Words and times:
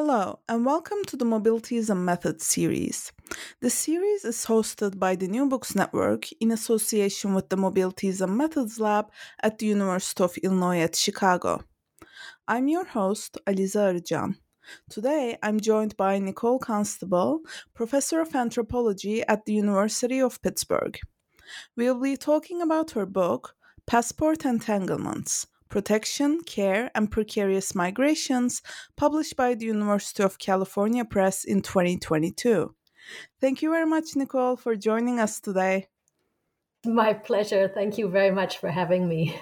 Hello, 0.00 0.38
and 0.48 0.64
welcome 0.64 1.02
to 1.08 1.16
the 1.16 1.24
Mobilities 1.24 1.90
and 1.90 2.06
Methods 2.06 2.46
series. 2.46 3.10
The 3.60 3.68
series 3.68 4.24
is 4.24 4.46
hosted 4.46 4.96
by 4.96 5.16
the 5.16 5.26
New 5.26 5.48
Books 5.48 5.74
Network 5.74 6.30
in 6.40 6.52
association 6.52 7.34
with 7.34 7.48
the 7.48 7.56
Mobilities 7.56 8.20
and 8.20 8.38
Methods 8.38 8.78
Lab 8.78 9.10
at 9.42 9.58
the 9.58 9.66
University 9.66 10.22
of 10.22 10.38
Illinois 10.38 10.82
at 10.82 10.94
Chicago. 10.94 11.64
I'm 12.46 12.68
your 12.68 12.84
host, 12.84 13.38
Alize 13.44 13.74
Arıcan. 13.74 14.36
Today, 14.88 15.36
I'm 15.42 15.58
joined 15.58 15.96
by 15.96 16.20
Nicole 16.20 16.60
Constable, 16.60 17.40
professor 17.74 18.20
of 18.20 18.36
anthropology 18.36 19.24
at 19.26 19.46
the 19.46 19.54
University 19.54 20.20
of 20.20 20.40
Pittsburgh. 20.42 20.96
We'll 21.76 22.00
be 22.00 22.16
talking 22.16 22.62
about 22.62 22.92
her 22.92 23.04
book, 23.04 23.56
Passport 23.84 24.44
Entanglements 24.44 25.48
Protection, 25.68 26.42
Care, 26.42 26.90
and 26.94 27.10
Precarious 27.10 27.74
Migrations, 27.74 28.62
published 28.96 29.36
by 29.36 29.54
the 29.54 29.66
University 29.66 30.22
of 30.22 30.38
California 30.38 31.04
Press 31.04 31.44
in 31.44 31.62
2022. 31.62 32.74
Thank 33.40 33.62
you 33.62 33.70
very 33.70 33.86
much, 33.86 34.16
Nicole, 34.16 34.56
for 34.56 34.76
joining 34.76 35.20
us 35.20 35.40
today. 35.40 35.88
My 36.84 37.12
pleasure. 37.12 37.68
Thank 37.68 37.98
you 37.98 38.08
very 38.08 38.30
much 38.30 38.58
for 38.58 38.70
having 38.70 39.08
me. 39.08 39.36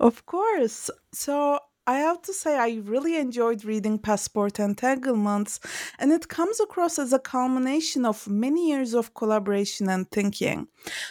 Of 0.00 0.26
course. 0.26 0.90
So, 1.12 1.60
I 1.84 1.98
have 1.98 2.22
to 2.22 2.32
say, 2.32 2.56
I 2.56 2.80
really 2.84 3.16
enjoyed 3.16 3.64
reading 3.64 3.98
Passport 3.98 4.60
Entanglements, 4.60 5.58
and 5.98 6.12
it 6.12 6.28
comes 6.28 6.60
across 6.60 6.96
as 6.96 7.12
a 7.12 7.18
culmination 7.18 8.04
of 8.04 8.28
many 8.28 8.68
years 8.68 8.94
of 8.94 9.14
collaboration 9.14 9.88
and 9.88 10.08
thinking. 10.08 10.68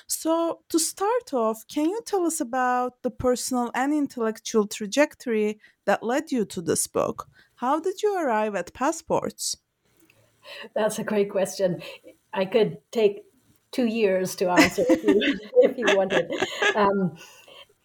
So, 0.07 0.59
to 0.69 0.79
start 0.79 1.33
off, 1.33 1.67
can 1.67 1.89
you 1.89 1.99
tell 2.05 2.25
us 2.25 2.39
about 2.39 3.01
the 3.01 3.11
personal 3.11 3.69
and 3.75 3.93
intellectual 3.93 4.65
trajectory 4.65 5.59
that 5.83 6.03
led 6.03 6.31
you 6.31 6.45
to 6.45 6.61
this 6.61 6.87
book? 6.87 7.27
How 7.55 7.81
did 7.81 8.01
you 8.01 8.17
arrive 8.17 8.55
at 8.55 8.73
passports? 8.73 9.57
That's 10.73 10.99
a 10.99 11.03
great 11.03 11.29
question. 11.29 11.81
I 12.33 12.45
could 12.45 12.77
take 12.91 13.23
two 13.71 13.87
years 13.87 14.35
to 14.35 14.49
answer 14.49 14.85
if 14.87 15.03
you, 15.03 15.19
if 15.55 15.77
you 15.77 15.97
wanted. 15.97 16.31
Um, 16.75 17.17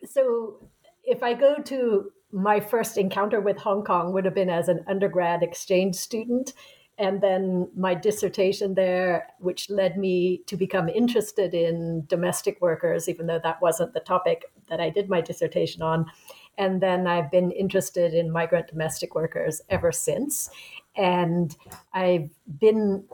so, 0.04 0.60
if 1.02 1.24
I 1.24 1.34
go 1.34 1.56
to 1.64 2.12
my 2.36 2.60
first 2.60 2.98
encounter 2.98 3.40
with 3.40 3.56
Hong 3.56 3.82
Kong 3.82 4.12
would 4.12 4.26
have 4.26 4.34
been 4.34 4.50
as 4.50 4.68
an 4.68 4.84
undergrad 4.86 5.42
exchange 5.42 5.96
student. 5.96 6.52
And 6.98 7.22
then 7.22 7.70
my 7.74 7.94
dissertation 7.94 8.74
there, 8.74 9.28
which 9.38 9.70
led 9.70 9.96
me 9.96 10.42
to 10.46 10.54
become 10.54 10.90
interested 10.90 11.54
in 11.54 12.04
domestic 12.08 12.60
workers, 12.60 13.08
even 13.08 13.26
though 13.26 13.40
that 13.42 13.62
wasn't 13.62 13.94
the 13.94 14.00
topic 14.00 14.44
that 14.68 14.80
I 14.80 14.90
did 14.90 15.08
my 15.08 15.22
dissertation 15.22 15.80
on. 15.80 16.04
And 16.58 16.82
then 16.82 17.06
I've 17.06 17.30
been 17.30 17.52
interested 17.52 18.12
in 18.12 18.30
migrant 18.30 18.68
domestic 18.68 19.14
workers 19.14 19.62
ever 19.70 19.90
since. 19.90 20.50
And 20.94 21.56
I've 21.94 22.28
been 22.60 23.04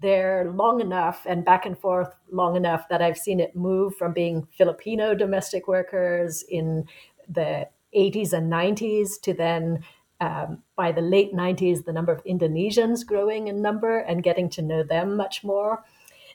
there 0.00 0.52
long 0.54 0.80
enough 0.80 1.26
and 1.26 1.44
back 1.44 1.66
and 1.66 1.76
forth 1.76 2.14
long 2.30 2.54
enough 2.54 2.88
that 2.90 3.02
I've 3.02 3.18
seen 3.18 3.40
it 3.40 3.56
move 3.56 3.96
from 3.96 4.12
being 4.12 4.46
Filipino 4.56 5.16
domestic 5.16 5.66
workers 5.66 6.44
in 6.48 6.84
the 7.28 7.68
80s 7.96 8.32
and 8.32 8.52
90s 8.52 9.20
to 9.22 9.34
then 9.34 9.84
um, 10.20 10.62
by 10.76 10.92
the 10.92 11.00
late 11.00 11.32
90s, 11.32 11.84
the 11.84 11.92
number 11.92 12.12
of 12.12 12.24
Indonesians 12.24 13.06
growing 13.06 13.48
in 13.48 13.62
number 13.62 13.98
and 13.98 14.22
getting 14.22 14.48
to 14.50 14.62
know 14.62 14.82
them 14.82 15.16
much 15.16 15.44
more. 15.44 15.84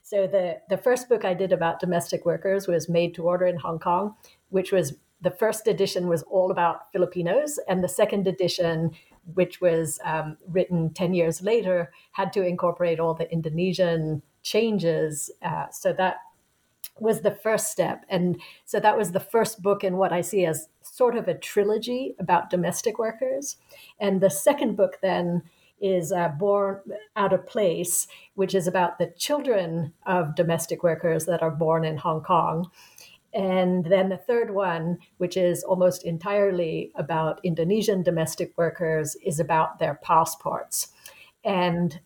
So 0.04 0.28
the, 0.28 0.60
the 0.70 0.78
first 0.78 1.10
book 1.10 1.26
I 1.26 1.34
did 1.34 1.52
about 1.52 1.80
domestic 1.80 2.26
workers 2.26 2.68
was 2.68 2.90
Made 2.90 3.14
to 3.16 3.24
Order 3.24 3.46
in 3.46 3.58
Hong 3.58 3.80
Kong, 3.80 4.16
which 4.50 4.72
was 4.72 4.96
the 5.22 5.32
first 5.32 5.68
edition 5.68 6.08
was 6.08 6.24
all 6.24 6.52
about 6.52 6.92
Filipinos, 6.92 7.58
and 7.70 7.82
the 7.82 7.88
second 7.88 8.28
edition, 8.28 8.92
which 9.34 9.62
was 9.62 10.00
um, 10.04 10.38
written 10.50 10.94
10 10.94 11.14
years 11.14 11.42
later, 11.42 11.92
had 12.12 12.34
to 12.34 12.46
incorporate 12.46 13.00
all 13.00 13.14
the 13.14 13.32
Indonesian 13.32 14.22
changes. 14.44 15.32
Uh, 15.42 15.70
so 15.72 15.94
that 15.94 16.18
was 17.00 17.22
the 17.22 17.32
first 17.32 17.72
step. 17.72 18.06
And 18.10 18.40
so 18.66 18.80
that 18.80 18.98
was 18.98 19.12
the 19.12 19.20
first 19.20 19.62
book 19.62 19.84
in 19.84 19.98
what 19.98 20.14
I 20.14 20.22
see 20.22 20.46
as 20.46 20.70
sort 20.82 21.16
of 21.16 21.28
a 21.28 21.38
trilogy 21.38 22.16
about 22.20 22.50
domestic 22.50 23.00
workers. 23.00 23.58
And 24.00 24.22
the 24.22 24.30
second 24.30 24.76
book 24.76 25.00
then 25.02 25.44
is 25.82 26.12
uh, 26.12 26.30
Born 26.30 26.82
Out 27.16 27.34
of 27.34 27.46
Place, 27.46 28.08
which 28.36 28.56
is 28.56 28.68
about 28.68 29.00
the 29.00 29.14
children 29.18 29.94
of 30.06 30.36
domestic 30.36 30.84
workers 30.84 31.26
that 31.26 31.42
are 31.42 31.52
born 31.52 31.84
in 31.84 31.98
Hong 31.98 32.22
Kong. 32.22 32.70
And 33.34 33.86
then 33.86 34.10
the 34.10 34.18
third 34.18 34.54
one, 34.54 35.00
which 35.18 35.36
is 35.36 35.64
almost 35.64 36.06
entirely 36.06 36.92
about 36.96 37.40
Indonesian 37.44 38.04
domestic 38.04 38.54
workers, 38.58 39.18
is 39.26 39.40
about 39.40 39.80
their 39.80 39.96
passports. 39.96 40.90
And 41.44 42.00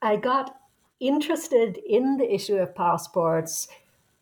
I 0.00 0.16
got 0.16 0.54
interested 1.00 1.78
in 1.86 2.16
the 2.16 2.32
issue 2.32 2.56
of 2.56 2.74
passports 2.74 3.68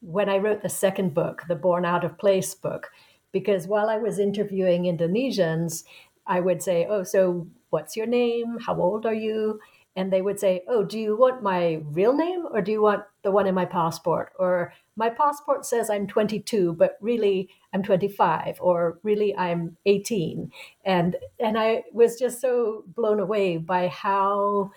when 0.07 0.29
I 0.29 0.39
wrote 0.39 0.63
the 0.63 0.69
second 0.69 1.15
book, 1.15 1.43
the 1.49 1.57
Born 1.57 1.85
Out 1.85 2.05
of 2.05 2.17
Place 2.17 2.55
book, 2.55 2.93
because 3.33 3.67
while 3.67 3.91
I 3.91 3.97
was 3.97 4.21
interviewing 4.21 4.85
Indonesians, 4.85 5.83
I 6.29 6.39
would 6.39 6.63
say, 6.63 6.87
Oh, 6.89 7.03
so 7.03 7.49
what's 7.71 7.97
your 7.97 8.07
name? 8.07 8.59
How 8.65 8.81
old 8.81 9.05
are 9.05 9.15
you? 9.15 9.59
And 9.97 10.13
they 10.13 10.23
would 10.23 10.39
say, 10.39 10.63
Oh, 10.69 10.85
do 10.85 10.97
you 10.97 11.17
want 11.17 11.43
my 11.43 11.83
real 11.91 12.15
name 12.15 12.47
or 12.53 12.63
do 12.63 12.71
you 12.71 12.83
want 12.83 13.03
the 13.23 13.33
one 13.33 13.49
in 13.49 13.55
my 13.57 13.65
passport? 13.65 14.33
Or 14.39 14.73
my 14.95 15.11
passport 15.11 15.67
says 15.67 15.91
I'm 15.91 16.07
22, 16.07 16.75
but 16.75 16.99
really 17.01 17.49
I'm 17.75 17.83
25, 17.83 18.59
or 18.61 19.01
really 19.03 19.37
I'm 19.37 19.77
18. 19.87 20.53
And, 20.85 21.17
and 21.41 21.59
I 21.59 21.83
was 21.93 22.17
just 22.17 22.41
so 22.41 22.85
blown 22.95 23.19
away 23.19 23.57
by 23.57 23.89
how 23.89 24.71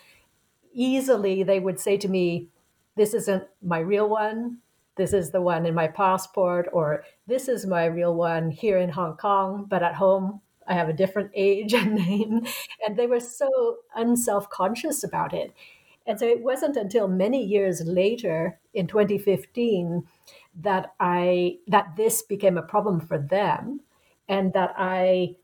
easily 0.73 1.43
they 1.43 1.59
would 1.59 1.79
say 1.79 1.97
to 1.97 2.07
me, 2.09 2.47
This 2.95 3.13
isn't 3.13 3.43
my 3.61 3.77
real 3.77 4.09
one 4.09 4.57
this 4.99 5.13
is 5.13 5.31
the 5.31 5.41
one 5.41 5.65
in 5.65 5.73
my 5.73 5.87
passport, 5.87 6.67
or 6.73 7.05
this 7.25 7.47
is 7.47 7.65
my 7.65 7.85
real 7.85 8.13
one 8.13 8.51
here 8.51 8.77
in 8.77 8.89
Hong 8.89 9.15
Kong, 9.15 9.65
but 9.67 9.81
at 9.81 9.95
home 9.95 10.41
I 10.67 10.73
have 10.73 10.89
a 10.89 10.93
different 10.93 11.31
age 11.33 11.73
and 11.81 11.95
name. 11.95 12.45
And 12.85 12.97
they 12.97 13.07
were 13.07 13.21
so 13.21 13.77
unself 13.95 14.49
conscious 14.49 15.03
about 15.03 15.33
it. 15.33 15.53
And 16.05 16.19
so 16.19 16.27
it 16.27 16.41
wasn't 16.41 16.75
until 16.75 17.07
many 17.07 17.41
years 17.41 17.81
later 17.85 18.59
in 18.73 18.87
2015 18.87 20.05
that 20.61 20.93
I 20.99 21.59
that 21.67 21.95
this 21.95 22.21
became 22.21 22.57
a 22.57 22.63
problem 22.63 22.99
for 22.99 23.17
them 23.17 23.79
and 24.27 24.51
that 24.53 24.73
I 24.77 25.35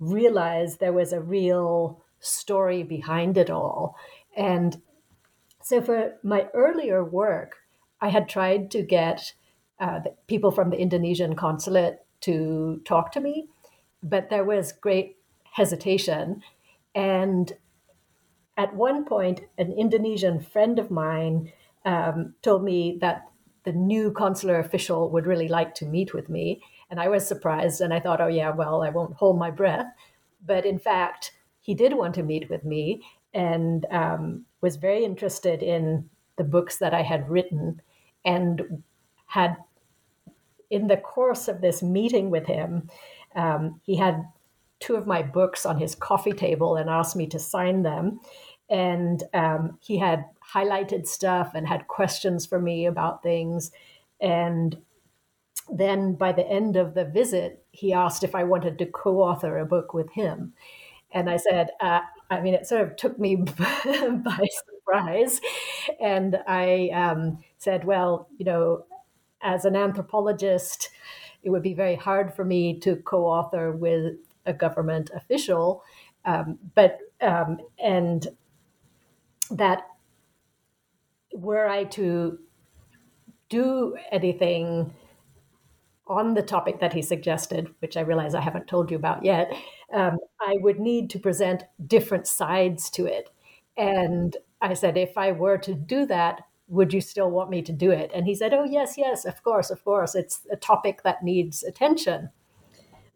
realized 0.00 0.80
there 0.80 0.92
was 0.92 1.12
a 1.12 1.20
real 1.20 2.02
story 2.20 2.82
behind 2.82 3.36
it 3.36 3.50
all. 3.50 3.96
And 4.34 4.80
so 5.62 5.82
for 5.82 6.14
my 6.22 6.48
earlier 6.54 7.04
work, 7.04 7.56
I 8.04 8.08
had 8.10 8.28
tried 8.28 8.70
to 8.72 8.82
get 8.82 9.32
uh, 9.80 10.00
people 10.26 10.50
from 10.50 10.68
the 10.68 10.76
Indonesian 10.76 11.34
consulate 11.36 12.00
to 12.20 12.82
talk 12.84 13.12
to 13.12 13.20
me, 13.20 13.48
but 14.02 14.28
there 14.28 14.44
was 14.44 14.72
great 14.72 15.16
hesitation. 15.52 16.42
And 16.94 17.50
at 18.58 18.76
one 18.76 19.06
point, 19.06 19.40
an 19.56 19.72
Indonesian 19.72 20.38
friend 20.40 20.78
of 20.78 20.90
mine 20.90 21.50
um, 21.86 22.34
told 22.42 22.62
me 22.62 22.98
that 23.00 23.22
the 23.64 23.72
new 23.72 24.12
consular 24.12 24.58
official 24.58 25.08
would 25.08 25.26
really 25.26 25.48
like 25.48 25.74
to 25.76 25.86
meet 25.86 26.12
with 26.12 26.28
me. 26.28 26.62
And 26.90 27.00
I 27.00 27.08
was 27.08 27.26
surprised 27.26 27.80
and 27.80 27.94
I 27.94 28.00
thought, 28.00 28.20
oh, 28.20 28.28
yeah, 28.28 28.50
well, 28.50 28.82
I 28.82 28.90
won't 28.90 29.14
hold 29.14 29.38
my 29.38 29.50
breath. 29.50 29.86
But 30.44 30.66
in 30.66 30.78
fact, 30.78 31.32
he 31.60 31.74
did 31.74 31.94
want 31.94 32.14
to 32.16 32.22
meet 32.22 32.50
with 32.50 32.66
me 32.66 33.02
and 33.32 33.86
um, 33.90 34.44
was 34.60 34.76
very 34.76 35.06
interested 35.06 35.62
in 35.62 36.10
the 36.36 36.44
books 36.44 36.76
that 36.76 36.92
I 36.92 37.00
had 37.00 37.30
written 37.30 37.80
and 38.24 38.82
had, 39.26 39.56
in 40.70 40.86
the 40.86 40.96
course 40.96 41.48
of 41.48 41.60
this 41.60 41.82
meeting 41.82 42.30
with 42.30 42.46
him, 42.46 42.88
um, 43.34 43.80
he 43.84 43.96
had 43.96 44.24
two 44.80 44.96
of 44.96 45.06
my 45.06 45.22
books 45.22 45.64
on 45.64 45.78
his 45.78 45.94
coffee 45.94 46.32
table 46.32 46.76
and 46.76 46.90
asked 46.90 47.16
me 47.16 47.26
to 47.26 47.38
sign 47.38 47.82
them. 47.82 48.20
And 48.68 49.22
um, 49.32 49.78
he 49.80 49.98
had 49.98 50.24
highlighted 50.54 51.06
stuff 51.06 51.52
and 51.54 51.66
had 51.66 51.88
questions 51.88 52.46
for 52.46 52.60
me 52.60 52.86
about 52.86 53.22
things. 53.22 53.70
And 54.20 54.76
then 55.70 56.14
by 56.14 56.32
the 56.32 56.46
end 56.46 56.76
of 56.76 56.94
the 56.94 57.04
visit, 57.04 57.64
he 57.70 57.92
asked 57.92 58.24
if 58.24 58.34
I 58.34 58.44
wanted 58.44 58.78
to 58.78 58.86
co 58.86 59.22
author 59.22 59.58
a 59.58 59.66
book 59.66 59.94
with 59.94 60.10
him. 60.12 60.52
And 61.12 61.30
I 61.30 61.36
said, 61.36 61.70
uh, 61.80 62.00
I 62.30 62.40
mean, 62.40 62.54
it 62.54 62.66
sort 62.66 62.82
of 62.82 62.96
took 62.96 63.18
me 63.18 63.36
by 63.36 64.46
surprise. 64.66 65.40
And 66.00 66.38
I 66.46 66.90
um, 66.90 67.38
said, 67.64 67.84
well, 67.84 68.28
you 68.36 68.44
know, 68.44 68.84
as 69.42 69.64
an 69.64 69.74
anthropologist, 69.74 70.90
it 71.42 71.50
would 71.50 71.62
be 71.62 71.74
very 71.74 71.96
hard 71.96 72.32
for 72.34 72.44
me 72.44 72.78
to 72.80 72.96
co 72.96 73.24
author 73.24 73.72
with 73.72 74.14
a 74.46 74.52
government 74.52 75.10
official. 75.14 75.82
Um, 76.24 76.58
but, 76.74 76.98
um, 77.20 77.58
and 77.78 78.26
that 79.50 79.86
were 81.34 81.66
I 81.66 81.84
to 81.84 82.38
do 83.48 83.96
anything 84.10 84.92
on 86.06 86.34
the 86.34 86.42
topic 86.42 86.80
that 86.80 86.92
he 86.92 87.02
suggested, 87.02 87.74
which 87.80 87.96
I 87.96 88.00
realize 88.00 88.34
I 88.34 88.40
haven't 88.40 88.66
told 88.66 88.90
you 88.90 88.96
about 88.96 89.24
yet, 89.24 89.52
um, 89.92 90.18
I 90.40 90.56
would 90.60 90.78
need 90.78 91.10
to 91.10 91.18
present 91.18 91.64
different 91.86 92.26
sides 92.26 92.90
to 92.90 93.06
it. 93.06 93.30
And 93.76 94.36
I 94.60 94.74
said, 94.74 94.96
if 94.96 95.16
I 95.16 95.32
were 95.32 95.58
to 95.58 95.74
do 95.74 96.06
that, 96.06 96.42
would 96.68 96.92
you 96.92 97.00
still 97.00 97.30
want 97.30 97.50
me 97.50 97.62
to 97.62 97.72
do 97.72 97.90
it? 97.90 98.10
And 98.14 98.26
he 98.26 98.34
said, 98.34 98.54
oh, 98.54 98.64
yes, 98.64 98.94
yes, 98.96 99.24
of 99.24 99.42
course, 99.42 99.70
of 99.70 99.84
course. 99.84 100.14
It's 100.14 100.40
a 100.50 100.56
topic 100.56 101.02
that 101.02 101.22
needs 101.22 101.62
attention. 101.62 102.30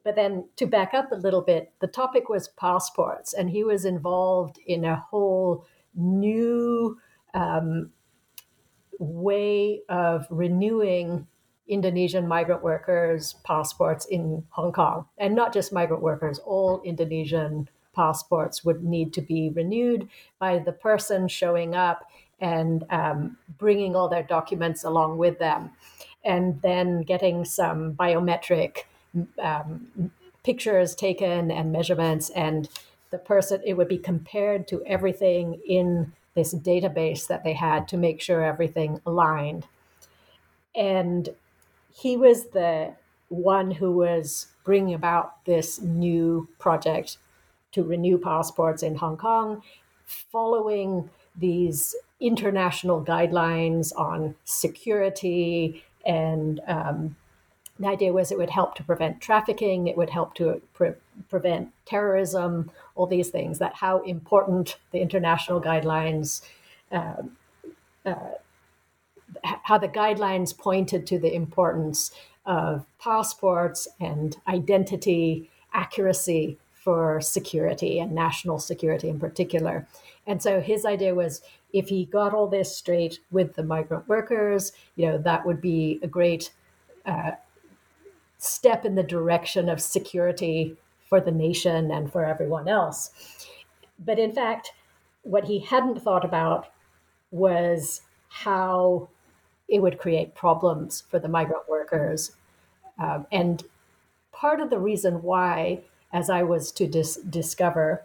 But 0.04 0.16
then 0.16 0.48
to 0.56 0.66
back 0.66 0.94
up 0.94 1.12
a 1.12 1.16
little 1.16 1.42
bit, 1.42 1.72
the 1.80 1.86
topic 1.86 2.28
was 2.28 2.48
passports, 2.48 3.34
and 3.34 3.50
he 3.50 3.64
was 3.64 3.84
involved 3.84 4.58
in 4.66 4.84
a 4.84 4.96
whole 5.10 5.66
new 5.94 6.98
um, 7.34 7.90
way 8.98 9.82
of 9.88 10.26
renewing 10.30 11.26
Indonesian 11.66 12.26
migrant 12.26 12.62
workers' 12.62 13.34
passports 13.44 14.06
in 14.06 14.44
Hong 14.50 14.72
Kong. 14.72 15.06
And 15.18 15.34
not 15.34 15.52
just 15.52 15.72
migrant 15.72 16.02
workers, 16.02 16.38
all 16.38 16.80
Indonesian 16.84 17.68
passports 17.94 18.64
would 18.64 18.82
need 18.82 19.12
to 19.12 19.20
be 19.20 19.50
renewed 19.50 20.08
by 20.38 20.58
the 20.58 20.72
person 20.72 21.28
showing 21.28 21.74
up 21.74 22.08
and 22.40 22.84
um, 22.90 23.36
bringing 23.58 23.96
all 23.96 24.08
their 24.08 24.22
documents 24.22 24.84
along 24.84 25.18
with 25.18 25.38
them. 25.38 25.70
And 26.24 26.60
then 26.62 27.02
getting 27.02 27.44
some 27.44 27.94
biometric 27.94 28.84
um, 29.40 30.10
pictures 30.44 30.94
taken 30.94 31.50
and 31.50 31.72
measurements. 31.72 32.30
And 32.30 32.68
the 33.10 33.18
person, 33.18 33.62
it 33.64 33.74
would 33.74 33.88
be 33.88 33.98
compared 33.98 34.68
to 34.68 34.84
everything 34.84 35.60
in 35.66 36.12
this 36.34 36.54
database 36.54 37.26
that 37.26 37.44
they 37.44 37.54
had 37.54 37.88
to 37.88 37.96
make 37.96 38.20
sure 38.20 38.44
everything 38.44 39.00
aligned. 39.06 39.66
And 40.74 41.30
he 41.90 42.16
was 42.16 42.50
the 42.50 42.94
one 43.28 43.70
who 43.70 43.92
was 43.92 44.48
bringing 44.64 44.94
about 44.94 45.44
this 45.44 45.80
new 45.80 46.48
project 46.58 47.18
to 47.72 47.82
renew 47.82 48.18
passports 48.18 48.82
in 48.82 48.96
Hong 48.96 49.16
Kong, 49.16 49.62
following 50.04 51.10
these 51.36 51.94
international 52.20 53.04
guidelines 53.04 53.92
on 53.96 54.34
security. 54.44 55.84
And 56.04 56.60
um, 56.66 57.16
the 57.78 57.86
idea 57.86 58.12
was 58.12 58.32
it 58.32 58.38
would 58.38 58.50
help 58.50 58.74
to 58.76 58.84
prevent 58.84 59.20
trafficking, 59.20 59.86
it 59.86 59.96
would 59.96 60.10
help 60.10 60.34
to 60.34 60.60
pre- 60.74 60.94
prevent 61.28 61.70
terrorism, 61.86 62.70
all 62.94 63.06
these 63.06 63.28
things, 63.28 63.58
that 63.58 63.74
how 63.74 64.02
important 64.02 64.76
the 64.92 65.00
international 65.00 65.60
guidelines. 65.60 66.42
Uh, 66.90 67.22
uh, 68.04 68.14
how 69.44 69.76
the 69.76 69.88
guidelines 69.88 70.56
pointed 70.56 71.06
to 71.06 71.18
the 71.18 71.34
importance 71.34 72.10
of 72.46 72.86
passports 72.98 73.86
and 74.00 74.36
identity 74.48 75.50
accuracy 75.74 76.56
for 76.72 77.20
security 77.20 77.98
and 77.98 78.12
national 78.12 78.58
security 78.58 79.08
in 79.08 79.20
particular. 79.20 79.86
And 80.26 80.42
so 80.42 80.60
his 80.60 80.86
idea 80.86 81.14
was 81.14 81.42
if 81.72 81.88
he 81.88 82.06
got 82.06 82.34
all 82.34 82.46
this 82.46 82.74
straight 82.76 83.20
with 83.30 83.54
the 83.54 83.62
migrant 83.62 84.08
workers, 84.08 84.72
you 84.96 85.06
know, 85.06 85.18
that 85.18 85.44
would 85.44 85.60
be 85.60 85.98
a 86.02 86.06
great 86.06 86.52
uh, 87.04 87.32
step 88.38 88.84
in 88.84 88.94
the 88.94 89.02
direction 89.02 89.68
of 89.68 89.80
security 89.80 90.76
for 91.08 91.20
the 91.20 91.30
nation 91.30 91.90
and 91.90 92.10
for 92.12 92.24
everyone 92.24 92.68
else. 92.68 93.10
But 93.98 94.18
in 94.18 94.32
fact, 94.32 94.72
what 95.22 95.44
he 95.44 95.58
hadn't 95.58 96.00
thought 96.00 96.24
about 96.24 96.68
was 97.30 98.02
how 98.28 99.08
it 99.68 99.80
would 99.80 99.98
create 99.98 100.34
problems 100.34 101.02
for 101.10 101.18
the 101.18 101.28
migrant 101.28 101.68
workers. 101.68 102.32
Um, 102.98 103.26
and 103.30 103.64
part 104.32 104.60
of 104.60 104.70
the 104.70 104.78
reason 104.78 105.22
why, 105.22 105.82
as 106.12 106.30
I 106.30 106.42
was 106.42 106.72
to 106.72 106.86
dis- 106.86 107.20
discover, 107.28 108.02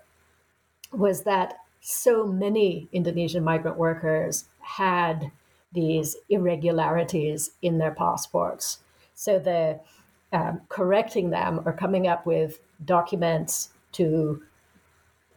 was 0.92 1.24
that 1.24 1.60
so 1.86 2.26
many 2.26 2.88
Indonesian 2.94 3.44
migrant 3.44 3.78
workers 3.78 4.46
had 4.62 5.30
these 5.74 6.16
irregularities 6.30 7.52
in 7.62 7.78
their 7.78 7.92
passports. 7.92 8.80
So 9.16 9.38
the 9.38 9.82
um, 10.32 10.62
correcting 10.70 11.30
them 11.30 11.62
or 11.66 11.74
coming 11.74 12.08
up 12.08 12.26
with 12.26 12.60
documents 12.86 13.70
to 13.92 14.42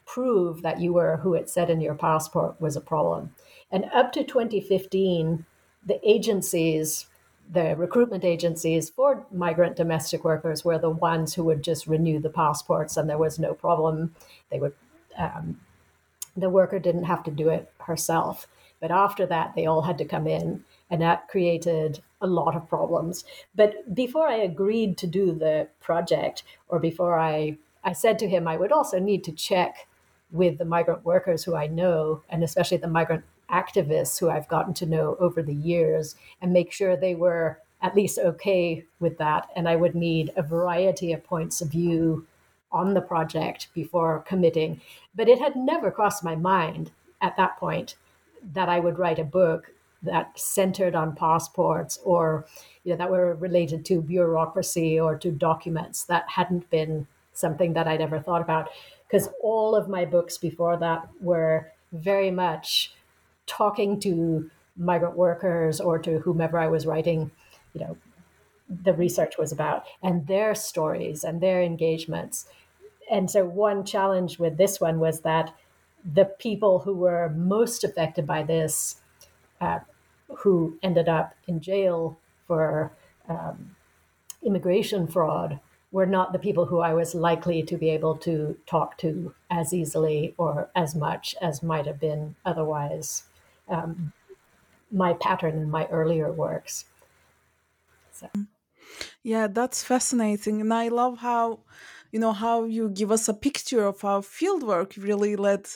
prove 0.07 0.63
that 0.63 0.81
you 0.81 0.93
were 0.93 1.17
who 1.17 1.35
it 1.35 1.51
said 1.51 1.69
in 1.69 1.81
your 1.81 1.97
passport 1.97 2.61
was 2.61 2.77
a 2.77 2.81
problem. 2.81 3.35
And 3.73 3.87
up 3.93 4.13
to 4.13 4.23
2015, 4.23 5.45
the 5.85 6.09
agencies, 6.09 7.07
the 7.53 7.75
recruitment 7.75 8.25
agencies 8.25 8.89
for 8.89 9.27
migrant 9.33 9.75
domestic 9.75 10.23
workers 10.23 10.65
were 10.65 10.79
the 10.79 10.91
ones 10.91 11.35
who 11.35 11.43
would 11.43 11.65
just 11.65 11.89
renew 11.89 12.21
the 12.21 12.31
passports 12.31 12.97
and 12.97 13.11
there 13.11 13.19
was 13.19 13.41
no 13.41 13.53
problem. 13.53 14.15
They 14.51 14.61
would, 14.61 14.75
um, 15.19 15.61
the 16.37 16.51
worker 16.51 16.79
didn't 16.79 17.05
have 17.05 17.23
to 17.25 17.31
do 17.31 17.49
it 17.49 17.71
herself. 17.81 18.47
But 18.81 18.91
after 18.91 19.27
that, 19.27 19.55
they 19.55 19.67
all 19.67 19.83
had 19.83 19.99
to 19.99 20.05
come 20.05 20.27
in, 20.27 20.65
and 20.91 21.01
that 21.01 21.29
created 21.29 22.01
a 22.21 22.27
lot 22.27 22.55
of 22.55 22.69
problems. 22.69 23.25
But 23.55 23.95
before 23.95 24.29
I 24.29 24.37
agreed 24.37 24.99
to 24.99 25.07
do 25.07 25.33
the 25.33 25.69
project, 25.81 26.43
or 26.69 26.79
before 26.79 27.19
I, 27.19 27.57
I 27.85 27.93
said 27.93 28.19
to 28.21 28.29
him, 28.29 28.47
I 28.47 28.57
would 28.57 28.73
also 28.73 28.99
need 28.99 29.25
to 29.25 29.33
check 29.33 29.87
with 30.31 30.59
the 30.59 30.65
migrant 30.65 31.05
workers 31.05 31.45
who 31.45 31.55
I 31.55 31.67
know, 31.67 32.23
and 32.29 32.43
especially 32.43 32.79
the 32.79 32.89
migrant 32.89 33.25
activists 33.51 34.19
who 34.19 34.29
I've 34.29 34.49
gotten 34.49 34.75
to 34.75 34.87
know 34.87 35.17
over 35.21 35.43
the 35.43 35.55
years 35.55 36.17
and 36.43 36.53
make 36.53 36.73
sure 36.73 36.97
they 36.97 37.15
were 37.15 37.59
at 37.81 37.95
least 37.95 38.19
okay 38.19 38.85
with 38.99 39.19
that. 39.19 39.49
And 39.55 39.69
I 39.69 39.77
would 39.77 39.95
need 39.95 40.33
a 40.37 40.43
variety 40.43 41.13
of 41.13 41.25
points 41.25 41.61
of 41.61 41.71
view 41.71 42.27
on 42.77 42.95
the 42.95 43.01
project 43.01 43.69
before 43.75 44.25
committing. 44.27 44.81
But 45.15 45.29
it 45.29 45.39
had 45.39 45.57
never 45.57 45.91
crossed 45.91 46.23
my 46.25 46.37
mind 46.37 46.91
at 47.21 47.37
that 47.37 47.57
point 47.59 47.97
that 48.55 48.69
I 48.69 48.81
would 48.81 48.99
write 48.99 49.19
a 49.19 49.25
book 49.25 49.73
that 50.03 50.39
centered 50.39 50.95
on 50.95 51.17
passports 51.17 51.99
or 52.05 52.47
you 52.85 52.93
know 52.93 52.99
that 52.99 53.11
were 53.11 53.35
related 53.35 53.85
to 53.87 54.01
bureaucracy 54.01 55.01
or 55.01 55.17
to 55.19 55.31
documents 55.31 56.05
that 56.05 56.25
hadn't 56.29 56.69
been 56.71 57.07
something 57.33 57.73
that 57.73 57.89
I'd 57.89 58.01
ever 58.01 58.21
thought 58.21 58.43
about 58.43 58.69
because 59.09 59.29
all 59.43 59.75
of 59.75 59.89
my 59.89 60.05
books 60.05 60.39
before 60.39 60.77
that 60.77 61.09
were 61.21 61.73
very 61.93 62.31
much 62.31 62.93
talking 63.47 64.01
to 64.01 64.51
migrant 64.77 65.17
workers 65.17 65.81
or 65.81 65.99
to 65.99 66.19
whomever 66.19 66.59
I 66.59 66.69
was 66.69 66.87
writing, 66.87 67.31
you 67.73 67.81
know, 67.81 67.97
the 68.69 68.93
research 68.93 69.39
was 69.39 69.53
about 69.53 69.85
and 70.03 70.27
their 70.27 70.55
stories 70.55 71.25
and 71.25 71.41
their 71.41 71.63
engagements. 71.63 72.47
And 73.11 73.31
so 73.31 73.45
one 73.45 73.85
challenge 73.85 74.39
with 74.39 74.57
this 74.57 74.81
one 74.81 74.99
was 74.99 75.21
that 75.21 75.55
the 76.05 76.25
people 76.25 76.81
who 76.81 76.95
were 76.95 77.31
most 77.31 77.85
affected 77.85 78.27
by 78.27 78.43
this, 78.43 78.97
uh, 79.61 79.81
who 80.39 80.79
ended 80.83 81.09
up 81.09 81.35
in 81.47 81.61
jail 81.61 82.19
for 82.47 82.93
um, 83.29 83.77
immigration 84.43 85.07
fraud, 85.07 85.61
were 85.93 86.07
not 86.07 86.33
the 86.33 86.39
people 86.39 86.67
who 86.67 86.81
I 86.81 86.95
was 86.95 87.15
likely 87.15 87.63
to 87.63 87.77
be 87.77 87.91
able 87.91 88.17
to 88.19 88.57
talk 88.67 88.99
to 88.99 89.35
as 89.51 89.73
easily 89.73 90.35
or 90.37 90.69
as 90.75 90.95
much 90.95 91.35
as 91.41 91.63
might 91.63 91.87
have 91.87 92.01
been 92.01 92.35
otherwise 92.45 93.25
um, 93.69 94.13
my 94.91 95.15
pattern 95.15 95.57
in 95.57 95.71
my 95.71 95.87
earlier 95.87 96.31
works. 96.33 96.85
So. 98.13 98.29
Yeah, 99.23 99.47
that's 99.47 99.83
fascinating. 99.83 100.61
And 100.61 100.73
I 100.73 100.89
love 100.89 101.19
how, 101.19 101.61
you 102.13 102.21
know, 102.21 102.33
how 102.33 102.65
you 102.65 102.89
give 102.91 103.11
us 103.11 103.29
a 103.29 103.35
picture 103.35 103.85
of 103.85 104.01
how 104.01 104.21
fieldwork 104.21 104.97
really 105.03 105.37
led 105.37 105.67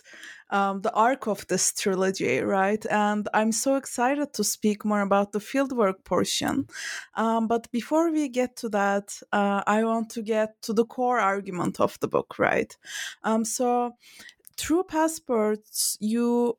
um, 0.51 0.81
the 0.83 0.93
arc 0.93 1.27
of 1.27 1.47
this 1.47 1.73
trilogy, 1.73 2.41
right? 2.41 2.85
And 2.91 3.29
I'm 3.33 3.53
so 3.53 3.77
excited 3.77 4.33
to 4.35 4.45
speak 4.45 4.85
more 4.85 5.01
about 5.01 5.33
the 5.33 5.39
fieldwork 5.39 6.05
portion. 6.05 6.67
Um, 7.15 7.47
but 7.47 7.71
before 7.71 8.11
we 8.11 8.29
get 8.29 8.57
to 8.57 8.69
that, 8.71 9.21
uh, 9.33 9.63
I 9.67 9.85
want 9.85 10.11
to 10.11 10.23
get 10.23 10.61
to 10.63 10.73
the 10.73 10.85
core 10.85 11.21
argument 11.21 11.81
of 11.81 11.99
the 12.01 12.09
book, 12.09 12.39
right? 12.39 12.77
Um, 13.23 13.45
so, 13.45 13.97
through 14.57 14.85
passports, 14.85 15.97
you 16.01 16.59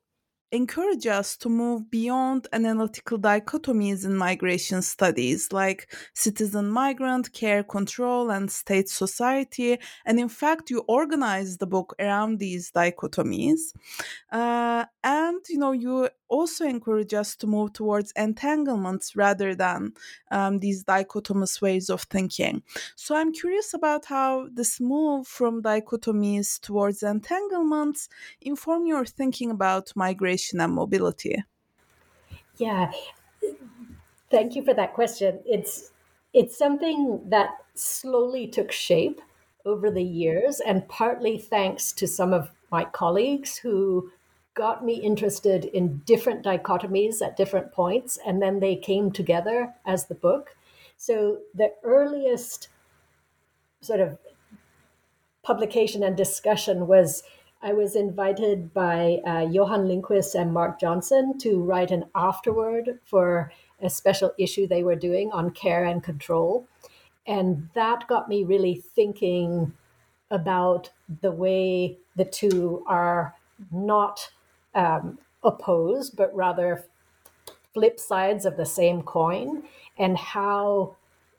encourage 0.52 1.06
us 1.06 1.36
to 1.38 1.48
move 1.48 1.90
beyond 1.90 2.46
analytical 2.52 3.18
dichotomies 3.18 4.04
in 4.04 4.14
migration 4.14 4.82
studies 4.82 5.50
like 5.50 5.92
citizen 6.12 6.68
migrant, 6.70 7.32
care 7.32 7.64
control, 7.64 8.30
and 8.30 8.50
state 8.50 8.88
society. 8.88 9.78
And 10.04 10.20
in 10.20 10.28
fact, 10.28 10.70
you 10.70 10.84
organize 10.86 11.56
the 11.56 11.66
book 11.66 11.94
around 11.98 12.38
these 12.38 12.70
dichotomies. 12.70 13.72
Uh, 14.30 14.84
and, 15.02 15.40
you 15.48 15.58
know, 15.58 15.72
you 15.72 16.10
also 16.28 16.64
encourage 16.64 17.12
us 17.12 17.36
to 17.36 17.46
move 17.46 17.72
towards 17.72 18.12
entanglements 18.12 19.14
rather 19.16 19.54
than 19.54 19.92
um, 20.30 20.58
these 20.58 20.84
dichotomous 20.84 21.60
ways 21.60 21.90
of 21.90 22.02
thinking. 22.02 22.62
So 22.96 23.14
I'm 23.14 23.32
curious 23.32 23.74
about 23.74 24.06
how 24.06 24.48
this 24.52 24.80
move 24.80 25.26
from 25.26 25.62
dichotomies 25.62 26.60
towards 26.60 27.02
entanglements 27.02 28.08
inform 28.40 28.86
your 28.86 29.04
thinking 29.04 29.50
about 29.50 29.92
migration 29.94 30.41
and 30.52 30.72
mobility. 30.72 31.44
Yeah, 32.56 32.90
thank 34.30 34.54
you 34.54 34.64
for 34.64 34.74
that 34.74 34.94
question. 34.94 35.40
It's 35.46 35.92
it's 36.32 36.56
something 36.56 37.28
that 37.28 37.50
slowly 37.74 38.46
took 38.46 38.72
shape 38.72 39.20
over 39.64 39.90
the 39.90 40.02
years, 40.02 40.60
and 40.60 40.88
partly 40.88 41.38
thanks 41.38 41.92
to 41.92 42.06
some 42.06 42.32
of 42.32 42.50
my 42.70 42.84
colleagues 42.84 43.56
who 43.58 44.10
got 44.54 44.84
me 44.84 44.94
interested 44.94 45.64
in 45.66 45.98
different 46.04 46.44
dichotomies 46.44 47.22
at 47.22 47.36
different 47.36 47.72
points, 47.72 48.18
and 48.26 48.42
then 48.42 48.60
they 48.60 48.76
came 48.76 49.10
together 49.10 49.74
as 49.86 50.06
the 50.06 50.14
book. 50.14 50.56
So 50.96 51.40
the 51.54 51.72
earliest 51.82 52.68
sort 53.80 54.00
of 54.00 54.18
publication 55.42 56.02
and 56.02 56.16
discussion 56.16 56.86
was 56.86 57.22
I 57.64 57.72
was 57.72 57.94
invited 57.94 58.74
by 58.74 59.20
uh, 59.24 59.46
Johan 59.48 59.86
Lindquist 59.86 60.34
and 60.34 60.52
Mark 60.52 60.80
Johnson 60.80 61.38
to 61.38 61.62
write 61.62 61.92
an 61.92 62.06
afterword 62.14 62.98
for 63.04 63.52
a 63.80 63.88
special 63.88 64.32
issue 64.36 64.66
they 64.66 64.82
were 64.82 64.96
doing 64.96 65.30
on 65.32 65.50
care 65.50 65.84
and 65.84 66.02
control. 66.02 66.66
And 67.24 67.68
that 67.74 68.08
got 68.08 68.28
me 68.28 68.42
really 68.42 68.74
thinking 68.74 69.72
about 70.32 70.90
the 71.20 71.30
way 71.30 71.98
the 72.16 72.24
two 72.24 72.82
are 72.88 73.36
not 73.70 74.28
um, 74.74 75.18
opposed, 75.44 76.16
but 76.16 76.34
rather 76.34 76.84
flip 77.72 78.00
sides 78.00 78.44
of 78.44 78.56
the 78.56 78.66
same 78.66 79.02
coin, 79.02 79.62
and 79.98 80.18
how, 80.18 80.96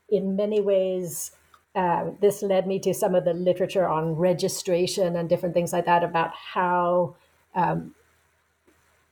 in 0.08 0.36
many 0.36 0.60
ways, 0.60 1.32
uh, 1.74 2.10
this 2.20 2.42
led 2.42 2.66
me 2.66 2.78
to 2.78 2.94
some 2.94 3.14
of 3.14 3.24
the 3.24 3.34
literature 3.34 3.86
on 3.86 4.14
registration 4.14 5.16
and 5.16 5.28
different 5.28 5.54
things 5.54 5.72
like 5.72 5.86
that 5.86 6.04
about 6.04 6.32
how 6.34 7.16
um, 7.54 7.94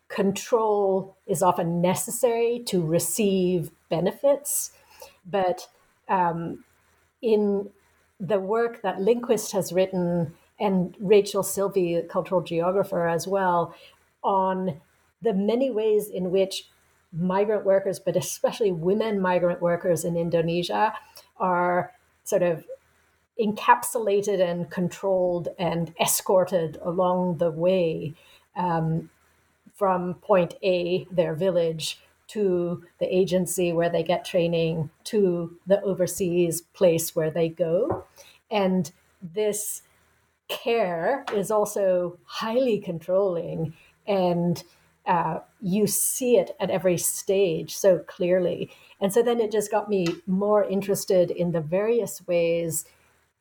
control 0.09 1.17
is 1.27 1.43
often 1.43 1.81
necessary 1.81 2.63
to 2.67 2.85
receive 2.85 3.71
benefits, 3.89 4.73
but 5.29 5.69
um, 6.09 6.65
in 7.21 7.71
the 8.21 8.39
work 8.39 8.83
that 8.83 9.01
Lindquist 9.01 9.53
has 9.53 9.73
written 9.73 10.35
and 10.61 10.97
Rachel 11.01 11.43
Silvey, 11.43 11.99
a 11.99 12.03
cultural 12.03 12.41
geographer 12.41 13.09
as 13.09 13.27
well, 13.27 13.75
on 14.23 14.81
the 15.21 15.35
many 15.35 15.71
ways 15.71 16.09
in 16.09 16.31
which 16.31 16.69
migrant 17.13 17.65
workers, 17.65 17.99
but 17.99 18.17
especially 18.17 18.71
women 18.71 19.21
migrant 19.21 19.61
workers 19.61 20.05
in 20.05 20.17
Indonesia, 20.17 20.93
are 21.39 21.93
sort 22.25 22.43
of 22.43 22.65
encapsulated 23.41 24.41
and 24.41 24.71
controlled 24.71 25.49
and 25.59 25.95
escorted 26.01 26.79
along 26.83 27.39
the 27.39 27.51
way 27.51 28.15
um, 28.57 29.11
from 29.75 30.15
point 30.15 30.55
A, 30.63 31.07
their 31.11 31.35
village, 31.35 32.01
to 32.29 32.85
the 32.99 33.15
agency 33.15 33.73
where 33.73 33.91
they 33.91 34.03
get 34.03 34.25
training, 34.25 34.91
to 35.05 35.59
the 35.67 35.81
overseas 35.83 36.61
place 36.61 37.15
where 37.15 37.31
they 37.31 37.49
go. 37.49 38.05
And 38.51 38.91
this 39.21 39.83
care 40.49 41.25
is 41.35 41.51
also 41.51 42.19
highly 42.25 42.79
controlling 42.79 43.75
and 44.07 44.63
uh, 45.07 45.41
you 45.61 45.87
see 45.87 46.37
it 46.37 46.57
at 46.61 46.71
every 46.71 46.97
stage 46.97 47.77
so 47.77 47.99
clearly. 47.99 48.71
And 49.01 49.13
so 49.13 49.23
then 49.23 49.41
it 49.41 49.51
just 49.51 49.71
got 49.71 49.89
me 49.89 50.07
more 50.27 50.65
interested 50.65 51.31
in 51.31 51.53
the 51.53 51.61
various 51.61 52.27
ways 52.27 52.85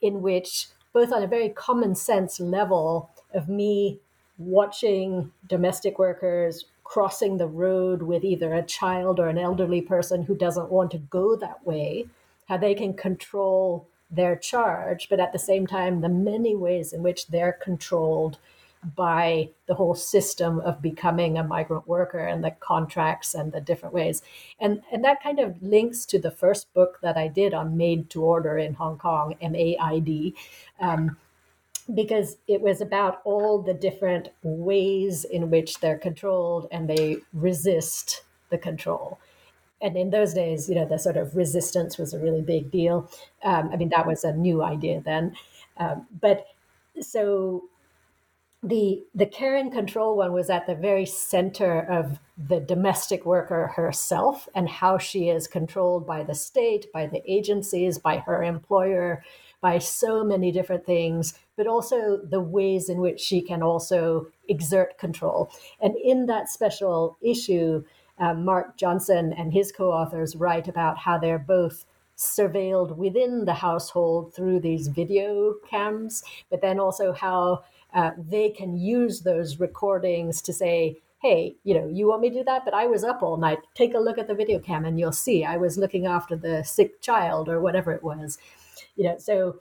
in 0.02 0.22
which, 0.22 0.68
both 0.94 1.12
on 1.12 1.24
a 1.24 1.28
very 1.28 1.50
common 1.50 1.96
sense 1.96 2.40
level, 2.40 3.10
of 3.34 3.48
me 3.48 4.00
watching 4.38 5.32
domestic 5.48 6.00
workers 6.00 6.66
crossing 6.84 7.38
the 7.38 7.48
road 7.48 8.02
with 8.02 8.24
either 8.24 8.54
a 8.54 8.64
child 8.64 9.20
or 9.20 9.30
an 9.30 9.38
elderly 9.38 9.82
person 9.82 10.24
who 10.24 10.36
doesn't 10.36 10.72
want 10.72 10.92
to 10.92 10.98
go 10.98 11.36
that 11.36 11.66
way, 11.66 12.06
how 12.48 12.58
they 12.58 12.74
can 12.74 12.94
control 12.94 13.88
their 14.10 14.36
charge, 14.36 15.08
but 15.10 15.20
at 15.20 15.32
the 15.32 15.40
same 15.40 15.66
time, 15.66 16.02
the 16.02 16.10
many 16.10 16.54
ways 16.54 16.92
in 16.92 17.02
which 17.02 17.28
they're 17.28 17.58
controlled 17.64 18.38
by 18.96 19.50
the 19.68 19.76
whole 19.76 19.94
system 19.94 20.60
of 20.62 20.82
becoming 20.82 21.38
a 21.38 21.44
migrant 21.44 21.88
worker 21.88 22.20
and 22.20 22.44
the 22.44 22.52
contracts 22.52 23.36
and 23.36 23.52
the 23.52 23.62
different 23.62 23.94
ways. 23.94 24.22
And, 24.60 24.82
and 24.92 25.04
that 25.04 25.22
kind 25.22 25.40
of 25.40 25.62
links 25.62 26.06
to 26.08 26.20
the 26.20 26.32
first 26.32 26.74
book 26.74 27.00
that 27.02 27.18
I 27.18 27.28
did 27.28 27.54
on 27.54 27.78
made 27.78 28.10
to 28.12 28.24
order 28.24 28.58
in 28.58 28.74
Hong 28.74 28.98
Kong, 28.98 29.36
MAID, 29.42 30.34
um, 30.80 31.18
because 31.94 32.38
it 32.48 32.62
was 32.62 32.82
about 32.82 33.22
all 33.24 33.62
the 33.62 33.74
different 33.74 34.30
ways 34.44 35.26
in 35.26 35.50
which 35.50 35.80
they're 35.80 35.98
controlled 35.98 36.68
and 36.72 36.90
they 36.90 37.18
resist 37.34 38.24
the 38.50 38.58
control. 38.58 39.20
And 39.82 39.98
in 39.98 40.12
those 40.12 40.34
days, 40.34 40.70
you 40.70 40.76
know, 40.76 40.88
the 40.88 41.00
sort 41.00 41.18
of 41.18 41.36
resistance 41.36 41.98
was 41.98 42.14
a 42.14 42.20
really 42.20 42.42
big 42.42 42.72
deal. 42.72 43.10
Um, 43.44 43.70
I 43.72 43.78
mean, 43.78 43.90
that 43.90 44.06
was 44.06 44.24
a 44.24 44.32
new 44.32 44.64
idea 44.64 45.02
then. 45.02 45.36
Um, 45.78 46.08
but 46.22 46.46
so 47.00 47.64
the 48.64 49.04
the 49.16 49.26
care 49.26 49.56
and 49.56 49.72
control 49.72 50.16
one 50.16 50.34
was 50.34 50.50
at 50.50 50.68
the 50.68 50.76
very 50.76 51.06
center 51.06 51.82
of 51.82 52.20
the 52.38 52.60
domestic 52.60 53.26
worker 53.26 53.68
herself 53.76 54.48
and 54.54 54.70
how 54.70 55.00
she 55.00 55.30
is 55.30 55.48
controlled 55.48 56.06
by 56.06 56.24
the 56.24 56.36
state 56.36 56.86
by 56.94 57.08
the 57.08 57.24
agencies 57.32 57.98
by 57.98 58.18
her 58.18 58.44
employer 58.44 59.24
by 59.62 59.80
so 59.80 60.24
many 60.24 60.52
different 60.52 60.86
things 60.86 61.34
but 61.58 61.66
also 61.66 62.18
the 62.18 62.40
ways 62.40 62.88
in 62.88 63.00
which 63.00 63.20
she 63.20 63.42
can 63.42 63.62
also 63.62 64.28
exert 64.48 64.98
control. 64.98 65.52
And 65.80 65.96
in 65.96 66.26
that 66.28 66.50
special 66.50 67.18
issue 67.20 67.84
um, 68.20 68.46
mark 68.46 68.78
johnson 68.78 69.34
and 69.34 69.52
his 69.52 69.72
co-authors 69.72 70.36
write 70.36 70.68
about 70.68 71.00
how 71.00 71.18
they're 71.18 71.40
both 71.40 71.86
surveilled 72.16 72.96
within 72.96 73.46
the 73.46 73.56
household 73.56 74.36
through 74.36 74.60
these 74.60 74.88
video 74.88 75.56
cams 75.68 76.24
but 76.52 76.62
then 76.62 76.80
also 76.80 77.12
how 77.12 77.64
uh, 77.94 78.12
they 78.18 78.50
can 78.50 78.78
use 78.78 79.22
those 79.22 79.60
recordings 79.60 80.42
to 80.44 80.54
say, 80.54 80.98
hey, 81.22 81.56
you 81.64 81.74
know, 81.74 81.88
you 81.88 82.08
want 82.08 82.22
me 82.22 82.30
to 82.30 82.40
do 82.40 82.44
that? 82.44 82.66
But 82.66 82.74
I 82.74 82.88
was 82.88 83.04
up 83.04 83.22
all 83.22 83.38
night. 83.38 83.60
Take 83.76 83.94
a 83.94 84.00
look 84.00 84.18
at 84.18 84.28
the 84.28 84.34
video 84.34 84.60
cam 84.60 84.86
and 84.86 85.00
you'll 85.00 85.12
see 85.12 85.44
I 85.44 85.58
was 85.58 85.78
looking 85.78 86.06
after 86.08 86.36
the 86.36 86.64
sick 86.64 87.02
child 87.02 87.48
or 87.48 87.60
whatever 87.60 87.92
it 87.92 88.04
was. 88.04 88.38
You 88.96 89.06
know, 89.06 89.18
so 89.18 89.60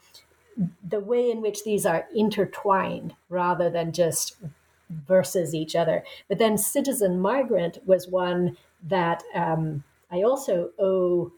the 0.88 1.00
way 1.00 1.30
in 1.30 1.40
which 1.42 1.64
these 1.64 1.86
are 1.86 2.06
intertwined 2.14 3.14
rather 3.28 3.70
than 3.70 3.92
just 3.92 4.36
versus 5.06 5.54
each 5.54 5.76
other. 5.76 6.02
But 6.28 6.38
then 6.38 6.58
citizen 6.58 7.20
migrant 7.20 7.78
was 7.86 8.08
one 8.08 8.56
that 8.88 9.22
um, 9.34 9.84
I 10.10 10.22
also 10.22 10.70
owe 10.78 11.32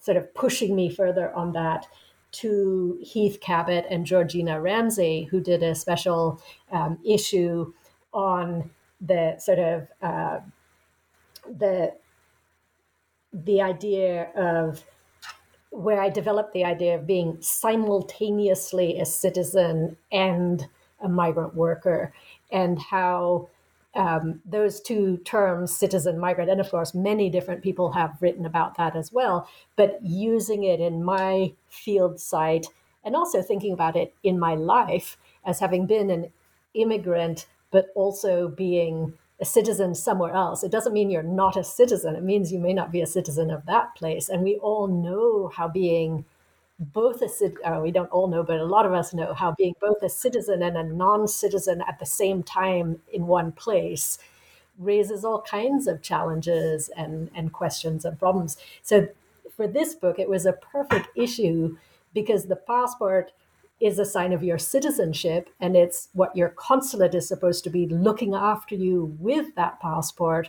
sort 0.00 0.16
of 0.16 0.32
pushing 0.34 0.74
me 0.74 0.88
further 0.88 1.32
on 1.32 1.52
that 1.52 1.86
to 2.32 2.98
Heath 3.00 3.40
Cabot 3.40 3.86
and 3.90 4.04
Georgina 4.04 4.60
Ramsay, 4.60 5.24
who 5.24 5.40
did 5.40 5.62
a 5.62 5.74
special 5.74 6.40
um, 6.70 6.98
issue 7.04 7.72
on 8.12 8.70
the 9.00 9.36
sort 9.38 9.58
of 9.58 9.88
uh, 10.02 10.40
the 11.48 11.94
the 13.32 13.60
idea 13.60 14.30
of 14.34 14.84
where 15.70 16.00
I 16.00 16.08
developed 16.08 16.54
the 16.54 16.64
idea 16.64 16.94
of 16.94 17.06
being 17.06 17.36
simultaneously 17.40 18.98
a 18.98 19.04
citizen 19.04 19.96
and 20.10 20.66
a 21.00 21.08
migrant 21.08 21.54
worker, 21.54 22.14
and 22.50 22.78
how 22.80 23.50
um, 23.96 24.40
those 24.44 24.80
two 24.80 25.16
terms, 25.18 25.76
citizen, 25.76 26.18
migrant, 26.18 26.50
and 26.50 26.60
of 26.60 26.70
course, 26.70 26.94
many 26.94 27.30
different 27.30 27.62
people 27.62 27.92
have 27.92 28.16
written 28.20 28.44
about 28.44 28.76
that 28.76 28.94
as 28.94 29.12
well, 29.12 29.48
but 29.74 29.98
using 30.02 30.64
it 30.64 30.80
in 30.80 31.02
my 31.02 31.52
field 31.68 32.20
site 32.20 32.66
and 33.04 33.16
also 33.16 33.40
thinking 33.40 33.72
about 33.72 33.96
it 33.96 34.14
in 34.22 34.38
my 34.38 34.54
life 34.54 35.16
as 35.44 35.60
having 35.60 35.86
been 35.86 36.10
an 36.10 36.32
immigrant, 36.74 37.46
but 37.70 37.86
also 37.94 38.48
being 38.48 39.14
a 39.40 39.44
citizen 39.44 39.94
somewhere 39.94 40.34
else. 40.34 40.62
It 40.62 40.72
doesn't 40.72 40.92
mean 40.92 41.10
you're 41.10 41.22
not 41.22 41.56
a 41.56 41.64
citizen. 41.64 42.16
It 42.16 42.22
means 42.22 42.52
you 42.52 42.58
may 42.58 42.72
not 42.72 42.90
be 42.90 43.00
a 43.00 43.06
citizen 43.06 43.50
of 43.50 43.66
that 43.66 43.94
place. 43.94 44.28
And 44.28 44.42
we 44.42 44.56
all 44.56 44.88
know 44.88 45.50
how 45.54 45.68
being 45.68 46.24
both 46.78 47.22
a 47.22 47.28
citizen, 47.28 47.64
uh, 47.64 47.80
we 47.82 47.90
don't 47.90 48.10
all 48.10 48.28
know, 48.28 48.42
but 48.42 48.60
a 48.60 48.64
lot 48.64 48.86
of 48.86 48.92
us 48.92 49.14
know 49.14 49.32
how 49.32 49.54
being 49.56 49.74
both 49.80 50.02
a 50.02 50.08
citizen 50.08 50.62
and 50.62 50.76
a 50.76 50.82
non 50.82 51.26
citizen 51.26 51.82
at 51.88 51.98
the 51.98 52.06
same 52.06 52.42
time 52.42 53.00
in 53.12 53.26
one 53.26 53.52
place 53.52 54.18
raises 54.78 55.24
all 55.24 55.40
kinds 55.40 55.86
of 55.86 56.02
challenges 56.02 56.90
and, 56.96 57.30
and 57.34 57.52
questions 57.52 58.04
and 58.04 58.18
problems. 58.18 58.58
So 58.82 59.08
for 59.56 59.66
this 59.66 59.94
book, 59.94 60.18
it 60.18 60.28
was 60.28 60.44
a 60.44 60.52
perfect 60.52 61.08
issue 61.16 61.78
because 62.12 62.46
the 62.46 62.56
passport 62.56 63.32
is 63.80 63.98
a 63.98 64.04
sign 64.04 64.32
of 64.32 64.42
your 64.42 64.58
citizenship 64.58 65.50
and 65.60 65.76
it's 65.76 66.08
what 66.12 66.36
your 66.36 66.48
consulate 66.50 67.14
is 67.14 67.28
supposed 67.28 67.64
to 67.64 67.70
be 67.70 67.86
looking 67.86 68.34
after 68.34 68.74
you 68.74 69.16
with 69.18 69.54
that 69.54 69.80
passport 69.80 70.48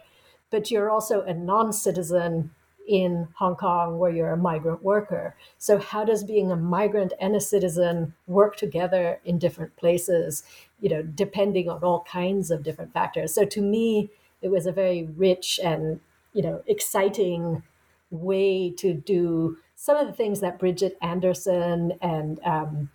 but 0.50 0.72
you're 0.72 0.89
also 0.89 1.22
a 1.24 1.34
non-citizen 1.34 2.51
in 2.88 3.27
Hong 3.36 3.56
Kong 3.56 4.00
where 4.00 4.12
you're 4.12 4.32
a 4.32 4.38
migrant 4.38 4.84
worker. 4.84 5.36
So, 5.58 5.77
how 5.77 6.06
does 6.06 6.24
being 6.24 6.51
a 6.51 6.56
migrant 6.56 7.13
and 7.20 7.36
a 7.36 7.41
citizen 7.41 8.13
work 8.25 8.56
together 8.56 9.20
in 9.25 9.38
different 9.38 9.75
places, 9.75 10.44
you 10.79 10.89
know, 10.89 11.03
depending 11.03 11.70
on 11.70 11.84
all 11.84 12.06
kinds 12.10 12.50
of 12.50 12.63
different 12.63 12.94
factors? 12.94 13.34
So, 13.34 13.46
to 13.46 13.62
me, 13.62 14.10
it 14.41 14.50
was 14.50 14.65
a 14.65 14.72
very 14.72 15.03
rich 15.03 15.60
and, 15.63 16.00
you 16.34 16.41
know, 16.41 16.63
exciting 16.67 17.63
way 18.10 18.72
to 18.72 18.94
do 18.94 19.58
some 19.75 19.98
of 19.98 20.08
the 20.08 20.13
things 20.13 20.39
that 20.39 20.60
Bridget 20.60 20.98
Anderson 21.01 21.94
and 22.01 22.39
um, 22.44 22.89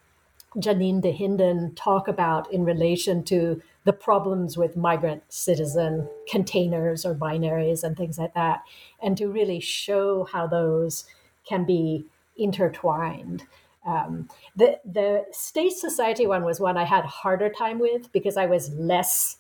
Janine 0.57 1.03
Dahinden 1.03 1.75
talk 1.77 2.09
about 2.09 2.53
in 2.53 2.65
relation 2.65 3.23
to 3.25 3.63
the 3.85 3.93
problems 3.93 4.57
with 4.57 4.77
migrant 4.77 5.23
citizen 5.29 6.09
containers 6.29 7.05
or 7.05 7.15
binaries 7.15 7.83
and 7.83 7.97
things 7.97 8.19
like 8.19 8.35
that, 8.35 8.63
and 9.03 9.17
to 9.17 9.29
really 9.29 9.61
show 9.61 10.25
how 10.25 10.47
those 10.47 11.05
can 11.49 11.65
be 11.65 12.07
intertwined. 12.37 13.45
Um, 13.87 14.29
the 14.55 14.79
the 14.85 15.25
state 15.33 15.73
society 15.73 16.27
one 16.27 16.45
was 16.45 16.61
one 16.61 16.77
I 16.77 16.85
had 16.85 17.05
harder 17.05 17.49
time 17.49 17.79
with 17.81 18.13
because 18.13 18.37
I 18.37 18.47
was 18.47 18.71
less 18.75 19.39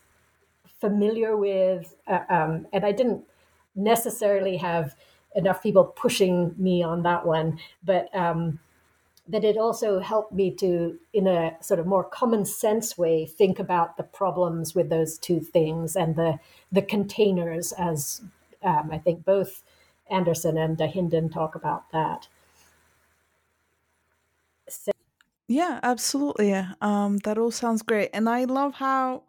familiar 0.81 1.37
with, 1.37 1.95
uh, 2.09 2.21
um, 2.29 2.67
and 2.73 2.85
I 2.85 2.91
didn't 2.93 3.23
necessarily 3.77 4.57
have 4.57 4.97
enough 5.37 5.63
people 5.63 5.85
pushing 5.85 6.55
me 6.59 6.83
on 6.83 7.03
that 7.05 7.25
one. 7.25 7.59
But 7.85 8.15
um, 8.15 8.59
that 9.33 9.45
it 9.45 9.57
also 9.57 9.99
helped 10.01 10.33
me 10.33 10.51
to, 10.57 10.99
in 11.13 11.27
a 11.27 11.57
sort 11.63 11.81
of 11.81 11.87
more 11.87 12.05
common 12.05 12.45
sense 12.45 12.97
way, 12.99 13.27
think 13.27 13.59
about 13.59 13.97
the 13.97 14.03
problems 14.03 14.75
with 14.75 14.91
those 14.91 15.19
two 15.19 15.41
things 15.41 15.97
and 15.97 16.17
the 16.17 16.39
the 16.71 16.83
containers, 16.83 17.73
as 17.73 18.23
um, 18.63 18.91
I 18.93 18.99
think 18.99 19.25
both 19.25 19.65
Anderson 20.11 20.57
and 20.59 20.77
Dahinden 20.79 21.33
talk 21.33 21.55
about 21.55 21.91
that. 21.93 22.29
So- 24.69 24.93
yeah, 25.49 25.81
absolutely. 25.83 26.55
Um, 26.81 27.19
that 27.19 27.39
all 27.39 27.51
sounds 27.51 27.83
great, 27.83 28.11
and 28.15 28.29
I 28.29 28.45
love 28.45 28.75
how, 28.75 29.25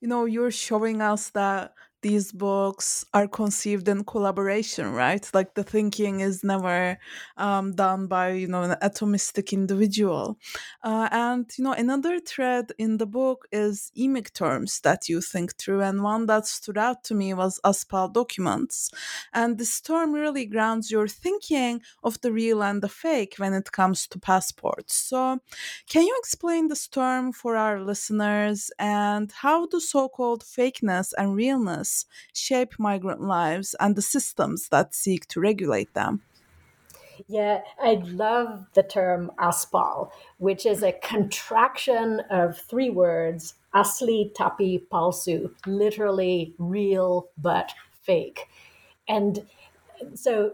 you 0.00 0.08
know, 0.08 0.24
you're 0.24 0.50
showing 0.50 1.00
us 1.00 1.30
that 1.30 1.74
these 2.02 2.32
books 2.32 3.04
are 3.14 3.26
conceived 3.26 3.88
in 3.88 4.04
collaboration 4.04 4.92
right? 4.92 5.28
Like 5.34 5.54
the 5.54 5.64
thinking 5.64 6.20
is 6.20 6.44
never 6.44 6.98
um, 7.36 7.72
done 7.74 8.06
by 8.06 8.32
you 8.32 8.48
know 8.48 8.62
an 8.62 8.76
atomistic 8.82 9.52
individual. 9.52 10.38
Uh, 10.82 11.08
and 11.10 11.50
you 11.56 11.64
know 11.64 11.72
another 11.72 12.18
thread 12.20 12.72
in 12.78 12.98
the 12.98 13.06
book 13.06 13.46
is 13.52 13.90
emic 13.96 14.32
terms 14.32 14.80
that 14.80 15.08
you 15.08 15.20
think 15.20 15.56
through 15.56 15.82
and 15.82 16.02
one 16.02 16.26
that 16.26 16.46
stood 16.46 16.78
out 16.78 17.04
to 17.04 17.14
me 17.14 17.34
was 17.34 17.60
aspal 17.64 18.12
documents. 18.12 18.90
And 19.32 19.58
this 19.58 19.80
term 19.80 20.12
really 20.12 20.46
grounds 20.46 20.90
your 20.90 21.08
thinking 21.08 21.82
of 22.02 22.20
the 22.20 22.32
real 22.32 22.62
and 22.62 22.82
the 22.82 22.88
fake 22.88 23.34
when 23.38 23.52
it 23.54 23.72
comes 23.72 24.06
to 24.08 24.18
passports. 24.18 24.94
So 24.94 25.40
can 25.88 26.02
you 26.02 26.16
explain 26.18 26.68
this 26.68 26.88
term 26.88 27.32
for 27.32 27.56
our 27.56 27.80
listeners? 27.80 28.70
And 28.78 29.32
how 29.32 29.66
do 29.66 29.80
so-called 29.80 30.44
fakeness 30.44 31.12
and 31.16 31.34
realness 31.34 31.95
shape 32.34 32.74
migrant 32.78 33.20
lives 33.20 33.74
and 33.80 33.96
the 33.96 34.02
systems 34.02 34.68
that 34.68 34.94
seek 34.94 35.26
to 35.28 35.40
regulate 35.40 35.94
them. 35.94 36.22
Yeah, 37.28 37.62
I 37.82 37.94
love 38.04 38.66
the 38.74 38.82
term 38.82 39.30
aspal, 39.38 40.10
which 40.36 40.66
is 40.66 40.82
a 40.82 40.92
contraction 40.92 42.20
of 42.30 42.58
three 42.58 42.90
words 42.90 43.54
asli 43.74 44.34
tapi 44.34 44.82
palsu, 44.92 45.50
literally 45.66 46.54
real 46.58 47.28
but 47.38 47.72
fake. 48.02 48.48
And 49.08 49.46
so 50.14 50.52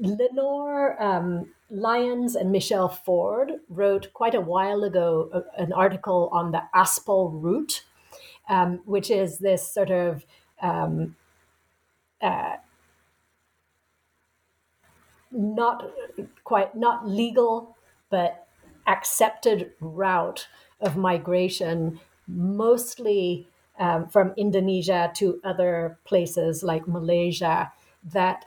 Lenore 0.00 1.02
um, 1.02 1.50
Lyons 1.70 2.36
and 2.36 2.52
Michele 2.52 2.88
Ford 2.88 3.52
wrote 3.68 4.12
quite 4.12 4.34
a 4.34 4.40
while 4.40 4.84
ago 4.84 5.44
an 5.56 5.72
article 5.72 6.28
on 6.32 6.52
the 6.52 6.62
Aspal 6.74 7.30
route, 7.32 7.84
um, 8.48 8.80
which 8.84 9.10
is 9.10 9.38
this 9.38 9.72
sort 9.72 9.90
of 9.90 10.24
um, 10.62 11.16
uh, 12.20 12.56
not 15.30 15.90
quite 16.44 16.74
not 16.76 17.08
legal 17.08 17.76
but 18.10 18.46
accepted 18.86 19.72
route 19.80 20.48
of 20.80 20.96
migration, 20.96 21.98
mostly 22.26 23.46
um, 23.78 24.06
from 24.08 24.34
Indonesia 24.36 25.10
to 25.14 25.40
other 25.44 25.98
places 26.04 26.62
like 26.62 26.86
Malaysia. 26.86 27.72
That, 28.04 28.44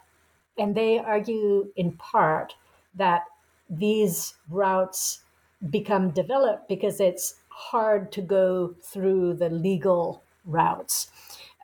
and 0.58 0.76
they 0.76 1.00
argue 1.00 1.72
in 1.76 1.94
part 1.94 2.56
that 2.94 3.24
these 3.70 4.36
routes 4.50 5.22
become 5.70 6.12
developed 6.12 6.68
because 6.68 7.00
it's 7.00 7.36
hard 7.50 8.12
to 8.12 8.22
go 8.22 8.76
through 8.84 9.36
the 9.36 9.50
legal 9.50 10.22
routes, 10.46 11.10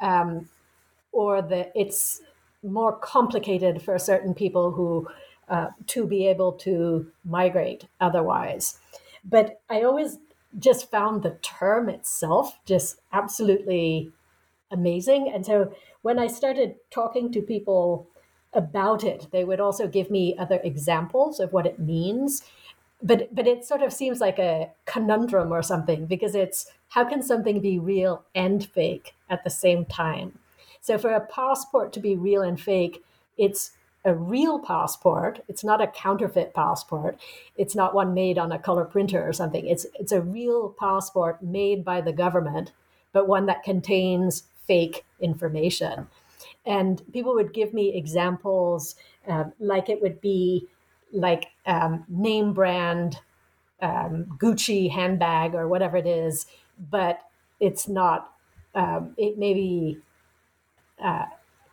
um, 0.02 0.50
or 1.12 1.42
that 1.42 1.72
it's 1.76 2.22
more 2.64 2.94
complicated 2.94 3.82
for 3.82 3.98
certain 3.98 4.34
people 4.34 4.72
who 4.72 5.08
uh, 5.50 5.68
to 5.88 6.06
be 6.06 6.28
able 6.28 6.54
to 6.54 7.12
migrate 7.26 7.86
otherwise. 8.00 8.80
But 9.24 9.62
I 9.70 9.82
always 9.82 10.18
just 10.58 10.90
found 10.92 11.24
the 11.24 11.38
term 11.42 11.90
itself 11.90 12.58
just 12.66 13.00
absolutely 13.14 14.12
amazing. 14.70 15.32
And 15.34 15.46
so 15.46 15.74
when 16.02 16.20
I 16.20 16.28
started 16.28 16.76
talking 16.90 17.32
to 17.32 17.42
people 17.42 18.08
about 18.54 19.04
it, 19.04 19.28
they 19.32 19.44
would 19.44 19.60
also 19.60 19.88
give 19.88 20.10
me 20.10 20.36
other 20.38 20.60
examples 20.64 21.40
of 21.40 21.54
what 21.54 21.66
it 21.66 21.80
means 21.80 22.44
but 23.02 23.34
but 23.34 23.48
it 23.48 23.66
sort 23.66 23.82
of 23.82 23.92
seems 23.92 24.20
like 24.20 24.40
a 24.40 24.70
conundrum 24.86 25.52
or 25.52 25.62
something 25.62 26.06
because 26.06 26.36
it's 26.36 26.72
how 26.92 27.04
can 27.06 27.22
something 27.22 27.60
be 27.60 27.80
real 27.80 28.24
and 28.36 28.66
fake 28.66 29.14
at 29.30 29.44
the 29.44 29.50
same 29.50 29.86
time? 29.86 30.40
So 30.82 30.98
for 30.98 31.12
a 31.12 31.26
passport 31.26 31.94
to 31.94 32.00
be 32.00 32.16
real 32.16 32.42
and 32.42 32.60
fake 32.60 33.04
it's 33.38 33.72
a 34.04 34.14
real 34.14 34.60
passport. 34.60 35.44
It's 35.48 35.64
not 35.64 35.82
a 35.82 35.88
counterfeit 35.88 36.54
passport. 36.54 37.20
It's 37.56 37.76
not 37.76 37.94
one 37.94 38.14
made 38.14 38.38
on 38.38 38.52
a 38.52 38.60
color 38.60 38.84
printer 38.84 39.28
or 39.28 39.32
something. 39.32 39.68
It's 39.68 39.86
it's 40.00 40.12
a 40.12 40.22
real 40.22 40.76
passport 40.80 41.42
made 41.42 41.86
by 41.86 42.02
the 42.02 42.14
government 42.14 42.72
but 43.14 43.28
one 43.28 43.46
that 43.46 43.64
contains 43.64 44.44
fake 44.66 45.06
information. 45.20 46.08
And 46.66 47.02
people 47.14 47.34
would 47.34 47.54
give 47.54 47.74
me 47.74 47.96
examples 47.96 48.96
um, 49.28 49.54
like 49.60 49.90
it 49.90 50.02
would 50.02 50.22
be 50.22 50.68
like 51.12 51.48
um, 51.66 52.06
name 52.08 52.54
brand 52.54 53.20
um, 53.82 54.26
Gucci 54.40 54.90
handbag 54.92 55.56
or 55.56 55.68
whatever 55.68 55.98
it 55.98 56.08
is, 56.08 56.46
but 56.90 57.22
it's 57.62 57.88
not. 57.90 58.34
Um, 58.76 59.16
it 59.18 59.38
may 59.40 59.54
be 59.54 60.00
uh, 61.04 61.26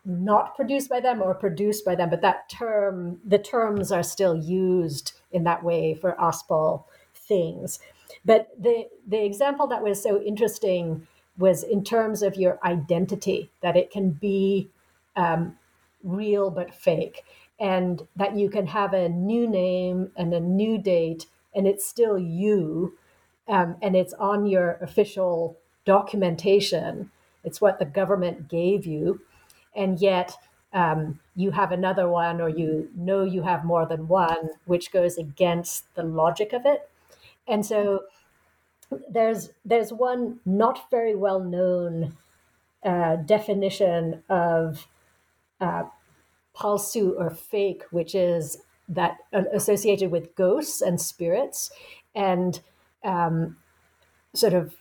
not 0.05 0.57
produced 0.57 0.91
by 0.91 1.01
them 1.01 1.23
or 1.23 1.35
produced 1.35 1.85
by 1.85 1.95
them, 1.97 2.11
but 2.11 2.23
that 2.23 2.51
term, 2.51 3.21
the 3.25 3.39
terms 3.39 3.93
are 3.93 4.05
still 4.05 4.37
used 4.37 5.13
in 5.33 5.45
that 5.45 5.65
way 5.65 5.95
for 5.95 6.17
Aspal 6.21 6.85
things. 7.15 7.81
But 8.25 8.51
the 8.61 8.89
the 9.07 9.25
example 9.25 9.67
that 9.69 9.83
was 9.83 10.03
so 10.03 10.23
interesting 10.23 11.07
was 11.39 11.65
in 11.65 11.85
terms 11.85 12.23
of 12.23 12.37
your 12.37 12.61
identity, 12.65 13.51
that 13.63 13.77
it 13.77 13.91
can 13.91 14.11
be 14.11 14.71
um, 15.17 15.57
real 16.05 16.51
but 16.51 16.75
fake. 16.75 17.25
and 17.61 18.09
that 18.17 18.37
you 18.37 18.51
can 18.51 18.67
have 18.69 18.95
a 18.95 19.09
new 19.09 19.49
name 19.49 20.13
and 20.17 20.35
a 20.35 20.41
new 20.41 20.79
date, 20.79 21.27
and 21.55 21.67
it's 21.69 21.87
still 21.87 22.19
you, 22.19 22.99
um, 23.49 23.77
and 23.83 23.97
it's 23.97 24.13
on 24.15 24.47
your 24.47 24.79
official 24.81 25.57
documentation. 25.85 27.11
It's 27.45 27.61
what 27.61 27.79
the 27.79 27.85
government 27.85 28.49
gave 28.49 28.87
you, 28.87 29.21
and 29.75 30.01
yet 30.01 30.37
um, 30.73 31.21
you 31.35 31.51
have 31.53 31.73
another 31.73 32.09
one, 32.09 32.41
or 32.41 32.49
you 32.49 32.91
know 32.95 33.25
you 33.25 33.43
have 33.43 33.65
more 33.65 33.87
than 33.87 34.09
one, 34.09 34.51
which 34.67 34.93
goes 34.93 35.17
against 35.17 35.95
the 35.95 36.03
logic 36.03 36.53
of 36.53 36.67
it. 36.67 36.91
And 37.47 37.65
so 37.65 38.03
there's 39.11 39.51
there's 39.65 39.93
one 39.93 40.41
not 40.45 40.91
very 40.91 41.15
well 41.15 41.41
known 41.41 42.17
uh, 42.83 43.17
definition 43.17 44.23
of 44.29 44.87
uh, 45.61 45.85
palsu 46.55 47.15
or 47.19 47.31
fake, 47.31 47.85
which 47.91 48.15
is 48.15 48.59
that 48.89 49.19
uh, 49.33 49.43
associated 49.53 50.11
with 50.11 50.35
ghosts 50.35 50.81
and 50.81 51.01
spirits, 51.01 51.71
and 52.15 52.61
um, 53.05 53.57
sort 54.35 54.55
of, 54.55 54.75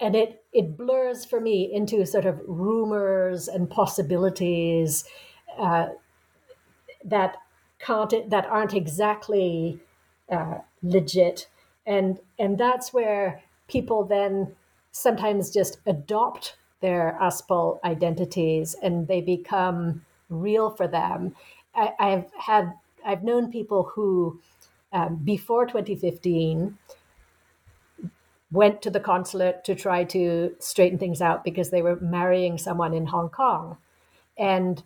and 0.00 0.16
it 0.16 0.44
it 0.52 0.76
blurs 0.76 1.24
for 1.24 1.40
me 1.40 1.70
into 1.72 2.04
sort 2.06 2.24
of 2.24 2.40
rumors 2.46 3.48
and 3.48 3.70
possibilities 3.70 5.04
uh, 5.58 5.88
that 7.04 7.36
can't 7.78 8.30
that 8.30 8.46
aren't 8.46 8.74
exactly 8.74 9.78
uh, 10.30 10.58
legit, 10.82 11.48
and 11.86 12.18
and 12.38 12.58
that's 12.58 12.92
where 12.92 13.42
people 13.68 14.04
then 14.04 14.54
sometimes 14.92 15.50
just 15.50 15.78
adopt 15.86 16.56
their 16.80 17.16
Aspal 17.20 17.78
identities 17.84 18.74
and 18.82 19.08
they 19.08 19.20
become 19.20 20.04
real 20.28 20.70
for 20.70 20.86
them. 20.86 21.34
I, 21.74 21.92
have 21.98 22.30
had 22.38 22.72
I've 23.04 23.22
known 23.22 23.50
people 23.52 23.84
who 23.94 24.40
um, 24.92 25.16
before 25.16 25.66
2015 25.66 26.76
went 28.50 28.80
to 28.82 28.90
the 28.90 29.00
consulate 29.00 29.64
to 29.64 29.74
try 29.74 30.04
to 30.04 30.54
straighten 30.58 30.98
things 30.98 31.20
out 31.20 31.44
because 31.44 31.70
they 31.70 31.82
were 31.82 32.00
marrying 32.00 32.58
someone 32.58 32.94
in 32.94 33.06
Hong 33.06 33.28
Kong, 33.28 33.76
and 34.38 34.82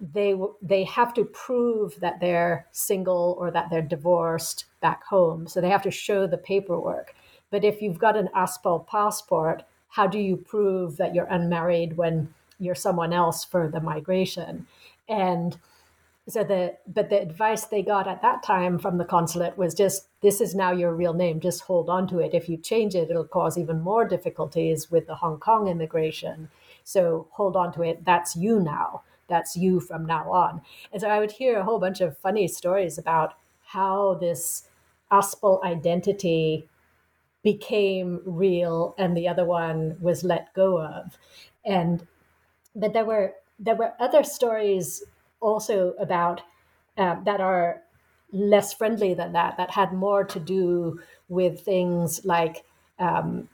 they 0.00 0.34
they 0.62 0.84
have 0.84 1.12
to 1.14 1.24
prove 1.24 1.98
that 2.00 2.20
they're 2.20 2.66
single 2.70 3.36
or 3.38 3.50
that 3.50 3.68
they're 3.70 3.82
divorced 3.82 4.66
back 4.80 5.04
home, 5.04 5.46
so 5.46 5.60
they 5.60 5.70
have 5.70 5.82
to 5.82 5.90
show 5.90 6.26
the 6.26 6.38
paperwork. 6.38 7.14
But 7.50 7.64
if 7.64 7.82
you've 7.82 7.98
got 7.98 8.16
an 8.16 8.28
Aspal 8.34 8.86
passport, 8.86 9.64
how 9.88 10.06
do 10.06 10.18
you 10.18 10.36
prove 10.36 10.96
that 10.96 11.14
you're 11.14 11.26
unmarried 11.26 11.96
when 11.96 12.32
you're 12.58 12.76
someone 12.76 13.12
else 13.12 13.44
for 13.44 13.68
the 13.68 13.80
migration? 13.80 14.66
And 15.08 15.58
so 16.28 16.44
the 16.44 16.76
but 16.86 17.10
the 17.10 17.20
advice 17.20 17.64
they 17.64 17.82
got 17.82 18.06
at 18.06 18.22
that 18.22 18.42
time 18.42 18.78
from 18.78 18.98
the 18.98 19.04
consulate 19.04 19.56
was 19.56 19.74
just 19.74 20.08
this 20.20 20.40
is 20.40 20.54
now 20.54 20.70
your 20.70 20.94
real 20.94 21.14
name. 21.14 21.40
Just 21.40 21.62
hold 21.62 21.88
on 21.88 22.06
to 22.08 22.18
it. 22.18 22.34
If 22.34 22.48
you 22.48 22.56
change 22.56 22.94
it 22.94 23.10
it'll 23.10 23.24
cause 23.24 23.56
even 23.58 23.80
more 23.80 24.06
difficulties 24.06 24.90
with 24.90 25.06
the 25.06 25.16
hong 25.16 25.38
kong 25.38 25.68
immigration. 25.68 26.50
So 26.84 27.28
hold 27.32 27.56
on 27.56 27.72
to 27.74 27.82
it. 27.82 28.04
That's 28.04 28.36
you 28.36 28.60
now. 28.60 29.02
That's 29.28 29.56
you 29.56 29.80
from 29.80 30.06
now 30.06 30.30
on. 30.30 30.60
And 30.92 31.00
so 31.00 31.08
i 31.08 31.18
would 31.18 31.32
hear 31.32 31.58
a 31.58 31.64
whole 31.64 31.78
bunch 31.78 32.00
of 32.00 32.18
funny 32.18 32.48
stories 32.48 32.98
about 32.98 33.34
how 33.66 34.14
this 34.14 34.68
aspal 35.10 35.62
identity 35.64 36.68
became 37.42 38.20
real 38.24 38.94
and 38.98 39.16
the 39.16 39.26
other 39.26 39.44
one 39.44 39.96
was 40.00 40.24
let 40.24 40.52
go 40.54 40.80
of. 40.80 41.16
And 41.64 42.06
but 42.74 42.92
there 42.92 43.04
were 43.04 43.34
there 43.58 43.76
were 43.76 43.94
other 43.98 44.22
stories 44.22 45.02
also 45.40 45.94
about 45.98 46.42
uh, 46.96 47.16
that 47.24 47.40
are 47.40 47.82
less 48.32 48.72
friendly 48.72 49.14
than 49.14 49.32
that, 49.32 49.56
that 49.56 49.70
had 49.70 49.92
more 49.92 50.24
to 50.24 50.38
do 50.38 51.00
with 51.28 51.60
things 51.60 52.24
like 52.24 52.64
um, 52.98 53.48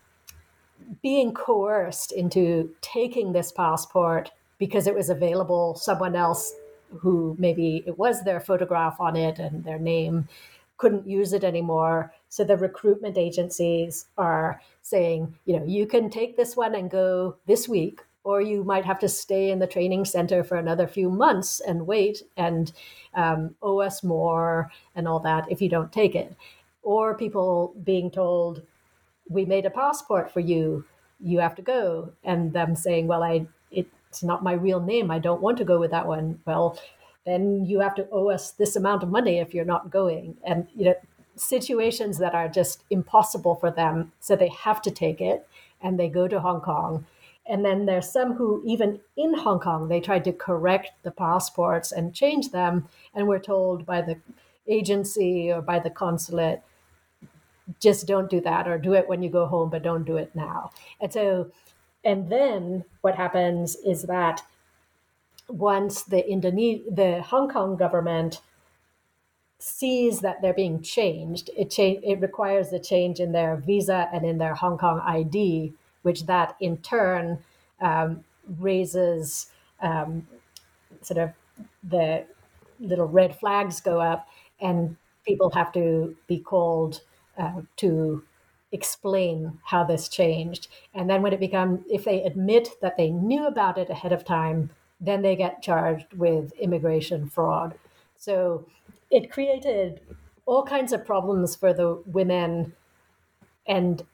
being 1.03 1.33
coerced 1.33 2.13
into 2.13 2.75
taking 2.81 3.33
this 3.33 3.53
passport 3.53 4.31
because 4.59 4.87
it 4.87 4.95
was 4.95 5.11
available. 5.11 5.75
Someone 5.75 6.17
else 6.17 6.53
who 7.01 7.37
maybe 7.39 7.83
it 7.87 7.99
was 7.99 8.23
their 8.23 8.41
photograph 8.41 9.01
on 9.01 9.17
it 9.17 9.39
and 9.39 9.65
their 9.65 9.79
name 9.79 10.29
couldn't 10.77 11.09
use 11.09 11.33
it 11.33 11.45
anymore. 11.45 12.13
So 12.29 12.45
the 12.45 12.57
recruitment 12.57 13.17
agencies 13.17 14.07
are 14.19 14.61
saying, 14.83 15.35
you 15.47 15.59
know, 15.59 15.65
you 15.65 15.87
can 15.87 16.11
take 16.11 16.37
this 16.37 16.57
one 16.57 16.75
and 16.75 16.91
go 16.91 17.37
this 17.47 17.69
week, 17.69 18.03
or 18.27 18.41
you 18.41 18.65
might 18.65 18.85
have 18.85 18.99
to 18.99 19.09
stay 19.09 19.53
in 19.53 19.61
the 19.61 19.69
training 19.69 20.05
center 20.05 20.43
for 20.43 20.57
another 20.57 20.89
few 20.89 21.09
months 21.09 21.61
and 21.61 21.87
wait 21.87 22.25
and 22.37 22.73
um, 23.15 23.55
owe 23.63 23.79
us 23.79 24.03
more 24.03 24.69
and 24.97 25.07
all 25.07 25.21
that 25.21 25.45
if 25.49 25.63
you 25.63 25.69
don't 25.69 25.93
take 25.93 26.17
it. 26.17 26.35
Or 26.83 27.17
people 27.17 27.73
being 27.85 28.11
told, 28.11 28.63
we 29.29 29.45
made 29.45 29.65
a 29.65 29.71
passport 29.71 30.33
for 30.33 30.41
you, 30.41 30.85
you 31.21 31.39
have 31.39 31.55
to 31.55 31.63
go. 31.63 32.13
And 32.25 32.53
them 32.53 32.75
saying, 32.75 33.07
well, 33.07 33.23
I 33.23 33.47
it's 33.71 34.25
not 34.25 34.43
my 34.43 34.55
real 34.55 34.81
name. 34.81 35.13
I 35.13 35.21
don't 35.21 35.41
want 35.41 35.57
to 35.59 35.65
go 35.65 35.79
with 35.79 35.93
that 35.93 36.09
one. 36.09 36.41
Well, 36.47 36.81
then 37.27 37.65
you 37.65 37.79
have 37.79 37.95
to 37.95 38.09
owe 38.11 38.31
us 38.31 38.51
this 38.51 38.75
amount 38.75 39.05
of 39.05 39.09
money 39.09 39.39
if 39.39 39.55
you're 39.55 39.65
not 39.65 39.93
going. 39.93 40.37
And 40.45 40.67
you 40.75 40.87
know, 40.87 40.95
situations 41.37 42.19
that 42.19 42.35
are 42.35 42.49
just 42.49 42.83
impossible 42.91 43.55
for 43.55 43.71
them, 43.71 44.11
so 44.19 44.35
they 44.35 44.49
have 44.49 44.83
to 44.83 44.91
take 44.91 45.21
it 45.21 45.47
and 45.81 45.97
they 45.97 46.09
go 46.09 46.27
to 46.27 46.41
Hong 46.41 46.61
Kong 46.61 47.07
and 47.49 47.65
then 47.65 47.87
there's 47.87 48.11
some 48.11 48.35
who, 48.35 48.63
even 48.65 49.01
in 49.17 49.35
Hong 49.35 49.61
Kong, 49.61 49.89
they 49.89 50.01
tried 50.01 50.25
to 50.25 50.33
correct 50.33 50.91
the 51.03 51.11
passports 51.11 51.93
and 51.93 52.15
change 52.15 52.51
them, 52.51 52.89
and 53.15 53.27
were 53.27 53.39
told 53.39 53.87
by 53.87 54.03
the 54.03 54.19
agency 54.69 55.53
or 55.53 55.63
by 55.63 55.79
the 55.79 55.91
consulate, 55.91 56.63
just 57.81 58.07
don't 58.07 58.31
do 58.31 58.41
that, 58.41 58.69
or 58.69 58.79
do 58.79 58.95
it 58.95 59.09
when 59.09 59.23
you 59.23 59.31
go 59.31 59.47
home, 59.47 59.71
but 59.71 59.83
don't 59.83 60.05
do 60.05 60.17
it 60.17 60.35
now. 60.35 60.71
And 61.01 61.13
so, 61.13 61.51
and 62.05 62.31
then 62.31 62.85
what 63.01 63.17
happens 63.17 63.77
is 63.77 64.03
that 64.03 64.43
once 65.49 66.03
the 66.03 66.23
Indone- 66.23 66.95
the 66.95 67.23
Hong 67.23 67.49
Kong 67.49 67.77
government 67.77 68.41
sees 69.59 70.21
that 70.21 70.43
they're 70.43 70.55
being 70.55 70.83
changed, 70.83 71.51
it 71.57 71.71
cha- 71.71 72.01
it 72.03 72.21
requires 72.21 72.73
a 72.73 72.79
change 72.79 73.21
in 73.21 73.33
their 73.33 73.57
visa 73.57 74.09
and 74.13 74.25
in 74.25 74.39
their 74.39 74.55
Hong 74.55 74.79
Kong 74.79 75.01
ID 75.01 75.75
which 76.07 76.27
that 76.27 76.55
in 76.61 76.77
turn 76.79 77.39
um, 77.81 78.23
raises 78.61 79.51
um, 79.81 80.27
sort 81.03 81.19
of 81.19 81.31
the 81.83 82.25
little 82.79 83.09
red 83.09 83.35
flags 83.41 83.81
go 83.81 84.01
up, 84.01 84.29
and 84.61 84.97
people 85.27 85.51
have 85.51 85.73
to 85.73 86.15
be 86.29 86.39
called 86.39 87.01
uh, 87.37 87.61
to 87.77 88.23
explain 88.71 89.59
how 89.65 89.83
this 89.85 90.09
changed. 90.09 90.69
And 90.95 91.11
then 91.11 91.23
when 91.23 91.33
it 91.33 91.41
becomes, 91.41 91.81
if 91.91 92.05
they 92.05 92.23
admit 92.23 92.69
that 92.83 92.97
they 92.97 93.11
knew 93.11 93.47
about 93.47 93.77
it 93.79 93.91
ahead 93.91 94.13
of 94.13 94.25
time, 94.25 94.71
then 95.01 95.23
they 95.23 95.35
get 95.35 95.63
charged 95.63 96.13
with 96.15 96.53
immigration 96.53 97.29
fraud. 97.29 97.75
So 98.17 98.65
it 99.11 99.33
created 99.33 100.01
all 100.47 100.65
kinds 100.65 100.93
of 100.93 101.05
problems 101.05 101.57
for 101.57 101.73
the 101.73 102.01
women 102.07 102.75
and 103.67 104.05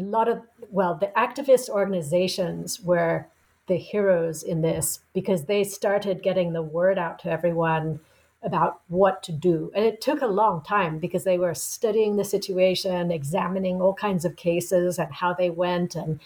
a 0.00 0.04
lot 0.04 0.28
of 0.28 0.40
well 0.70 0.94
the 0.94 1.12
activist 1.16 1.68
organizations 1.68 2.80
were 2.80 3.26
the 3.66 3.76
heroes 3.76 4.42
in 4.42 4.62
this 4.62 5.00
because 5.12 5.44
they 5.44 5.62
started 5.62 6.22
getting 6.22 6.52
the 6.52 6.62
word 6.62 6.98
out 6.98 7.18
to 7.20 7.30
everyone 7.30 8.00
about 8.42 8.80
what 8.88 9.22
to 9.22 9.32
do. 9.32 9.70
And 9.74 9.84
it 9.84 10.00
took 10.00 10.22
a 10.22 10.26
long 10.26 10.62
time 10.62 10.98
because 10.98 11.24
they 11.24 11.38
were 11.38 11.54
studying 11.54 12.16
the 12.16 12.24
situation 12.24 13.10
examining 13.10 13.80
all 13.80 13.94
kinds 13.94 14.24
of 14.24 14.36
cases 14.36 14.98
and 14.98 15.12
how 15.12 15.34
they 15.34 15.50
went 15.50 15.94
and 15.94 16.20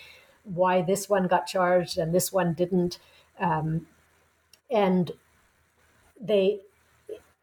why 0.45 0.81
this 0.81 1.09
one 1.09 1.27
got 1.27 1.47
charged 1.47 1.99
and 1.99 2.15
this 2.15 2.33
one 2.33 2.55
didn't. 2.55 2.99
Um, 3.39 3.89
and 4.71 5.11
they 6.21 6.61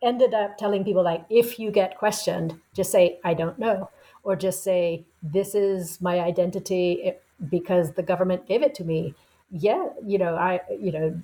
ended 0.01 0.33
up 0.33 0.57
telling 0.57 0.83
people 0.83 1.03
like 1.03 1.23
if 1.29 1.59
you 1.59 1.69
get 1.69 1.95
questioned 1.97 2.59
just 2.73 2.91
say 2.91 3.19
i 3.23 3.35
don't 3.35 3.59
know 3.59 3.87
or 4.23 4.35
just 4.35 4.63
say, 4.63 5.05
this 5.23 5.55
is 5.55 6.01
my 6.01 6.19
identity 6.19 7.13
because 7.49 7.93
the 7.93 8.03
government 8.03 8.47
gave 8.47 8.61
it 8.61 8.75
to 8.75 8.83
me. 8.83 9.15
Yeah, 9.49 9.89
you 10.05 10.17
know, 10.17 10.35
I, 10.35 10.61
you 10.79 10.91
know, 10.91 11.21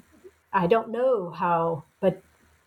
I 0.52 0.68
don't 0.68 0.90
know 0.90 1.30
how, 1.32 1.84
but 2.00 2.22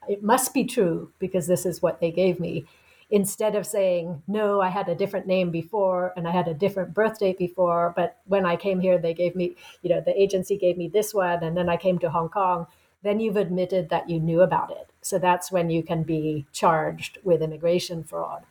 it 0.08 0.22
must 0.22 0.54
be 0.54 0.64
true 0.64 1.10
because 1.18 1.46
this 1.46 1.66
is 1.66 1.82
what 1.82 2.00
they 2.00 2.10
gave 2.10 2.40
me. 2.40 2.64
Instead 3.10 3.56
of 3.56 3.66
saying, 3.66 4.22
no, 4.28 4.60
I 4.60 4.68
had 4.68 4.88
a 4.88 4.94
different 4.94 5.26
name 5.26 5.50
before 5.50 6.12
and 6.16 6.28
I 6.28 6.30
had 6.30 6.46
a 6.46 6.54
different 6.54 6.94
birth 6.94 7.18
date 7.18 7.38
before, 7.38 7.92
but 7.96 8.18
when 8.26 8.46
I 8.46 8.54
came 8.54 8.78
here, 8.78 8.98
they 8.98 9.14
gave 9.14 9.34
me, 9.34 9.56
you 9.82 9.90
know, 9.90 10.00
the 10.00 10.20
agency 10.20 10.56
gave 10.56 10.78
me 10.78 10.86
this 10.86 11.12
one 11.12 11.42
and 11.42 11.56
then 11.56 11.68
I 11.68 11.76
came 11.76 11.98
to 11.98 12.10
Hong 12.10 12.28
Kong, 12.28 12.68
then 13.02 13.18
you've 13.18 13.36
admitted 13.36 13.88
that 13.88 14.08
you 14.08 14.20
knew 14.20 14.42
about 14.42 14.70
it. 14.70 14.90
So 15.02 15.18
that's 15.18 15.50
when 15.50 15.70
you 15.70 15.82
can 15.82 16.04
be 16.04 16.46
charged 16.52 17.18
with 17.24 17.42
immigration 17.42 18.04
fraud. 18.04 18.44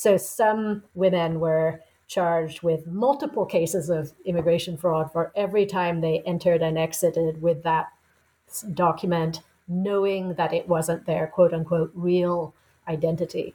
So 0.00 0.16
some 0.16 0.82
women 0.94 1.40
were 1.40 1.82
charged 2.06 2.62
with 2.62 2.86
multiple 2.86 3.44
cases 3.44 3.90
of 3.90 4.14
immigration 4.24 4.78
fraud 4.78 5.12
for 5.12 5.30
every 5.36 5.66
time 5.66 6.00
they 6.00 6.20
entered 6.20 6.62
and 6.62 6.78
exited 6.78 7.42
with 7.42 7.62
that 7.64 7.88
document 8.72 9.42
knowing 9.68 10.32
that 10.36 10.54
it 10.54 10.66
wasn't 10.66 11.04
their 11.04 11.26
quote 11.26 11.52
unquote 11.52 11.92
real 11.94 12.54
identity. 12.88 13.54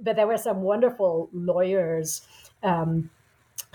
But 0.00 0.16
there 0.16 0.26
were 0.26 0.38
some 0.38 0.62
wonderful 0.62 1.28
lawyers 1.34 2.22
um, 2.62 3.10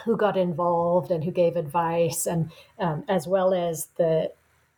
who 0.03 0.17
got 0.17 0.37
involved 0.37 1.11
and 1.11 1.23
who 1.23 1.29
gave 1.29 1.55
advice, 1.55 2.25
and 2.25 2.51
um, 2.79 3.03
as 3.09 3.27
well 3.27 3.53
as 3.53 3.89
the 3.97 4.31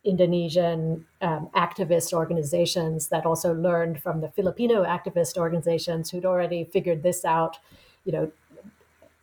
Indonesian 0.04 1.06
um, 1.22 1.48
activist 1.54 2.12
organizations 2.12 3.08
that 3.08 3.24
also 3.24 3.54
learned 3.54 4.02
from 4.02 4.20
the 4.20 4.28
Filipino 4.28 4.84
activist 4.84 5.36
organizations 5.36 6.10
who'd 6.10 6.26
already 6.26 6.64
figured 6.64 7.02
this 7.02 7.24
out, 7.24 7.58
you 8.04 8.12
know, 8.12 8.32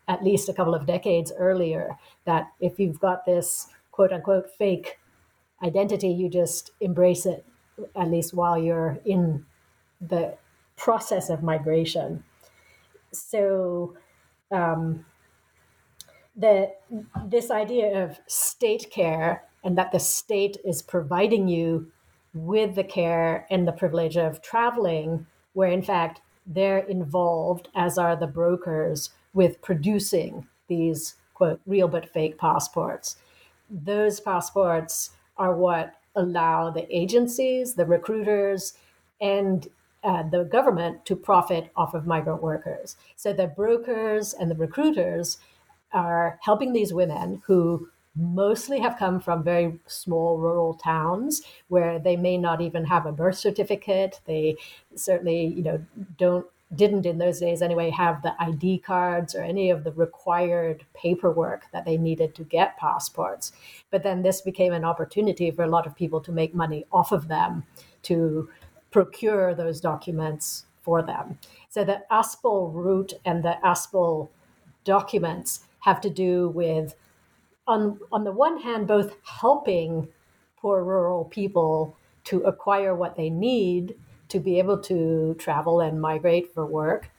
at 0.08 0.24
least 0.24 0.50
a 0.50 0.54
couple 0.54 0.74
of 0.74 0.88
decades 0.88 1.32
earlier. 1.38 1.98
That 2.26 2.52
if 2.60 2.80
you've 2.80 3.00
got 3.00 3.26
this 3.26 3.68
quote 3.92 4.12
unquote 4.12 4.50
fake 4.50 5.00
identity, 5.64 6.10
you 6.10 6.30
just 6.30 6.72
embrace 6.82 7.26
it, 7.26 7.46
at 7.96 8.10
least 8.10 8.34
while 8.34 8.58
you're 8.58 9.00
in 9.06 9.46
the 10.00 10.36
process 10.78 11.30
of 11.30 11.44
migration. 11.44 12.24
So, 13.14 13.96
um, 14.50 15.06
the 16.36 16.72
this 17.26 17.52
idea 17.52 18.04
of 18.04 18.20
state 18.26 18.90
care 18.90 19.44
and 19.64 19.78
that 19.78 19.92
the 19.92 20.00
state 20.00 20.58
is 20.66 20.82
providing 20.82 21.48
you 21.48 21.92
with 22.34 22.76
the 22.76 22.84
care 22.84 23.46
and 23.50 23.68
the 23.68 23.72
privilege 23.72 24.18
of 24.18 24.42
traveling, 24.42 25.26
where 25.54 25.70
in 25.70 25.82
fact 25.82 26.22
they're 26.46 26.80
involved, 26.80 27.70
as 27.76 27.98
are 27.98 28.16
the 28.16 28.28
brokers, 28.28 29.12
with 29.34 29.62
producing 29.62 30.48
these 30.68 31.16
quote 31.34 31.62
real 31.66 31.88
but 31.88 32.10
fake 32.10 32.38
passports. 32.38 33.18
Those 33.70 34.20
passports 34.20 35.12
are 35.38 35.56
what 35.56 35.96
allow 36.16 36.70
the 36.70 36.86
agencies, 36.96 37.76
the 37.76 37.86
recruiters, 37.86 38.74
and 39.20 39.68
uh, 40.04 40.24
the 40.24 40.44
government 40.44 41.06
to 41.06 41.16
profit 41.16 41.72
off 41.76 41.94
of 41.94 42.08
migrant 42.08 42.42
workers. 42.42 42.96
So 43.16 43.34
the 43.34 43.48
brokers 43.48 44.34
and 44.34 44.50
the 44.50 44.56
recruiters 44.56 45.38
are 45.94 46.40
helping 46.42 46.74
these 46.74 46.94
women 46.94 47.42
who 47.46 47.90
mostly 48.16 48.80
have 48.80 48.98
come 48.98 49.20
from 49.20 49.44
very 49.44 49.80
small 49.88 50.38
rural 50.38 50.74
towns 50.74 51.42
where 51.70 51.98
they 51.98 52.16
may 52.16 52.38
not 52.38 52.62
even 52.62 52.86
have 52.86 53.06
a 53.06 53.12
birth 53.12 53.38
certificate. 53.38 54.20
They 54.26 54.58
certainly 54.96 55.46
you 55.46 55.64
know 55.64 55.86
don't 56.18 56.46
didn't 56.74 57.06
in 57.06 57.18
those 57.18 57.40
days 57.40 57.62
anyway 57.62 57.90
have 57.90 58.22
the 58.22 58.34
id 58.40 58.80
cards 58.80 59.36
or 59.36 59.42
any 59.42 59.70
of 59.70 59.84
the 59.84 59.92
required 59.92 60.86
paperwork 60.94 61.64
that 61.74 61.84
they 61.84 61.98
needed 61.98 62.34
to 62.36 62.44
get 62.44 62.78
passports. 62.78 63.52
But 63.90 64.04
then 64.04 64.22
this 64.22 64.42
became 64.42 64.72
an 64.72 64.86
opportunity 64.86 65.52
for 65.52 65.64
a 65.64 65.70
lot 65.70 65.86
of 65.86 65.96
people 65.96 66.22
to 66.22 66.32
make 66.32 66.56
money 66.56 66.86
off 66.92 67.12
of 67.12 67.28
them 67.28 67.64
to 68.04 68.50
procure 68.90 69.54
those 69.54 69.82
documents 69.82 70.66
for 70.82 71.02
them. 71.02 71.38
So 71.70 71.84
the 71.84 72.04
aspal 72.12 72.74
route 72.74 73.14
and 73.26 73.44
the 73.44 73.58
aspal 73.64 74.30
documents 74.84 75.62
have 75.80 76.02
to 76.02 76.10
do 76.10 76.50
with 76.50 76.96
on 77.72 78.00
on 78.12 78.24
the 78.24 78.32
one 78.32 78.58
hand 78.60 78.88
both 78.88 79.16
helping 79.24 80.08
poor 80.58 80.84
rural 80.84 81.26
people 81.26 81.96
to 82.26 82.42
acquire 82.42 82.94
what 82.94 83.16
they 83.16 83.30
need 83.30 83.96
to 84.30 84.40
be 84.40 84.60
able 84.60 84.78
to 84.78 85.36
travel 85.40 85.82
and 85.82 86.02
migrate 86.02 86.54
for 86.54 86.66
work. 86.66 87.10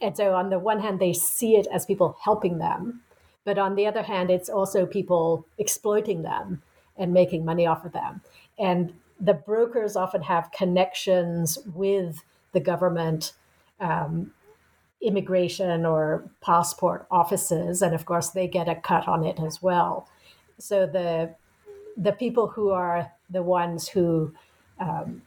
And 0.00 0.16
so 0.16 0.34
on 0.34 0.50
the 0.50 0.58
one 0.58 0.80
hand 0.80 0.98
they 1.00 1.12
see 1.12 1.56
it 1.56 1.66
as 1.72 1.86
people 1.86 2.16
helping 2.22 2.58
them, 2.58 3.02
but 3.44 3.58
on 3.58 3.74
the 3.74 3.86
other 3.86 4.02
hand 4.02 4.30
it's 4.30 4.48
also 4.48 4.86
people 4.86 5.46
exploiting 5.58 6.22
them 6.22 6.62
and 6.96 7.12
making 7.12 7.44
money 7.44 7.66
off 7.66 7.84
of 7.84 7.92
them. 7.92 8.22
And 8.58 8.94
the 9.20 9.34
brokers 9.34 9.96
often 9.96 10.22
have 10.22 10.52
connections 10.52 11.58
with 11.74 12.22
the 12.52 12.60
government 12.60 13.32
um, 13.80 14.32
immigration 15.06 15.86
or 15.86 16.28
passport 16.40 17.06
offices, 17.10 17.82
and 17.82 17.94
of 17.94 18.04
course 18.04 18.30
they 18.30 18.48
get 18.48 18.68
a 18.68 18.74
cut 18.74 19.06
on 19.08 19.24
it 19.24 19.38
as 19.40 19.62
well. 19.62 20.08
So 20.58 20.86
the 20.86 21.34
the 21.96 22.12
people 22.12 22.48
who 22.48 22.70
are 22.70 23.12
the 23.30 23.42
ones 23.42 23.88
who 23.88 24.34
um, 24.78 25.22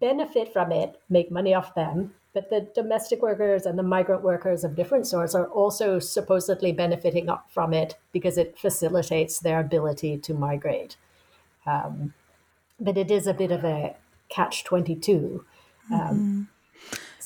benefit 0.00 0.52
from 0.52 0.72
it 0.72 1.00
make 1.08 1.30
money 1.30 1.54
off 1.54 1.74
them, 1.74 2.14
but 2.32 2.50
the 2.50 2.68
domestic 2.74 3.22
workers 3.22 3.66
and 3.66 3.78
the 3.78 3.82
migrant 3.82 4.22
workers 4.22 4.64
of 4.64 4.74
different 4.74 5.06
sorts 5.06 5.34
are 5.34 5.46
also 5.46 5.98
supposedly 5.98 6.72
benefiting 6.72 7.28
from 7.48 7.72
it 7.72 7.96
because 8.12 8.38
it 8.38 8.58
facilitates 8.58 9.38
their 9.38 9.60
ability 9.60 10.18
to 10.18 10.34
migrate. 10.34 10.96
Um, 11.66 12.14
but 12.78 12.96
it 12.96 13.10
is 13.10 13.26
a 13.26 13.34
bit 13.34 13.52
of 13.52 13.64
a 13.64 13.96
catch 14.28 14.64
twenty 14.64 14.96
two. 14.96 15.44
Um, 15.92 16.00
mm-hmm. 16.00 16.42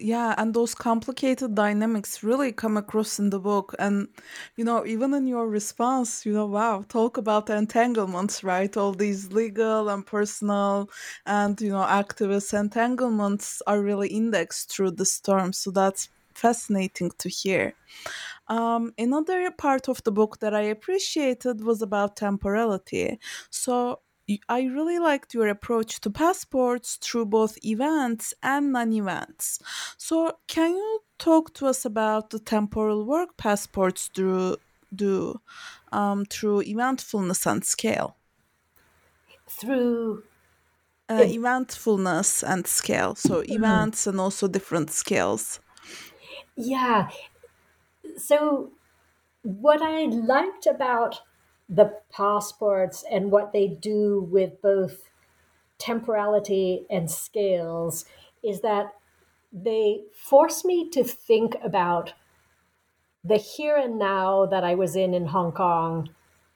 yeah 0.00 0.34
and 0.38 0.54
those 0.54 0.74
complicated 0.74 1.54
dynamics 1.54 2.22
really 2.22 2.52
come 2.52 2.76
across 2.76 3.18
in 3.18 3.30
the 3.30 3.38
book. 3.38 3.74
And 3.78 4.08
you 4.56 4.64
know 4.64 4.86
even 4.86 5.14
in 5.14 5.26
your 5.26 5.48
response 5.48 6.24
you 6.26 6.32
know 6.32 6.46
wow 6.46 6.82
talk 6.88 7.16
about 7.16 7.50
entanglements 7.50 8.42
right? 8.42 8.76
All 8.76 8.92
these 8.92 9.32
legal 9.32 9.88
and 9.88 10.04
personal 10.06 10.90
and 11.26 11.60
you 11.60 11.70
know 11.70 11.84
activist 11.84 12.58
entanglements 12.58 13.62
are 13.66 13.80
really 13.82 14.08
indexed 14.08 14.70
through 14.70 14.92
the 14.92 15.04
storm. 15.06 15.52
So 15.52 15.70
that's 15.70 16.08
fascinating 16.34 17.10
to 17.18 17.28
hear. 17.28 17.74
Um, 18.48 18.92
another 18.98 19.50
part 19.52 19.88
of 19.88 20.02
the 20.04 20.12
book 20.12 20.38
that 20.40 20.54
I 20.54 20.62
appreciated 20.62 21.62
was 21.62 21.82
about 21.82 22.16
temporality. 22.16 23.18
So 23.50 24.00
I 24.48 24.62
really 24.62 24.98
liked 24.98 25.34
your 25.34 25.48
approach 25.48 26.00
to 26.02 26.10
passports 26.10 26.96
through 26.96 27.26
both 27.26 27.58
events 27.64 28.34
and 28.42 28.72
non 28.72 28.92
events. 28.92 29.58
So, 29.96 30.36
can 30.46 30.72
you 30.72 31.00
talk 31.18 31.54
to 31.54 31.66
us 31.66 31.84
about 31.84 32.30
the 32.30 32.38
temporal 32.38 33.04
work 33.04 33.36
passports 33.36 34.08
do, 34.08 34.56
do 34.94 35.40
um, 35.92 36.24
through 36.24 36.62
eventfulness 36.62 37.46
and 37.46 37.64
scale? 37.64 38.16
Through 39.48 40.22
uh, 41.08 41.24
eventfulness 41.24 42.42
and 42.42 42.66
scale. 42.66 43.14
So, 43.14 43.42
mm-hmm. 43.42 43.52
events 43.52 44.06
and 44.06 44.20
also 44.20 44.48
different 44.48 44.90
scales. 44.90 45.60
Yeah. 46.56 47.08
So, 48.16 48.72
what 49.42 49.80
I 49.82 50.04
liked 50.04 50.66
about 50.66 51.22
the 51.70 51.96
passports 52.12 53.04
and 53.10 53.30
what 53.30 53.52
they 53.52 53.68
do 53.68 54.28
with 54.30 54.60
both 54.60 55.08
temporality 55.78 56.84
and 56.90 57.08
scales 57.08 58.04
is 58.42 58.60
that 58.60 58.92
they 59.52 60.02
force 60.12 60.64
me 60.64 60.90
to 60.90 61.04
think 61.04 61.54
about 61.62 62.12
the 63.22 63.36
here 63.36 63.76
and 63.76 63.98
now 63.98 64.46
that 64.46 64.64
I 64.64 64.74
was 64.74 64.96
in 64.96 65.14
in 65.14 65.26
Hong 65.26 65.52
Kong, 65.52 66.10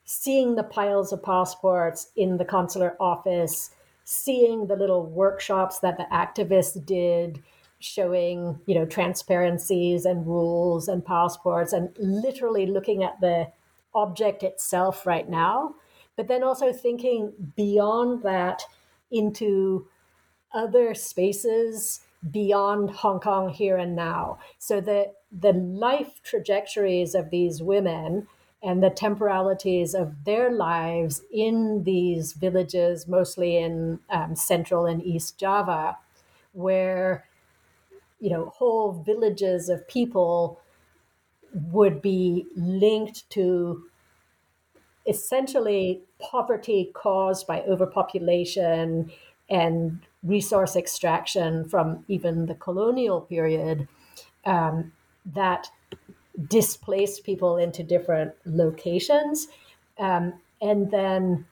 seeing 0.04 0.56
the 0.56 0.62
piles 0.62 1.12
of 1.12 1.22
passports 1.22 2.10
in 2.16 2.38
the 2.38 2.44
consular 2.44 2.96
office, 2.98 3.70
seeing 4.04 4.66
the 4.66 4.76
little 4.76 5.06
workshops 5.06 5.78
that 5.80 5.96
the 5.96 6.06
activists 6.12 6.84
did 6.84 7.42
showing 7.80 8.58
you 8.66 8.74
know 8.74 8.86
transparencies 8.86 10.06
and 10.06 10.26
rules 10.26 10.88
and 10.88 11.04
passports 11.04 11.72
and 11.72 11.90
literally 11.98 12.64
looking 12.66 13.02
at 13.02 13.20
the 13.20 13.46
object 13.94 14.42
itself 14.42 15.06
right 15.06 15.28
now, 15.28 15.74
but 16.16 16.28
then 16.28 16.42
also 16.42 16.72
thinking 16.72 17.32
beyond 17.56 18.22
that 18.22 18.62
into 19.10 19.86
other 20.52 20.94
spaces 20.94 22.00
beyond 22.30 22.90
Hong 22.90 23.20
Kong 23.20 23.50
here 23.50 23.76
and 23.76 23.94
now. 23.94 24.38
So 24.58 24.80
the 24.80 25.12
the 25.30 25.52
life 25.52 26.20
trajectories 26.22 27.14
of 27.14 27.30
these 27.30 27.62
women 27.62 28.28
and 28.62 28.82
the 28.82 28.90
temporalities 28.90 29.94
of 29.94 30.24
their 30.24 30.50
lives 30.50 31.20
in 31.30 31.82
these 31.84 32.32
villages, 32.32 33.06
mostly 33.06 33.58
in 33.58 34.00
um, 34.08 34.34
central 34.34 34.86
and 34.86 35.02
east 35.02 35.38
Java, 35.38 35.98
where 36.52 37.26
you 38.20 38.30
know 38.30 38.52
whole 38.56 38.92
villages 38.92 39.68
of 39.68 39.86
people 39.88 40.60
would 41.54 42.02
be 42.02 42.46
linked 42.56 43.28
to 43.30 43.84
essentially 45.06 46.02
poverty 46.18 46.90
caused 46.94 47.46
by 47.46 47.60
overpopulation 47.62 49.10
and 49.50 50.00
resource 50.22 50.74
extraction 50.74 51.68
from 51.68 52.04
even 52.08 52.46
the 52.46 52.54
colonial 52.54 53.20
period 53.20 53.86
um, 54.46 54.92
that 55.26 55.68
displaced 56.48 57.24
people 57.24 57.56
into 57.56 57.82
different 57.82 58.32
locations. 58.44 59.48
Um, 59.98 60.34
and 60.60 60.90
then 60.90 61.46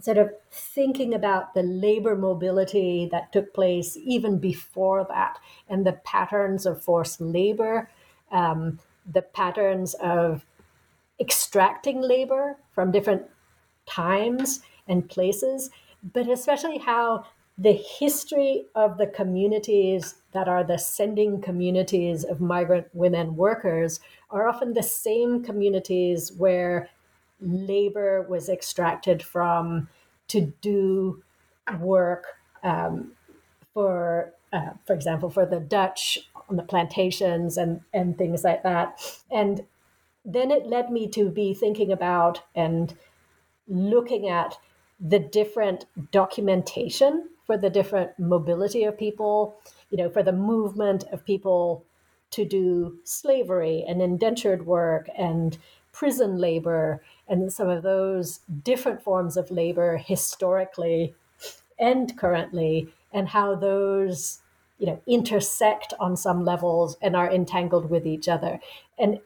sort 0.00 0.18
of 0.18 0.30
thinking 0.50 1.14
about 1.14 1.54
the 1.54 1.62
labor 1.62 2.16
mobility 2.16 3.08
that 3.12 3.32
took 3.32 3.54
place 3.54 3.96
even 4.02 4.38
before 4.38 5.06
that 5.08 5.38
and 5.68 5.86
the 5.86 5.92
patterns 5.92 6.66
of 6.66 6.82
forced 6.82 7.20
labor, 7.20 7.88
um, 8.32 8.80
the 9.10 9.22
patterns 9.22 9.94
of 9.94 10.44
extracting 11.20 12.00
labor 12.00 12.56
from 12.72 12.90
different 12.90 13.22
times 13.86 14.60
and 14.88 15.08
places, 15.08 15.70
but 16.12 16.28
especially 16.28 16.78
how 16.78 17.24
the 17.56 17.72
history 17.72 18.66
of 18.74 18.98
the 18.98 19.06
communities 19.06 20.16
that 20.32 20.48
are 20.48 20.64
the 20.64 20.78
sending 20.78 21.40
communities 21.40 22.24
of 22.24 22.40
migrant 22.40 22.86
women 22.92 23.36
workers 23.36 24.00
are 24.30 24.48
often 24.48 24.72
the 24.72 24.82
same 24.82 25.44
communities 25.44 26.32
where 26.32 26.88
labor 27.40 28.26
was 28.28 28.48
extracted 28.48 29.22
from 29.22 29.88
to 30.26 30.52
do 30.60 31.22
work 31.78 32.24
um, 32.64 33.12
for, 33.72 34.32
uh, 34.52 34.70
for 34.86 34.94
example, 34.94 35.30
for 35.30 35.46
the 35.46 35.60
Dutch 35.60 36.30
on 36.48 36.56
the 36.56 36.62
plantations 36.62 37.56
and, 37.56 37.80
and 37.92 38.16
things 38.18 38.44
like 38.44 38.62
that. 38.62 39.00
And 39.30 39.64
then 40.24 40.50
it 40.50 40.66
led 40.66 40.90
me 40.90 41.08
to 41.08 41.28
be 41.28 41.54
thinking 41.54 41.92
about 41.92 42.42
and 42.54 42.94
looking 43.68 44.28
at 44.28 44.58
the 45.00 45.18
different 45.18 45.86
documentation 46.12 47.28
for 47.46 47.58
the 47.58 47.70
different 47.70 48.18
mobility 48.18 48.84
of 48.84 48.98
people, 48.98 49.56
you 49.90 49.98
know, 49.98 50.08
for 50.08 50.22
the 50.22 50.32
movement 50.32 51.04
of 51.12 51.24
people 51.24 51.84
to 52.30 52.44
do 52.44 52.98
slavery 53.04 53.84
and 53.86 54.00
indentured 54.00 54.66
work 54.66 55.08
and 55.16 55.58
prison 55.92 56.38
labor 56.38 57.02
and 57.28 57.52
some 57.52 57.68
of 57.68 57.82
those 57.82 58.40
different 58.64 59.02
forms 59.02 59.36
of 59.36 59.50
labor 59.50 59.96
historically 59.96 61.14
and 61.78 62.16
currently 62.18 62.88
and 63.12 63.28
how 63.28 63.54
those 63.54 64.40
you 64.78 64.86
know 64.86 65.00
intersect 65.06 65.94
on 66.00 66.16
some 66.16 66.44
levels 66.44 66.96
and 67.00 67.14
are 67.16 67.30
entangled 67.30 67.90
with 67.90 68.06
each 68.06 68.28
other 68.28 68.60
and 68.98 69.20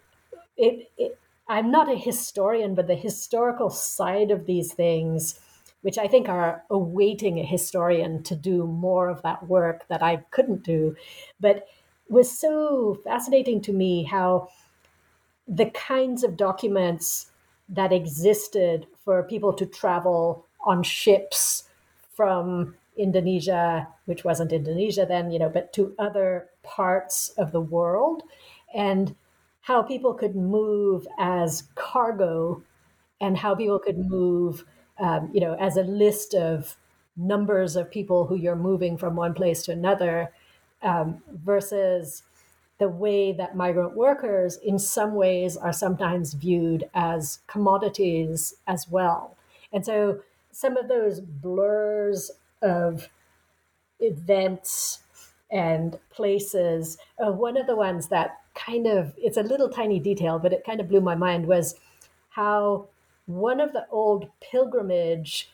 it, 0.57 0.91
it 0.99 1.19
i'm 1.49 1.71
not 1.71 1.91
a 1.91 1.97
historian 1.97 2.75
but 2.75 2.87
the 2.87 2.95
historical 2.95 3.71
side 3.71 4.31
of 4.31 4.47
these 4.47 4.73
things 4.73 5.41
which 5.83 5.99
I 5.99 6.09
think 6.09 6.29
are 6.29 6.65
awaiting 6.71 7.39
a 7.39 7.45
historian 7.45 8.23
to 8.25 8.35
do 8.35 8.67
more 8.67 9.09
of 9.09 9.23
that 9.23 9.47
work 9.47 9.87
that 9.89 10.03
I 10.03 10.17
couldn't 10.31 10.63
do. 10.63 10.97
But 11.41 11.69
was 12.09 12.37
so 12.37 12.99
fascinating 13.05 13.61
to 13.63 13.73
me 13.73 14.05
how 14.05 14.49
the 15.47 15.67
kinds 15.71 16.25
of 16.25 16.37
documents 16.37 17.31
that 17.69 17.93
existed 17.93 18.87
for 19.05 19.23
people 19.23 19.53
to 19.53 19.67
travel 19.67 20.47
on 20.65 20.83
ships 20.83 21.65
from 22.15 22.75
Indonesia, 22.99 23.89
which 24.07 24.25
wasn't 24.25 24.53
Indonesia 24.53 25.07
then, 25.07 25.31
you 25.31 25.39
know, 25.39 25.49
but 25.49 25.73
to 25.75 25.95
other 25.99 26.49
parts 26.63 27.31
of 27.39 27.53
the 27.53 27.61
world, 27.61 28.23
and 28.75 29.15
how 29.61 29.83
people 29.83 30.15
could 30.15 30.35
move 30.35 31.07
as 31.19 31.65
cargo 31.75 32.63
and 33.21 33.37
how 33.37 33.55
people 33.55 33.79
could 33.79 33.99
move 33.99 34.65
um, 34.99 35.31
you 35.33 35.41
know, 35.41 35.55
as 35.55 35.77
a 35.77 35.83
list 35.83 36.35
of 36.35 36.77
numbers 37.17 37.77
of 37.77 37.91
people 37.91 38.27
who 38.27 38.37
you're 38.37 38.57
moving 38.57 38.97
from 38.97 39.17
one 39.17 39.35
place 39.35 39.63
to 39.65 39.73
another, 39.73 40.33
um, 40.83 41.23
versus 41.45 42.23
the 42.79 42.89
way 42.89 43.33
that 43.33 43.57
migrant 43.57 43.97
workers, 43.97 44.57
in 44.57 44.79
some 44.79 45.15
ways, 45.15 45.57
are 45.57 45.73
sometimes 45.73 46.35
viewed 46.35 46.89
as 46.95 47.41
commodities 47.49 48.55
as 48.67 48.89
well. 48.89 49.37
And 49.73 49.85
so 49.85 50.21
some 50.53 50.77
of 50.77 50.89
those 50.89 51.21
blurs 51.21 52.31
of 52.63 53.09
events 54.01 55.01
and 55.51 55.99
places, 56.11 56.99
uh, 57.19 57.33
one 57.33 57.57
of 57.57 57.67
the 57.67 57.77
ones 57.77 58.09
that 58.09 58.39
kind 58.55 58.87
of, 58.87 59.15
it's 59.17 59.37
a 59.37 59.43
little 59.43 59.69
tiny 59.69 59.99
detail, 59.99 60.39
but 60.39 60.53
it 60.53 60.65
kind 60.65 60.81
of 60.81 60.89
blew 60.89 61.01
my 61.01 61.15
mind 61.15 61.47
was 61.47 61.75
how 62.31 62.87
one 63.27 63.61
of 63.61 63.73
the 63.73 63.87
old 63.91 64.29
pilgrimage 64.41 65.51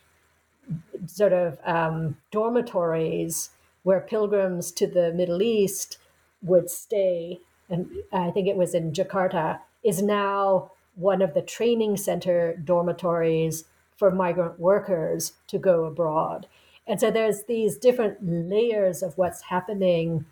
sort 1.06 1.32
of 1.32 1.58
um, 1.64 2.16
dormitories 2.30 3.50
where 3.82 4.00
pilgrims 4.00 4.72
to 4.72 4.86
the 4.86 5.12
Middle 5.12 5.42
East 5.42 5.98
would 6.42 6.70
stay, 6.70 7.40
and 7.68 7.88
I 8.12 8.30
think 8.30 8.48
it 8.48 8.56
was 8.56 8.74
in 8.74 8.92
Jakarta, 8.92 9.60
is 9.82 10.02
now 10.02 10.70
one 10.94 11.20
of 11.20 11.34
the 11.34 11.42
training 11.42 11.96
center 11.96 12.56
dormitories 12.56 13.64
for 13.96 14.10
migrant 14.10 14.58
workers 14.58 15.34
to 15.48 15.58
go 15.58 15.84
abroad. 15.84 16.46
And 16.86 17.00
so 17.00 17.10
there's 17.10 17.44
these 17.44 17.76
different 17.76 18.18
layers 18.22 19.02
of 19.02 19.16
what's 19.16 19.42
happening 19.42 20.26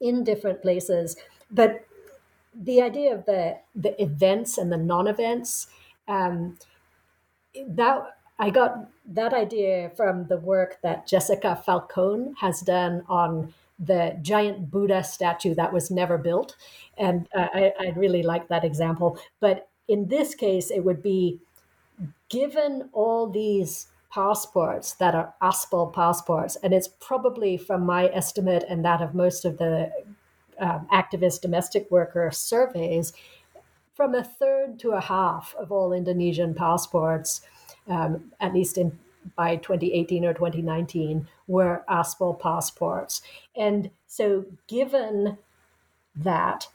in 0.00 0.24
different 0.24 0.62
places. 0.62 1.16
But 1.50 1.84
the 2.54 2.82
idea 2.82 3.14
of 3.14 3.26
the, 3.26 3.58
the 3.74 4.00
events 4.02 4.58
and 4.58 4.72
the 4.72 4.76
non 4.76 5.06
events 5.06 5.68
um, 6.06 6.58
that 7.66 8.18
I 8.38 8.50
got 8.50 8.88
that 9.06 9.34
idea 9.34 9.90
from 9.96 10.26
the 10.26 10.38
work 10.38 10.78
that 10.82 11.06
Jessica 11.06 11.60
Falcone 11.64 12.34
has 12.40 12.60
done 12.60 13.02
on 13.08 13.52
the 13.78 14.16
giant 14.22 14.70
Buddha 14.70 15.04
statue 15.04 15.54
that 15.54 15.72
was 15.72 15.90
never 15.90 16.18
built, 16.18 16.56
and 16.96 17.28
uh, 17.34 17.46
I, 17.54 17.72
I 17.78 17.88
really 17.96 18.22
like 18.22 18.48
that 18.48 18.64
example. 18.64 19.18
But 19.40 19.68
in 19.86 20.08
this 20.08 20.34
case, 20.34 20.70
it 20.70 20.80
would 20.80 21.02
be 21.02 21.40
given 22.28 22.90
all 22.92 23.28
these 23.28 23.88
passports 24.10 24.94
that 24.94 25.14
are 25.14 25.34
aspal 25.42 25.92
passports, 25.92 26.56
and 26.56 26.72
it's 26.72 26.88
probably 26.88 27.56
from 27.56 27.84
my 27.84 28.06
estimate 28.08 28.64
and 28.68 28.84
that 28.84 29.00
of 29.02 29.14
most 29.14 29.44
of 29.44 29.58
the 29.58 29.90
um, 30.58 30.86
activist 30.92 31.40
domestic 31.40 31.90
worker 31.90 32.30
surveys, 32.30 33.12
from 33.94 34.14
a 34.14 34.24
third 34.24 34.78
to 34.78 34.90
a 34.92 35.00
half 35.00 35.54
of 35.58 35.72
all 35.72 35.92
Indonesian 35.92 36.54
passports, 36.54 37.42
um, 37.88 38.32
at 38.40 38.54
least 38.54 38.78
in 38.78 38.98
by 39.36 39.56
2018 39.56 40.24
or 40.24 40.32
2019, 40.32 41.28
were 41.48 41.84
aspal 41.88 42.38
passports. 42.38 43.20
And 43.56 43.90
so, 44.06 44.46
given 44.68 45.36
that, 46.16 46.68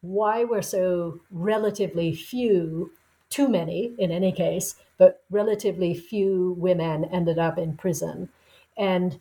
why 0.00 0.44
were 0.44 0.62
so 0.62 1.20
relatively 1.30 2.14
few, 2.14 2.92
too 3.32 3.48
many 3.48 3.94
in 3.98 4.10
any 4.10 4.32
case, 4.32 4.76
but 4.98 5.22
relatively 5.30 5.94
few 5.94 6.54
women 6.58 7.04
ended 7.06 7.38
up 7.38 7.58
in 7.58 7.76
prison? 7.76 8.28
And 8.76 9.18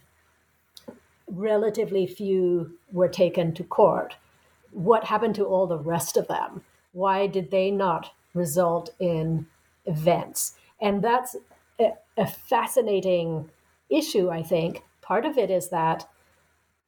relatively 1.27 2.05
few 2.05 2.77
were 2.91 3.07
taken 3.07 3.53
to 3.53 3.63
court. 3.63 4.15
What 4.71 5.05
happened 5.05 5.35
to 5.35 5.45
all 5.45 5.67
the 5.67 5.77
rest 5.77 6.17
of 6.17 6.27
them? 6.27 6.63
why 6.93 7.27
did 7.27 7.51
they 7.51 7.71
not 7.71 8.11
result 8.33 8.89
in 8.99 9.47
events? 9.85 10.55
And 10.79 11.03
that's 11.03 11.35
a, 11.79 11.93
a 12.17 12.27
fascinating 12.27 13.49
issue, 13.89 14.29
I 14.29 14.43
think. 14.43 14.83
Part 15.01 15.25
of 15.25 15.37
it 15.37 15.49
is 15.49 15.69
that 15.69 16.07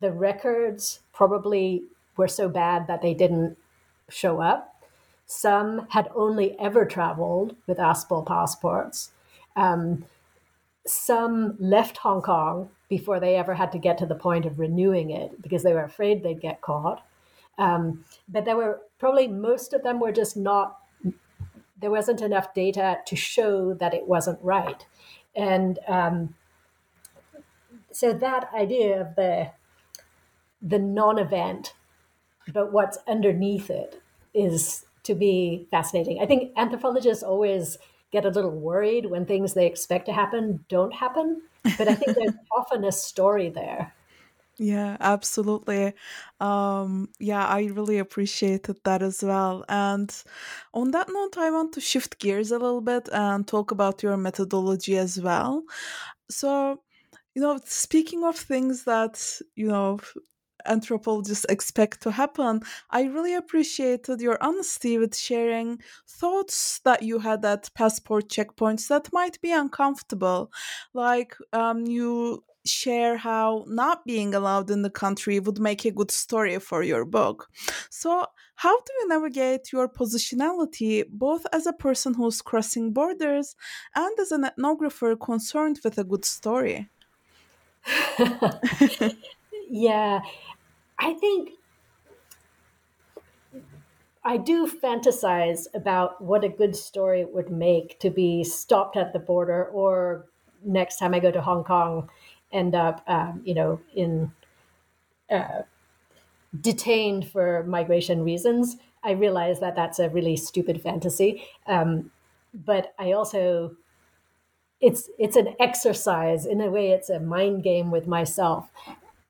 the 0.01 0.11
records 0.11 0.99
probably 1.13 1.83
were 2.17 2.27
so 2.27 2.49
bad 2.49 2.87
that 2.87 3.01
they 3.01 3.13
didn't 3.13 3.57
show 4.09 4.41
up. 4.41 4.72
Some 5.35 5.87
had 5.89 6.09
only 6.15 6.57
ever 6.59 6.85
traveled 6.85 7.55
with 7.65 7.79
aspal 7.79 8.23
passports. 8.23 9.09
Um, 9.55 10.05
some 10.85 11.55
left 11.59 11.97
Hong 11.97 12.21
Kong 12.21 12.69
before 12.87 13.19
they 13.19 13.35
ever 13.35 13.55
had 13.55 13.71
to 13.71 13.79
get 13.79 13.97
to 13.97 14.05
the 14.05 14.13
point 14.13 14.45
of 14.45 14.59
renewing 14.59 15.09
it 15.09 15.41
because 15.41 15.63
they 15.63 15.73
were 15.73 15.83
afraid 15.83 16.21
they'd 16.21 16.39
get 16.39 16.61
caught. 16.61 17.03
Um, 17.57 18.05
but 18.29 18.45
there 18.45 18.55
were 18.55 18.81
probably 18.99 19.27
most 19.27 19.73
of 19.73 19.81
them 19.81 19.99
were 19.99 20.11
just 20.11 20.37
not, 20.37 20.77
there 21.81 21.91
wasn't 21.91 22.21
enough 22.21 22.53
data 22.53 22.99
to 23.07 23.15
show 23.15 23.73
that 23.73 23.95
it 23.95 24.07
wasn't 24.07 24.39
right. 24.43 24.85
And 25.35 25.79
um, 25.87 26.35
so 27.91 28.13
that 28.13 28.51
idea 28.53 29.01
of 29.01 29.15
the, 29.15 29.49
the 30.61 30.79
non 30.79 31.17
event, 31.17 31.73
but 32.53 32.71
what's 32.71 32.99
underneath 33.07 33.71
it 33.71 33.99
is 34.35 34.85
to 35.03 35.15
be 35.15 35.67
fascinating. 35.71 36.19
I 36.21 36.25
think 36.25 36.53
anthropologists 36.57 37.23
always 37.23 37.77
get 38.11 38.25
a 38.25 38.29
little 38.29 38.51
worried 38.51 39.07
when 39.07 39.25
things 39.25 39.53
they 39.53 39.65
expect 39.65 40.05
to 40.05 40.13
happen 40.13 40.63
don't 40.69 40.93
happen. 40.93 41.41
But 41.77 41.87
I 41.87 41.95
think 41.95 42.15
there's 42.15 42.35
often 42.57 42.83
a 42.85 42.91
story 42.91 43.49
there. 43.49 43.93
Yeah, 44.59 44.97
absolutely. 44.99 45.93
Um, 46.39 47.09
yeah, 47.19 47.45
I 47.47 47.65
really 47.65 47.97
appreciated 47.97 48.77
that 48.83 49.01
as 49.01 49.23
well. 49.23 49.65
And 49.67 50.13
on 50.73 50.91
that 50.91 51.09
note, 51.09 51.37
I 51.37 51.49
want 51.49 51.73
to 51.73 51.81
shift 51.81 52.19
gears 52.19 52.51
a 52.51 52.59
little 52.59 52.81
bit 52.81 53.09
and 53.11 53.47
talk 53.47 53.71
about 53.71 54.03
your 54.03 54.15
methodology 54.15 54.95
as 54.97 55.19
well. 55.19 55.63
So, 56.29 56.81
you 57.33 57.41
know, 57.41 57.59
speaking 57.65 58.23
of 58.23 58.35
things 58.35 58.83
that, 58.83 59.41
you 59.55 59.67
know, 59.67 59.99
anthropologists 60.65 61.45
expect 61.49 62.01
to 62.01 62.11
happen, 62.11 62.61
I 62.89 63.03
really 63.03 63.33
appreciated 63.35 64.21
your 64.21 64.37
honesty 64.41 64.97
with 64.97 65.15
sharing 65.15 65.79
thoughts 66.07 66.79
that 66.85 67.03
you 67.03 67.19
had 67.19 67.43
at 67.45 67.69
passport 67.73 68.29
checkpoints 68.29 68.87
that 68.87 69.11
might 69.13 69.41
be 69.41 69.51
uncomfortable. 69.51 70.51
Like, 70.93 71.35
um, 71.51 71.85
you 71.85 72.43
share 72.65 73.17
how 73.17 73.65
not 73.67 74.05
being 74.05 74.33
allowed 74.33 74.69
in 74.71 74.81
the 74.81 74.89
country 74.89 75.39
would 75.39 75.59
make 75.59 75.85
a 75.85 75.91
good 75.91 76.11
story 76.11 76.59
for 76.59 76.83
your 76.83 77.05
book. 77.05 77.49
So, 77.89 78.25
how 78.55 78.75
do 78.77 78.93
you 78.99 79.07
navigate 79.09 79.71
your 79.73 79.89
positionality 79.89 81.03
both 81.09 81.45
as 81.51 81.65
a 81.65 81.73
person 81.73 82.13
who's 82.13 82.41
crossing 82.41 82.91
borders 82.91 83.55
and 83.95 84.17
as 84.19 84.31
an 84.31 84.43
ethnographer 84.43 85.19
concerned 85.19 85.79
with 85.83 85.97
a 85.97 86.03
good 86.03 86.23
story? 86.23 86.89
yeah, 89.69 90.21
I 90.99 91.13
think 91.13 91.51
I 94.23 94.37
do 94.37 94.67
fantasize 94.67 95.67
about 95.73 96.21
what 96.21 96.43
a 96.43 96.49
good 96.49 96.75
story 96.75 97.21
it 97.21 97.33
would 97.33 97.49
make 97.49 97.99
to 97.99 98.09
be 98.09 98.43
stopped 98.43 98.95
at 98.95 99.11
the 99.11 99.19
border 99.19 99.65
or 99.65 100.25
next 100.63 100.97
time 100.97 101.13
I 101.13 101.19
go 101.19 101.31
to 101.31 101.41
Hong 101.41 101.63
Kong 101.63 102.09
end 102.51 102.73
up, 102.75 103.03
um, 103.07 103.41
you 103.43 103.53
know, 103.53 103.81
in 103.95 104.31
uh, 105.29 105.63
detained 106.59 107.27
for 107.29 107.63
migration 107.63 108.23
reasons. 108.23 108.77
I 109.03 109.11
realize 109.11 109.59
that 109.59 109.75
that's 109.75 109.99
a 109.99 110.09
really 110.09 110.37
stupid 110.37 110.81
fantasy, 110.81 111.43
um, 111.67 112.11
but 112.53 112.93
I 112.99 113.11
also 113.11 113.75
it's 114.81 115.09
it's 115.17 115.35
an 115.35 115.55
exercise 115.59 116.45
in 116.45 116.59
a 116.61 116.69
way. 116.69 116.91
It's 116.91 117.09
a 117.09 117.19
mind 117.19 117.63
game 117.63 117.89
with 117.91 118.07
myself. 118.07 118.69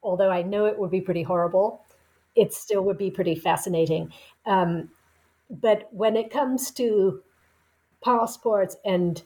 Although 0.03 0.29
I 0.29 0.41
know 0.41 0.65
it 0.65 0.77
would 0.77 0.91
be 0.91 1.01
pretty 1.01 1.23
horrible, 1.23 1.85
it 2.35 2.53
still 2.53 2.83
would 2.83 2.97
be 2.97 3.11
pretty 3.11 3.35
fascinating. 3.35 4.13
Um, 4.45 4.91
but 5.49 5.87
when 5.93 6.15
it 6.17 6.31
comes 6.31 6.71
to 6.71 7.23
passports 8.03 8.75
and 8.85 9.23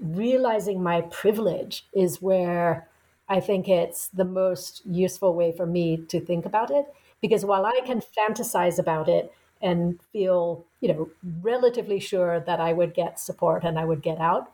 realizing 0.00 0.82
my 0.82 1.02
privilege 1.02 1.86
is 1.92 2.22
where 2.22 2.88
I 3.28 3.40
think 3.40 3.68
it's 3.68 4.08
the 4.08 4.24
most 4.24 4.84
useful 4.86 5.34
way 5.34 5.52
for 5.52 5.66
me 5.66 5.98
to 6.08 6.20
think 6.20 6.46
about 6.46 6.70
it. 6.70 6.86
Because 7.20 7.44
while 7.44 7.66
I 7.66 7.80
can 7.84 8.00
fantasize 8.00 8.78
about 8.78 9.08
it 9.08 9.32
and 9.60 10.00
feel, 10.12 10.64
you 10.80 10.92
know, 10.92 11.10
relatively 11.42 12.00
sure 12.00 12.40
that 12.40 12.60
I 12.60 12.72
would 12.72 12.94
get 12.94 13.18
support 13.18 13.64
and 13.64 13.78
I 13.78 13.84
would 13.84 14.02
get 14.02 14.18
out, 14.18 14.52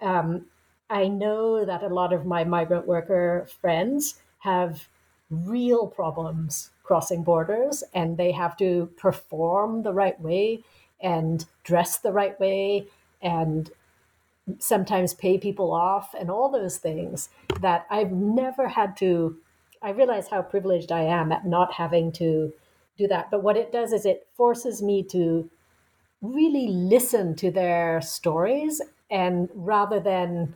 um, 0.00 0.46
I 0.90 1.08
know 1.08 1.64
that 1.64 1.82
a 1.82 1.88
lot 1.88 2.12
of 2.12 2.26
my 2.26 2.44
migrant 2.44 2.86
worker 2.86 3.46
friends 3.60 4.22
have 4.40 4.88
real 5.30 5.86
problems 5.86 6.70
crossing 6.82 7.22
borders 7.22 7.82
and 7.94 8.16
they 8.16 8.32
have 8.32 8.56
to 8.56 8.90
perform 8.96 9.82
the 9.82 9.92
right 9.92 10.20
way 10.20 10.62
and 11.00 11.46
dress 11.64 11.98
the 11.98 12.12
right 12.12 12.38
way 12.38 12.86
and 13.22 13.70
sometimes 14.58 15.14
pay 15.14 15.38
people 15.38 15.72
off 15.72 16.14
and 16.18 16.30
all 16.30 16.50
those 16.50 16.76
things 16.76 17.30
that 17.60 17.86
I've 17.90 18.12
never 18.12 18.68
had 18.68 18.96
to. 18.98 19.38
I 19.82 19.90
realize 19.90 20.28
how 20.28 20.42
privileged 20.42 20.92
I 20.92 21.02
am 21.02 21.32
at 21.32 21.46
not 21.46 21.72
having 21.72 22.12
to 22.12 22.52
do 22.96 23.08
that. 23.08 23.30
But 23.30 23.42
what 23.42 23.56
it 23.56 23.72
does 23.72 23.92
is 23.92 24.04
it 24.06 24.26
forces 24.36 24.82
me 24.82 25.02
to 25.04 25.50
really 26.20 26.68
listen 26.68 27.34
to 27.36 27.50
their 27.50 28.00
stories 28.00 28.80
and 29.10 29.48
rather 29.54 30.00
than 30.00 30.54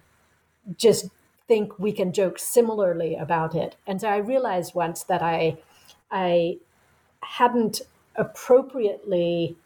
just 0.77 1.07
think 1.49 1.79
we 1.79 1.93
can 1.93 2.13
joke 2.13 2.39
similarly 2.39 3.17
about 3.17 3.55
it. 3.55 3.77
And 3.87 4.01
so 4.01 4.09
I 4.09 4.19
realized 4.19 4.75
once 4.75 5.03
that 5.05 5.23
I 5.23 5.59
I 6.11 6.59
hadn't 7.23 7.81
appropriately 8.17 9.57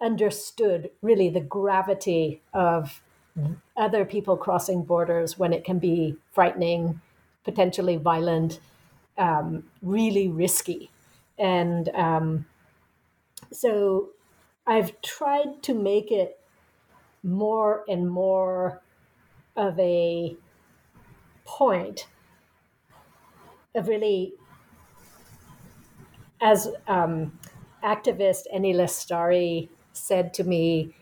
understood 0.00 0.90
really 1.02 1.28
the 1.28 1.40
gravity 1.40 2.42
of 2.52 3.02
other 3.76 4.04
people 4.04 4.36
crossing 4.36 4.82
borders 4.82 5.38
when 5.38 5.52
it 5.52 5.64
can 5.64 5.78
be 5.78 6.16
frightening, 6.32 7.00
potentially 7.44 7.96
violent, 7.96 8.60
um, 9.18 9.64
really 9.82 10.28
risky. 10.28 10.90
And 11.38 11.88
um, 11.90 12.46
so 13.52 14.10
I've 14.66 15.00
tried 15.02 15.62
to 15.64 15.74
make 15.74 16.10
it 16.10 16.38
more 17.22 17.84
and 17.88 18.08
more 18.08 18.80
of 19.54 19.78
a 19.78 20.36
point 21.46 22.06
of 23.74 23.88
really, 23.88 24.34
as 26.40 26.68
um, 26.86 27.38
activist 27.82 28.42
Eni 28.54 28.74
Lestari 28.74 29.68
said 29.92 30.34
to 30.34 30.44
me 30.44 30.94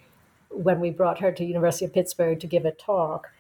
when 0.51 0.79
we 0.81 0.91
brought 0.91 1.19
her 1.19 1.33
to 1.33 1.45
University 1.45 1.85
of 1.85 1.93
Pittsburgh 1.93 2.39
to 2.41 2.47
give 2.47 2.65
a 2.65 2.73
talk, 2.73 3.31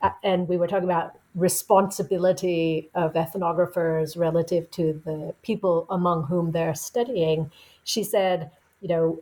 uh, 0.00 0.10
and 0.22 0.48
we 0.48 0.56
were 0.56 0.66
talking 0.66 0.88
about 0.88 1.18
responsibility 1.34 2.90
of 2.94 3.14
ethnographers 3.14 4.18
relative 4.18 4.70
to 4.70 5.00
the 5.04 5.34
people 5.42 5.86
among 5.90 6.24
whom 6.24 6.52
they're 6.52 6.74
studying. 6.74 7.50
She 7.84 8.04
said, 8.04 8.50
you 8.80 8.88
know, 8.88 9.20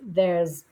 there's, 0.00 0.64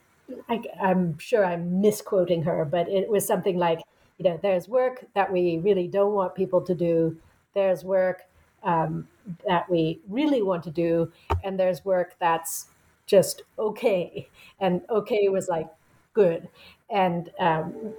I, 0.48 0.62
I'm 0.80 1.18
sure 1.18 1.44
I'm 1.44 1.80
misquoting 1.80 2.42
her, 2.42 2.64
but 2.64 2.88
it 2.88 3.08
was 3.08 3.26
something 3.26 3.56
like, 3.56 3.80
you 4.18 4.24
know, 4.24 4.38
there's 4.42 4.68
work 4.68 5.06
that 5.14 5.32
we 5.32 5.58
really 5.58 5.88
don't 5.88 6.12
want 6.12 6.34
people 6.34 6.60
to 6.62 6.74
do. 6.74 7.16
There's 7.54 7.84
work 7.84 8.22
um, 8.62 9.08
that 9.46 9.68
we 9.70 10.00
really 10.08 10.42
want 10.42 10.62
to 10.64 10.70
do, 10.70 11.12
and 11.42 11.58
there's 11.58 11.84
work 11.84 12.14
that's 12.20 12.66
just 13.06 13.42
okay. 13.58 14.28
And 14.60 14.82
okay 14.88 15.28
was 15.28 15.48
like 15.48 15.68
good. 16.14 16.48
And 16.90 17.30
um, 17.38 17.94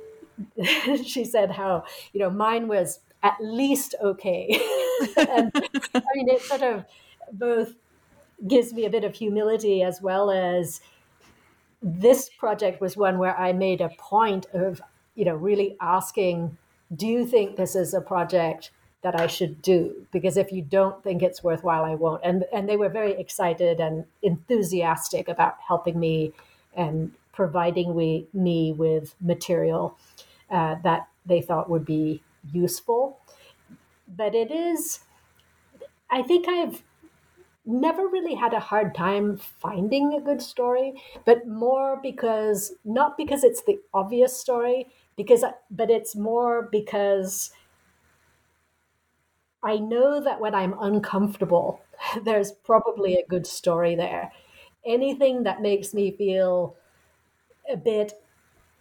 she 1.03 1.25
said 1.25 1.51
how, 1.51 1.83
you 2.13 2.19
know, 2.19 2.29
mine 2.29 2.67
was 2.67 2.99
at 3.23 3.37
least 3.41 3.95
okay. 4.01 4.47
and 5.17 5.51
I 5.93 6.01
mean, 6.15 6.29
it 6.29 6.41
sort 6.41 6.61
of 6.61 6.85
both 7.33 7.73
gives 8.47 8.73
me 8.73 8.85
a 8.85 8.89
bit 8.89 9.03
of 9.03 9.15
humility 9.15 9.81
as 9.81 10.01
well 10.01 10.29
as 10.29 10.81
this 11.81 12.29
project 12.29 12.81
was 12.81 12.97
one 12.97 13.17
where 13.17 13.37
I 13.37 13.53
made 13.53 13.81
a 13.81 13.89
point 13.97 14.47
of, 14.53 14.81
you 15.15 15.25
know, 15.25 15.35
really 15.35 15.75
asking, 15.81 16.57
do 16.95 17.07
you 17.07 17.25
think 17.25 17.55
this 17.55 17.75
is 17.75 17.93
a 17.93 18.01
project 18.01 18.71
that 19.01 19.19
I 19.19 19.27
should 19.27 19.61
do 19.61 20.07
because 20.11 20.35
if 20.35 20.51
you 20.51 20.63
don't 20.63 21.03
think 21.03 21.21
it's 21.21 21.43
worthwhile, 21.43 21.85
I 21.85 21.93
won't. 21.93 22.21
And 22.23 22.43
and 22.51 22.67
they 22.67 22.75
were 22.75 22.89
very 22.89 23.11
excited 23.11 23.79
and 23.79 24.05
enthusiastic 24.23 25.27
about 25.27 25.57
helping 25.67 25.99
me 25.99 26.33
and 26.75 27.11
providing 27.31 27.93
we, 27.93 28.25
me 28.33 28.71
with 28.71 29.13
material 29.21 29.95
uh, 30.49 30.75
that 30.83 31.07
they 31.25 31.41
thought 31.41 31.69
would 31.69 31.85
be 31.85 32.23
useful. 32.51 33.19
But 34.07 34.33
it 34.33 34.49
is, 34.49 35.01
I 36.09 36.23
think 36.23 36.47
I've 36.47 36.81
never 37.65 38.07
really 38.07 38.35
had 38.35 38.53
a 38.53 38.59
hard 38.59 38.95
time 38.95 39.37
finding 39.37 40.13
a 40.13 40.21
good 40.21 40.41
story, 40.41 41.01
but 41.25 41.47
more 41.47 41.99
because 42.01 42.73
not 42.83 43.17
because 43.17 43.43
it's 43.43 43.63
the 43.63 43.79
obvious 43.93 44.35
story, 44.39 44.87
because 45.15 45.43
I, 45.43 45.53
but 45.71 45.89
it's 45.89 46.15
more 46.15 46.63
because 46.71 47.51
I 49.63 49.77
know 49.77 50.21
that 50.21 50.39
when 50.39 50.53
I'm 50.55 50.75
uncomfortable, 50.79 51.81
there's 52.23 52.51
probably 52.51 53.15
a 53.15 53.25
good 53.27 53.47
story 53.47 53.95
there. 53.95 54.31
Anything 54.85 55.43
that 55.43 55.61
makes 55.61 55.93
me 55.93 56.11
feel 56.11 56.75
a 57.71 57.77
bit 57.77 58.13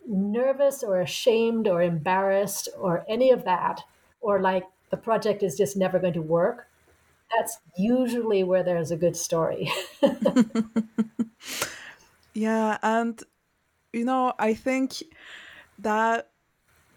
nervous 0.07 0.83
or 0.83 1.01
ashamed 1.01 1.69
or 1.69 1.83
embarrassed 1.83 2.69
or 2.79 3.05
any 3.09 3.31
of 3.31 3.45
that, 3.45 3.83
or 4.21 4.41
like 4.41 4.65
the 4.91 4.97
project 4.97 5.43
is 5.43 5.57
just 5.57 5.77
never 5.77 5.99
going 5.99 6.15
to 6.15 6.23
work, 6.23 6.69
that's 7.37 7.59
usually 7.77 8.45
where 8.45 8.63
there's 8.63 8.91
a 8.91 8.97
good 8.97 9.17
story. 9.17 9.71
yeah. 12.35 12.79
And, 12.83 13.23
you 13.93 14.05
know, 14.05 14.35
I 14.39 14.55
think 14.55 15.03
that 15.85 16.34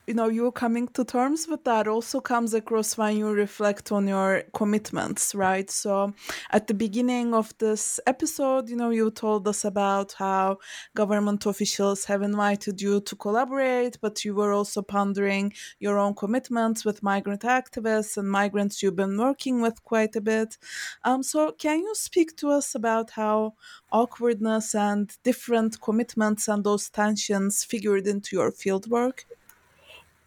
you 0.08 0.14
know 0.14 0.30
you're 0.30 0.54
coming 0.54 0.88
to 0.88 1.04
terms 1.04 1.48
with 1.50 1.66
that 1.66 1.86
also 1.86 2.22
comes 2.22 2.54
across 2.54 2.98
when 2.98 3.18
you 3.18 3.30
reflect 3.30 3.92
on 3.92 4.08
your 4.08 4.44
commitments 4.54 5.36
right? 5.36 5.70
So 5.70 6.14
at 6.52 6.68
the 6.68 6.74
beginning 6.74 7.34
of 7.34 7.54
this 7.58 8.00
episode 8.08 8.70
you 8.70 8.78
know 8.78 8.90
you 8.90 9.12
told 9.12 9.46
us 9.50 9.66
about 9.66 10.14
how 10.14 10.60
government 10.96 11.46
officials 11.46 12.06
have 12.06 12.22
invited 12.22 12.82
you 12.82 13.02
to 13.02 13.16
collaborate 13.18 13.98
but 14.02 14.24
you 14.24 14.34
were 14.34 14.54
also 14.54 14.82
pondering 14.82 15.52
your 15.80 15.98
own 16.00 16.16
commitments 16.16 16.86
with 16.86 17.04
migrant 17.04 17.42
activists 17.42 18.16
and 18.16 18.30
migrants 18.30 18.82
you've 18.82 18.96
been 18.96 19.18
working 19.18 19.62
with 19.62 19.84
quite 19.84 20.16
a 20.16 20.22
bit. 20.22 20.58
Um, 21.04 21.22
so 21.22 21.52
can 21.52 21.80
you 21.80 21.94
speak 21.96 22.38
to 22.38 22.50
us 22.50 22.76
about 22.76 23.12
how 23.12 23.56
awkwardness 23.92 24.74
and 24.74 25.12
different 25.24 25.82
commitments 25.82 26.48
and 26.48 26.64
those 26.64 26.90
tensions 26.90 27.66
figured 27.66 28.08
into 28.08 28.38
your 28.38 28.54
fieldwork 28.54 29.26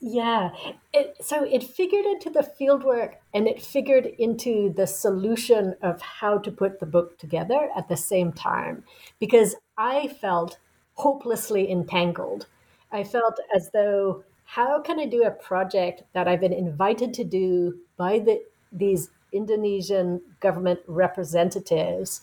yeah. 0.01 0.51
It, 0.95 1.17
so 1.21 1.45
it 1.45 1.63
figured 1.63 2.07
into 2.07 2.31
the 2.31 2.49
fieldwork 2.59 3.17
and 3.35 3.47
it 3.47 3.61
figured 3.61 4.07
into 4.07 4.73
the 4.75 4.87
solution 4.87 5.75
of 5.83 6.01
how 6.01 6.39
to 6.39 6.51
put 6.51 6.81
the 6.81 6.87
book 6.87 7.19
together 7.19 7.69
at 7.77 7.89
the 7.89 7.97
same 7.97 8.33
time 8.33 8.85
because 9.19 9.57
I 9.77 10.09
felt 10.09 10.59
hopelessly 10.95 11.71
entangled. 11.71 12.47
I 12.91 13.05
felt 13.05 13.39
as 13.55 13.71
though 13.73 14.25
how 14.45 14.81
can 14.81 14.99
I 14.99 15.07
do 15.07 15.23
a 15.23 15.31
project 15.31 16.03
that 16.15 16.27
I've 16.27 16.41
been 16.41 16.53
invited 16.53 17.15
to 17.15 17.25
do 17.25 17.79
by 17.97 18.19
the 18.19 18.43
these 18.73 19.11
Indonesian 19.33 20.21
government 20.41 20.81
representatives, 20.87 22.23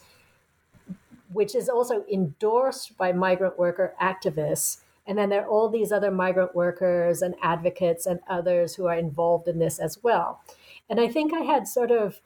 which 1.32 1.56
is 1.56 1.70
also 1.70 2.04
endorsed 2.12 2.98
by 2.98 3.14
migrant 3.14 3.58
worker 3.58 3.94
activists 4.02 4.80
and 5.08 5.18
then 5.18 5.30
there 5.30 5.44
are 5.44 5.48
all 5.48 5.70
these 5.70 5.92
other 5.92 6.12
migrant 6.12 6.54
workers 6.54 7.22
and 7.22 7.34
advocates 7.42 8.06
and 8.06 8.20
others 8.28 8.76
who 8.76 8.86
are 8.88 8.98
involved 8.98 9.48
in 9.48 9.58
this 9.58 9.80
as 9.80 10.04
well. 10.04 10.42
And 10.90 11.00
I 11.00 11.08
think 11.08 11.34
I 11.34 11.40
had 11.40 11.68
sort 11.68 11.92
of 11.92 12.20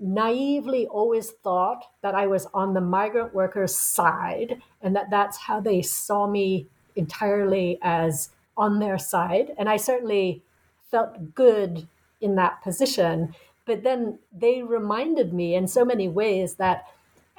naively 0.00 0.86
always 0.86 1.30
thought 1.30 1.84
that 2.00 2.14
I 2.14 2.26
was 2.26 2.48
on 2.54 2.74
the 2.74 2.80
migrant 2.80 3.34
workers' 3.34 3.78
side 3.78 4.60
and 4.80 4.96
that 4.96 5.10
that's 5.10 5.36
how 5.36 5.60
they 5.60 5.82
saw 5.82 6.26
me 6.26 6.66
entirely 6.96 7.78
as 7.82 8.30
on 8.56 8.78
their 8.78 8.98
side. 8.98 9.52
And 9.58 9.68
I 9.68 9.76
certainly 9.76 10.42
felt 10.90 11.34
good 11.34 11.86
in 12.20 12.34
that 12.36 12.62
position. 12.62 13.34
But 13.66 13.82
then 13.82 14.18
they 14.32 14.62
reminded 14.62 15.32
me 15.32 15.54
in 15.54 15.68
so 15.68 15.84
many 15.84 16.08
ways 16.08 16.54
that 16.54 16.86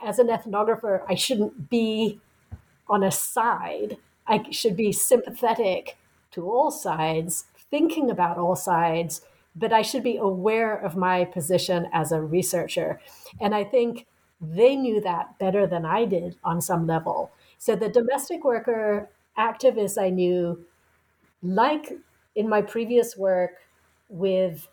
as 0.01 0.19
an 0.19 0.27
ethnographer, 0.27 1.03
I 1.09 1.15
shouldn't 1.15 1.69
be 1.69 2.19
on 2.87 3.03
a 3.03 3.11
side 3.11 3.97
I 4.27 4.49
should 4.51 4.75
be 4.75 4.91
sympathetic 4.91 5.97
to 6.31 6.49
all 6.49 6.71
sides, 6.71 7.45
thinking 7.69 8.09
about 8.09 8.37
all 8.37 8.55
sides, 8.55 9.21
but 9.55 9.73
I 9.73 9.81
should 9.81 10.03
be 10.03 10.17
aware 10.17 10.75
of 10.75 10.95
my 10.95 11.25
position 11.25 11.87
as 11.93 12.11
a 12.11 12.21
researcher. 12.21 12.99
And 13.39 13.53
I 13.53 13.63
think 13.63 14.07
they 14.41 14.75
knew 14.75 14.99
that 15.01 15.37
better 15.39 15.67
than 15.67 15.85
I 15.85 16.05
did 16.05 16.35
on 16.43 16.61
some 16.61 16.87
level. 16.87 17.31
So 17.57 17.75
the 17.75 17.89
domestic 17.89 18.43
worker 18.43 19.09
activists 19.37 20.01
I 20.01 20.09
knew, 20.09 20.65
like 21.41 21.93
in 22.35 22.49
my 22.49 22.61
previous 22.61 23.15
work 23.17 23.61
with 24.09 24.67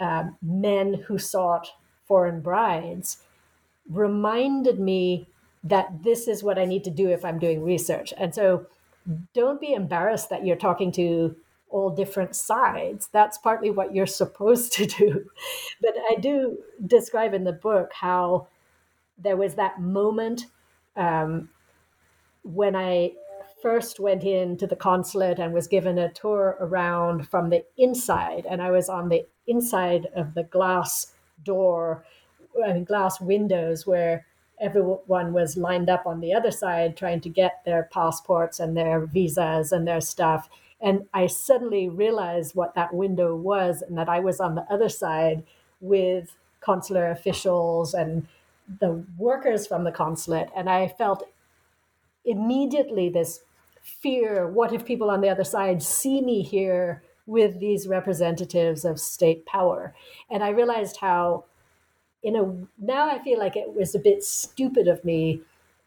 uh, 0.00 0.24
men 0.42 0.94
who 1.06 1.18
sought 1.18 1.68
foreign 2.06 2.40
brides, 2.40 3.18
reminded 3.88 4.80
me 4.80 5.28
that 5.64 6.02
this 6.02 6.28
is 6.28 6.42
what 6.42 6.58
I 6.58 6.66
need 6.66 6.84
to 6.84 6.90
do 6.90 7.08
if 7.08 7.24
I'm 7.24 7.38
doing 7.38 7.62
research. 7.62 8.12
And 8.16 8.34
so 8.34 8.66
don't 9.34 9.60
be 9.60 9.72
embarrassed 9.72 10.30
that 10.30 10.44
you're 10.44 10.56
talking 10.56 10.92
to 10.92 11.34
all 11.70 11.90
different 11.90 12.36
sides. 12.36 13.08
That's 13.12 13.38
partly 13.38 13.70
what 13.70 13.94
you're 13.94 14.06
supposed 14.22 14.72
to 14.74 14.86
do. 14.86 15.30
But 15.80 15.94
I 16.10 16.16
do 16.20 16.58
describe 16.86 17.34
in 17.34 17.44
the 17.44 17.52
book 17.52 17.90
how 17.92 18.48
there 19.18 19.36
was 19.36 19.54
that 19.54 19.80
moment 19.80 20.46
um, 20.96 21.48
when 22.42 22.76
I 22.76 23.12
first 23.62 23.98
went 23.98 24.24
into 24.24 24.66
the 24.66 24.76
consulate 24.76 25.38
and 25.38 25.54
was 25.54 25.66
given 25.66 25.98
a 25.98 26.12
tour 26.12 26.56
around 26.60 27.28
from 27.28 27.48
the 27.48 27.64
inside, 27.78 28.46
and 28.48 28.60
I 28.60 28.70
was 28.70 28.88
on 28.88 29.08
the 29.08 29.24
inside 29.46 30.06
of 30.14 30.34
the 30.34 30.42
glass 30.42 31.14
door, 31.42 32.04
I 32.62 32.74
mean, 32.74 32.84
glass 32.84 33.20
windows 33.20 33.86
where 33.86 34.26
everyone 34.60 35.32
was 35.32 35.56
lined 35.56 35.90
up 35.90 36.06
on 36.06 36.20
the 36.20 36.32
other 36.32 36.50
side 36.50 36.96
trying 36.96 37.20
to 37.22 37.28
get 37.28 37.64
their 37.64 37.88
passports 37.92 38.60
and 38.60 38.76
their 38.76 39.06
visas 39.06 39.72
and 39.72 39.86
their 39.86 40.00
stuff. 40.00 40.48
And 40.80 41.06
I 41.14 41.26
suddenly 41.26 41.88
realized 41.88 42.54
what 42.54 42.74
that 42.74 42.94
window 42.94 43.34
was 43.34 43.82
and 43.82 43.96
that 43.98 44.08
I 44.08 44.20
was 44.20 44.40
on 44.40 44.54
the 44.54 44.66
other 44.70 44.88
side 44.88 45.42
with 45.80 46.36
consular 46.60 47.10
officials 47.10 47.94
and 47.94 48.26
the 48.80 49.04
workers 49.18 49.66
from 49.66 49.84
the 49.84 49.92
consulate. 49.92 50.50
And 50.56 50.68
I 50.68 50.88
felt 50.88 51.26
immediately 52.24 53.08
this 53.08 53.40
fear 53.82 54.48
what 54.48 54.72
if 54.72 54.84
people 54.84 55.10
on 55.10 55.20
the 55.20 55.28
other 55.28 55.44
side 55.44 55.82
see 55.82 56.22
me 56.22 56.42
here 56.42 57.02
with 57.26 57.60
these 57.60 57.86
representatives 57.86 58.84
of 58.84 58.98
state 59.00 59.44
power? 59.46 59.94
And 60.30 60.42
I 60.42 60.50
realized 60.50 60.98
how 60.98 61.44
in 62.24 62.36
a 62.36 62.44
now 62.82 63.08
I 63.08 63.22
feel 63.22 63.38
like 63.38 63.54
it 63.54 63.74
was 63.74 63.94
a 63.94 64.00
bit 64.00 64.24
stupid 64.24 64.88
of 64.88 65.04
me 65.04 65.42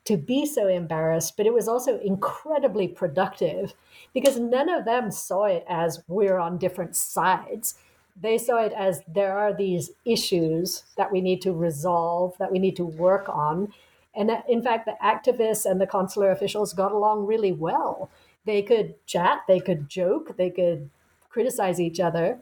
to 0.05 0.15
be 0.15 0.45
so 0.45 0.67
embarrassed, 0.69 1.35
but 1.35 1.45
it 1.45 1.53
was 1.53 1.67
also 1.67 1.99
incredibly 1.99 2.88
productive 2.88 3.73
because 4.13 4.39
none 4.39 4.69
of 4.69 4.85
them 4.85 5.11
saw 5.11 5.43
it 5.43 5.65
as 5.67 6.01
we're 6.07 6.38
on 6.38 6.57
different 6.57 6.95
sides. 6.95 7.75
They 8.15 8.38
saw 8.38 8.63
it 8.63 8.71
as 8.71 9.01
there 9.05 9.38
are 9.38 9.53
these 9.53 9.91
issues 10.05 10.83
that 10.95 11.11
we 11.11 11.19
need 11.19 11.41
to 11.41 11.51
resolve, 11.51 12.38
that 12.38 12.53
we 12.53 12.59
need 12.59 12.77
to 12.77 12.85
work 12.85 13.27
on. 13.27 13.73
And 14.15 14.31
uh, 14.31 14.43
in 14.47 14.61
fact, 14.63 14.85
the 14.85 14.95
activists 15.03 15.69
and 15.69 15.81
the 15.81 15.85
consular 15.88 16.31
officials 16.31 16.73
got 16.73 16.93
along 16.93 17.25
really 17.25 17.51
well. 17.51 18.09
They 18.45 18.61
could 18.61 18.95
chat, 19.07 19.41
they 19.47 19.59
could 19.59 19.89
joke, 19.89 20.38
they 20.38 20.49
could 20.49 20.89
criticize 21.29 21.81
each 21.81 21.99
other. 21.99 22.39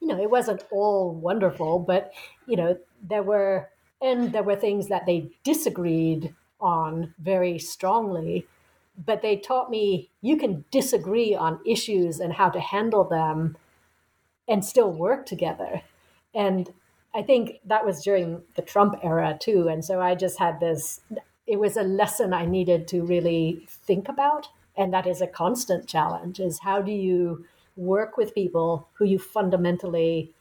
You 0.00 0.08
know, 0.08 0.20
it 0.20 0.30
wasn't 0.30 0.64
all 0.70 1.12
wonderful, 1.12 1.80
but, 1.80 2.12
you 2.46 2.56
know, 2.56 2.78
there 3.02 3.22
were 3.22 3.68
and 4.00 4.32
there 4.32 4.44
were 4.44 4.56
things 4.56 4.88
that 4.88 5.06
they 5.06 5.30
disagreed 5.44 6.34
on 6.60 7.14
very 7.18 7.58
strongly 7.58 8.46
but 9.04 9.22
they 9.22 9.36
taught 9.36 9.70
me 9.70 10.10
you 10.20 10.36
can 10.36 10.64
disagree 10.70 11.34
on 11.34 11.60
issues 11.64 12.18
and 12.20 12.32
how 12.32 12.48
to 12.48 12.60
handle 12.60 13.04
them 13.04 13.56
and 14.48 14.64
still 14.64 14.90
work 14.90 15.26
together. 15.26 15.82
And 16.34 16.72
i 17.14 17.22
think 17.22 17.60
that 17.64 17.86
was 17.86 18.02
during 18.02 18.42
the 18.56 18.62
trump 18.62 18.96
era 19.02 19.38
too. 19.40 19.68
And 19.68 19.84
so 19.84 20.00
i 20.00 20.14
just 20.14 20.38
had 20.38 20.60
this 20.60 21.00
it 21.46 21.58
was 21.58 21.76
a 21.76 21.82
lesson 21.82 22.32
i 22.34 22.44
needed 22.44 22.88
to 22.88 23.02
really 23.02 23.66
think 23.68 24.08
about. 24.08 24.48
And 24.76 24.92
that 24.92 25.06
is 25.06 25.20
a 25.20 25.26
constant 25.26 25.88
challenge 25.88 26.38
is 26.40 26.60
how 26.60 26.82
do 26.82 26.92
you 26.92 27.46
work 27.76 28.16
with 28.16 28.34
people 28.34 28.88
who 28.94 29.04
you 29.04 29.18
fundamentally 29.18 30.32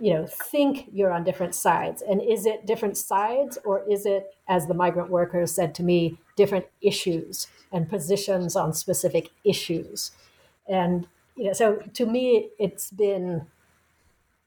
you 0.00 0.12
know 0.12 0.26
think 0.26 0.88
you're 0.92 1.12
on 1.12 1.24
different 1.24 1.54
sides. 1.54 2.02
And 2.02 2.20
is 2.22 2.46
it 2.46 2.66
different 2.66 2.96
sides 2.96 3.58
or 3.64 3.88
is 3.88 4.06
it 4.06 4.34
as 4.48 4.66
the 4.66 4.74
migrant 4.74 5.10
workers 5.10 5.52
said 5.52 5.74
to 5.76 5.82
me 5.82 6.18
different 6.36 6.66
issues 6.80 7.46
and 7.72 7.88
positions 7.88 8.56
on 8.56 8.72
specific 8.72 9.30
issues? 9.44 10.10
And 10.68 11.06
you 11.36 11.44
know 11.46 11.52
so 11.52 11.76
to 11.76 12.06
me 12.06 12.50
it's 12.58 12.90
been 12.90 13.46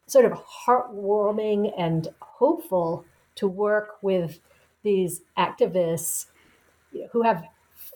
sort 0.07 0.25
of 0.25 0.41
heartwarming 0.65 1.73
and 1.77 2.07
hopeful 2.21 3.05
to 3.35 3.47
work 3.47 3.97
with 4.01 4.39
these 4.83 5.21
activists 5.37 6.27
who 7.11 7.23
have 7.23 7.43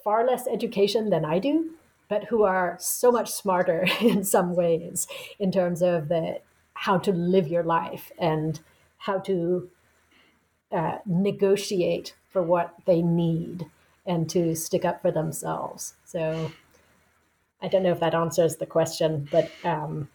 far 0.03 0.25
less 0.25 0.47
education 0.47 1.09
than 1.09 1.23
I 1.23 1.39
do, 1.39 1.71
but 2.09 2.25
who 2.25 2.43
are 2.43 2.77
so 2.79 3.11
much 3.11 3.31
smarter 3.31 3.87
in 4.01 4.23
some 4.23 4.55
ways 4.55 5.07
in 5.39 5.51
terms 5.51 5.81
of 5.81 6.09
the 6.09 6.39
how 6.81 6.97
to 6.97 7.11
live 7.11 7.47
your 7.47 7.63
life 7.63 8.11
and 8.17 8.59
how 8.97 9.19
to 9.19 9.69
uh, 10.71 10.97
negotiate 11.05 12.15
for 12.27 12.41
what 12.41 12.73
they 12.87 13.03
need 13.03 13.67
and 14.07 14.27
to 14.27 14.55
stick 14.55 14.83
up 14.83 14.99
for 14.99 15.11
themselves. 15.11 15.93
So 16.05 16.51
I 17.61 17.67
don't 17.67 17.83
know 17.83 17.91
if 17.91 17.99
that 17.99 18.15
answers 18.15 18.55
the 18.55 18.65
question, 18.65 19.27
but 19.31 19.51
um, 19.63 20.09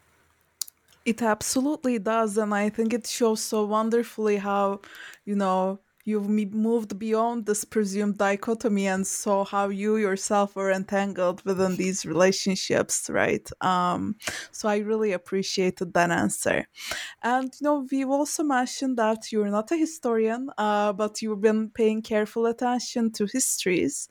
it 1.04 1.22
absolutely 1.22 2.00
does, 2.00 2.36
and 2.36 2.52
I 2.52 2.68
think 2.68 2.92
it 2.92 3.06
shows 3.06 3.40
so 3.40 3.64
wonderfully 3.64 4.38
how 4.38 4.80
you 5.24 5.36
know 5.36 5.78
you've 6.06 6.28
moved 6.28 6.98
beyond 6.98 7.44
this 7.46 7.64
presumed 7.64 8.16
dichotomy 8.16 8.86
and 8.86 9.06
saw 9.06 9.44
how 9.44 9.68
you 9.68 9.96
yourself 9.96 10.54
were 10.54 10.70
entangled 10.70 11.44
within 11.44 11.76
these 11.76 12.06
relationships, 12.06 13.10
right? 13.10 13.50
Um, 13.60 14.14
so 14.52 14.68
I 14.68 14.78
really 14.78 15.12
appreciated 15.12 15.92
that 15.94 16.10
answer. 16.10 16.66
And 17.22 17.52
you 17.60 17.64
know, 17.64 17.86
we've 17.90 18.08
also 18.08 18.44
mentioned 18.44 18.96
that 18.98 19.32
you're 19.32 19.50
not 19.50 19.72
a 19.72 19.76
historian, 19.76 20.48
uh, 20.56 20.92
but 20.92 21.20
you've 21.20 21.40
been 21.40 21.70
paying 21.70 22.02
careful 22.02 22.46
attention 22.46 23.10
to 23.12 23.26
histories. 23.26 24.08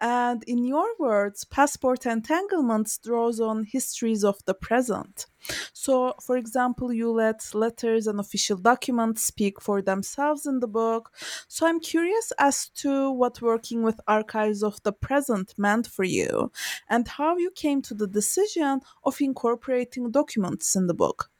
And 0.00 0.42
in 0.44 0.64
your 0.64 0.88
words, 0.98 1.44
passport 1.44 2.06
entanglements 2.06 2.98
draws 2.98 3.40
on 3.40 3.64
histories 3.64 4.24
of 4.24 4.44
the 4.46 4.54
present. 4.54 5.26
So, 5.72 6.14
for 6.20 6.36
example, 6.36 6.92
you 6.92 7.10
let 7.12 7.54
letters 7.54 8.06
and 8.06 8.18
official 8.18 8.56
documents 8.56 9.22
speak 9.22 9.60
for 9.60 9.80
themselves 9.80 10.46
in 10.46 10.60
the 10.60 10.66
book. 10.66 11.12
So, 11.48 11.66
I'm 11.66 11.80
curious 11.80 12.32
as 12.38 12.68
to 12.80 13.10
what 13.10 13.42
working 13.42 13.82
with 13.82 14.00
archives 14.06 14.62
of 14.62 14.82
the 14.82 14.92
present 14.92 15.54
meant 15.56 15.86
for 15.86 16.04
you 16.04 16.52
and 16.88 17.06
how 17.06 17.36
you 17.36 17.50
came 17.50 17.82
to 17.82 17.94
the 17.94 18.06
decision 18.06 18.80
of 19.04 19.20
incorporating 19.20 20.10
documents 20.10 20.76
in 20.76 20.86
the 20.86 20.94
book. 20.94 21.30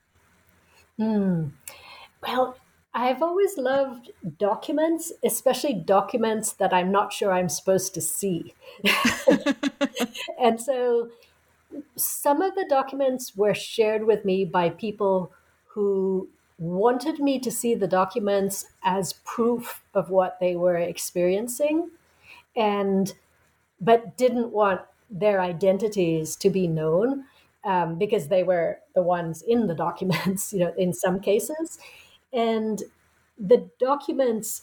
Hmm. 0.99 1.49
Well, 2.27 2.57
I've 2.95 3.23
always 3.23 3.59
loved 3.59 4.11
documents, 4.39 5.13
especially 5.23 5.75
documents 5.75 6.53
that 6.55 6.73
I'm 6.73 6.91
not 6.91 7.13
sure 7.13 7.31
I'm 7.31 7.51
supposed 7.51 7.93
to 7.95 8.01
see. 8.01 8.55
and 10.41 10.59
so 10.59 11.11
some 11.97 12.41
of 12.41 12.55
the 12.55 12.65
documents 12.69 13.37
were 13.37 13.53
shared 13.53 14.07
with 14.07 14.25
me 14.25 14.47
by 14.47 14.71
people 14.71 15.31
who 15.67 16.31
wanted 16.59 17.19
me 17.21 17.39
to 17.41 17.51
see 17.51 17.75
the 17.75 17.87
documents 17.87 18.67
as 18.83 19.15
proof 19.25 19.83
of 19.95 20.11
what 20.11 20.39
they 20.41 20.57
were 20.57 20.77
experiencing 20.77 21.91
and 22.57 23.15
but 23.81 24.17
didn't 24.17 24.51
want 24.53 24.81
their 25.11 25.41
identities 25.41 26.37
to 26.37 26.51
be 26.51 26.67
known 26.67 27.25
um, 27.65 27.99
because 27.99 28.29
they 28.29 28.43
were 28.43 28.79
the 28.95 29.03
ones 29.03 29.43
in 29.43 29.67
the 29.67 29.75
documents 29.75 30.53
you 30.55 30.61
know 30.61 30.75
in 30.79 30.93
some 30.93 31.21
cases. 31.21 31.79
And 32.33 32.83
the 33.39 33.69
documents 33.79 34.63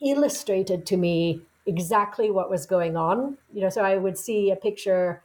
illustrated 0.00 0.86
to 0.86 0.96
me 0.96 1.42
exactly 1.66 2.30
what 2.30 2.50
was 2.50 2.66
going 2.66 2.96
on. 2.96 3.38
You 3.52 3.62
know 3.62 3.68
so 3.70 3.82
i 3.82 3.96
would 3.96 4.18
see 4.18 4.50
a 4.50 4.56
picture 4.56 5.22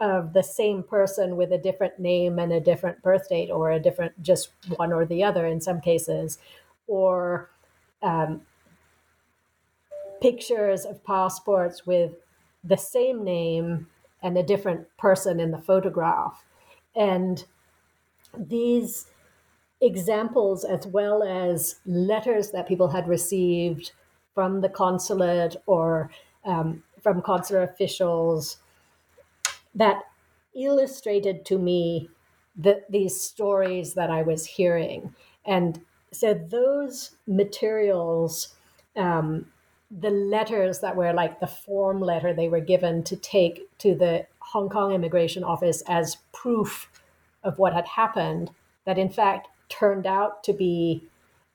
of 0.00 0.32
the 0.32 0.42
same 0.42 0.82
person 0.82 1.36
with 1.36 1.52
a 1.52 1.58
different 1.58 1.98
name 1.98 2.38
and 2.38 2.52
a 2.52 2.60
different 2.60 3.02
birth 3.02 3.28
date, 3.28 3.50
or 3.50 3.70
a 3.70 3.80
different, 3.80 4.20
just 4.22 4.50
one 4.76 4.92
or 4.92 5.04
the 5.04 5.24
other 5.24 5.46
in 5.46 5.60
some 5.60 5.80
cases, 5.80 6.38
or 6.86 7.50
um, 8.02 8.42
pictures 10.20 10.84
of 10.84 11.04
passports 11.04 11.86
with 11.86 12.12
the 12.64 12.76
same 12.76 13.24
name 13.24 13.88
and 14.22 14.36
a 14.36 14.42
different 14.42 14.86
person 14.98 15.40
in 15.40 15.50
the 15.50 15.58
photograph. 15.58 16.44
And 16.94 17.44
these 18.36 19.06
examples, 19.80 20.64
as 20.64 20.86
well 20.86 21.22
as 21.22 21.76
letters 21.86 22.50
that 22.50 22.68
people 22.68 22.88
had 22.88 23.08
received 23.08 23.92
from 24.34 24.60
the 24.60 24.68
consulate 24.68 25.56
or 25.66 26.10
um, 26.44 26.82
from 27.02 27.22
consular 27.22 27.62
officials 27.62 28.58
that 29.78 30.02
illustrated 30.54 31.44
to 31.46 31.58
me 31.58 32.10
the, 32.56 32.82
these 32.90 33.20
stories 33.20 33.94
that 33.94 34.10
I 34.10 34.22
was 34.22 34.44
hearing. 34.44 35.14
And 35.46 35.80
so 36.12 36.34
those 36.34 37.12
materials, 37.26 38.54
um, 38.96 39.46
the 39.90 40.10
letters 40.10 40.80
that 40.80 40.96
were 40.96 41.12
like 41.12 41.40
the 41.40 41.46
form 41.46 42.00
letter 42.00 42.34
they 42.34 42.48
were 42.48 42.60
given 42.60 43.02
to 43.04 43.16
take 43.16 43.66
to 43.78 43.94
the 43.94 44.26
Hong 44.40 44.68
Kong 44.68 44.92
immigration 44.92 45.44
office 45.44 45.82
as 45.86 46.16
proof 46.32 46.90
of 47.42 47.58
what 47.58 47.72
had 47.72 47.86
happened, 47.86 48.50
that 48.84 48.98
in 48.98 49.08
fact 49.08 49.48
turned 49.68 50.06
out 50.06 50.42
to 50.44 50.52
be 50.52 51.04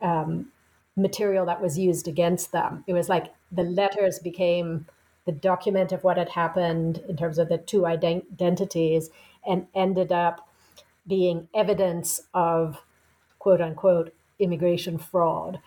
um, 0.01 0.51
material 0.95 1.45
that 1.45 1.61
was 1.61 1.77
used 1.77 2.07
against 2.07 2.51
them. 2.51 2.83
It 2.87 2.93
was 2.93 3.09
like 3.09 3.33
the 3.51 3.63
letters 3.63 4.19
became 4.19 4.85
the 5.25 5.31
document 5.31 5.91
of 5.91 6.03
what 6.03 6.17
had 6.17 6.29
happened 6.29 7.01
in 7.07 7.15
terms 7.15 7.37
of 7.37 7.49
the 7.49 7.57
two 7.57 7.85
identities 7.85 9.09
and 9.47 9.67
ended 9.73 10.11
up 10.11 10.47
being 11.07 11.47
evidence 11.53 12.21
of 12.33 12.83
quote 13.39 13.61
unquote 13.61 14.13
immigration 14.39 14.97
fraud 14.97 15.59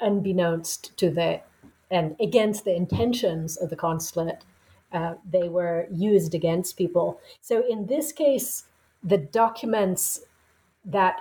unbeknownst 0.00 0.96
to 0.96 1.10
the 1.10 1.40
and 1.90 2.16
against 2.20 2.64
the 2.64 2.74
intentions 2.74 3.56
of 3.56 3.70
the 3.70 3.76
consulate 3.76 4.44
uh, 4.92 5.14
they 5.28 5.48
were 5.48 5.88
used 5.90 6.36
against 6.36 6.76
people. 6.76 7.20
So 7.40 7.64
in 7.68 7.86
this 7.86 8.12
case 8.12 8.64
the 9.02 9.18
documents 9.18 10.20
that 10.84 11.20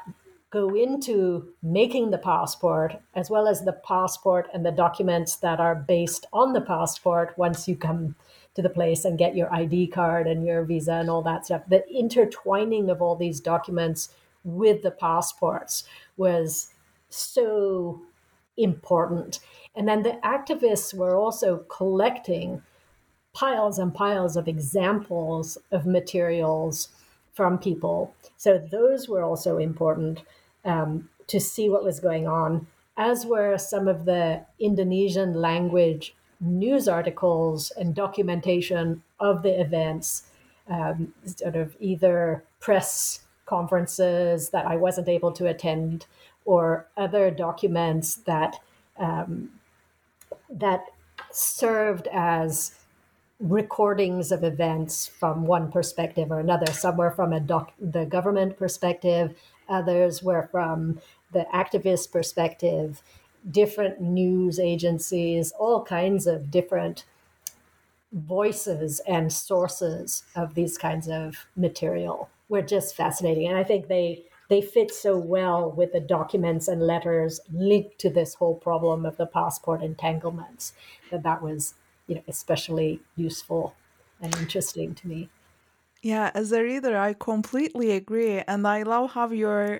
go 0.53 0.75
into 0.75 1.51
making 1.63 2.11
the 2.11 2.17
passport, 2.19 2.95
as 3.15 3.27
well 3.27 3.47
as 3.47 3.65
the 3.65 3.73
passport 3.73 4.47
and 4.53 4.63
the 4.63 4.71
documents 4.71 5.37
that 5.37 5.59
are 5.59 5.73
based 5.73 6.27
on 6.31 6.53
the 6.53 6.61
passport 6.61 7.33
once 7.37 7.67
you 7.67 7.75
come 7.75 8.15
to 8.53 8.61
the 8.61 8.69
place 8.69 9.03
and 9.03 9.17
get 9.17 9.35
your 9.35 9.51
ID 9.51 9.87
card 9.87 10.27
and 10.27 10.45
your 10.45 10.63
visa 10.63 10.93
and 10.93 11.09
all 11.09 11.23
that 11.23 11.43
stuff. 11.43 11.63
The 11.67 11.83
intertwining 11.89 12.91
of 12.91 13.01
all 13.01 13.15
these 13.15 13.39
documents 13.39 14.09
with 14.43 14.83
the 14.83 14.91
passports 14.91 15.85
was 16.17 16.69
so 17.09 18.03
important. 18.55 19.39
And 19.75 19.87
then 19.87 20.03
the 20.03 20.19
activists 20.23 20.93
were 20.93 21.15
also 21.15 21.65
collecting 21.67 22.61
piles 23.33 23.79
and 23.79 23.91
piles 23.91 24.37
of 24.37 24.47
examples 24.47 25.57
of 25.71 25.87
materials 25.87 26.89
from 27.33 27.57
people. 27.57 28.13
So 28.37 28.59
those 28.59 29.09
were 29.09 29.23
also 29.23 29.57
important 29.57 30.21
um, 30.65 31.09
to 31.27 31.39
see 31.39 31.69
what 31.69 31.83
was 31.83 31.99
going 31.99 32.27
on, 32.27 32.67
as 32.97 33.25
were 33.25 33.57
some 33.57 33.87
of 33.87 34.05
the 34.05 34.45
Indonesian 34.59 35.33
language 35.33 36.15
news 36.39 36.87
articles 36.87 37.71
and 37.71 37.95
documentation 37.95 39.01
of 39.19 39.43
the 39.43 39.59
events, 39.59 40.23
um, 40.67 41.13
sort 41.25 41.55
of 41.55 41.75
either 41.79 42.43
press 42.59 43.21
conferences 43.45 44.49
that 44.49 44.65
I 44.65 44.75
wasn't 44.75 45.09
able 45.09 45.31
to 45.33 45.47
attend 45.47 46.05
or 46.45 46.87
other 46.97 47.31
documents 47.31 48.15
that 48.15 48.57
um, 48.97 49.49
that 50.49 50.85
served 51.31 52.07
as 52.13 52.77
recordings 53.39 54.31
of 54.31 54.43
events 54.43 55.07
from 55.07 55.45
one 55.45 55.71
perspective 55.71 56.31
or 56.31 56.39
another. 56.39 56.71
Some 56.71 56.97
were 56.97 57.11
from 57.11 57.33
a 57.33 57.39
doc- 57.39 57.73
the 57.79 58.05
government 58.05 58.57
perspective, 58.57 59.35
others 59.69 60.23
were 60.23 60.47
from 60.51 60.99
the 61.31 61.45
activist 61.53 62.11
perspective, 62.11 63.01
different 63.49 63.99
news 63.99 64.59
agencies, 64.59 65.51
all 65.53 65.83
kinds 65.83 66.27
of 66.27 66.51
different 66.51 67.05
voices 68.13 69.01
and 69.07 69.33
sources 69.33 70.23
of 70.35 70.53
these 70.53 70.77
kinds 70.77 71.07
of 71.09 71.47
material 71.55 72.29
were 72.47 72.61
just 72.61 72.95
fascinating. 72.95 73.47
And 73.47 73.57
I 73.57 73.63
think 73.63 73.87
they 73.87 74.23
they 74.49 74.61
fit 74.61 74.93
so 74.93 75.17
well 75.17 75.71
with 75.71 75.93
the 75.93 75.99
documents 75.99 76.67
and 76.67 76.85
letters 76.85 77.39
linked 77.51 77.97
to 77.99 78.09
this 78.09 78.35
whole 78.35 78.55
problem 78.55 79.05
of 79.05 79.17
the 79.17 79.25
passport 79.25 79.81
entanglements 79.81 80.73
that 81.09 81.23
that 81.23 81.41
was 81.41 81.73
you 82.07 82.15
know 82.15 82.23
especially 82.27 83.01
useful 83.15 83.75
and 84.21 84.35
interesting 84.37 84.93
to 84.95 85.07
me. 85.07 85.29
Yeah, 86.03 86.31
as 86.35 86.51
a 86.51 86.61
reader, 86.61 86.97
I 86.97 87.13
completely 87.13 87.91
agree. 87.91 88.39
And 88.47 88.67
I 88.67 88.83
love 88.83 89.11
how 89.13 89.29
you're, 89.29 89.79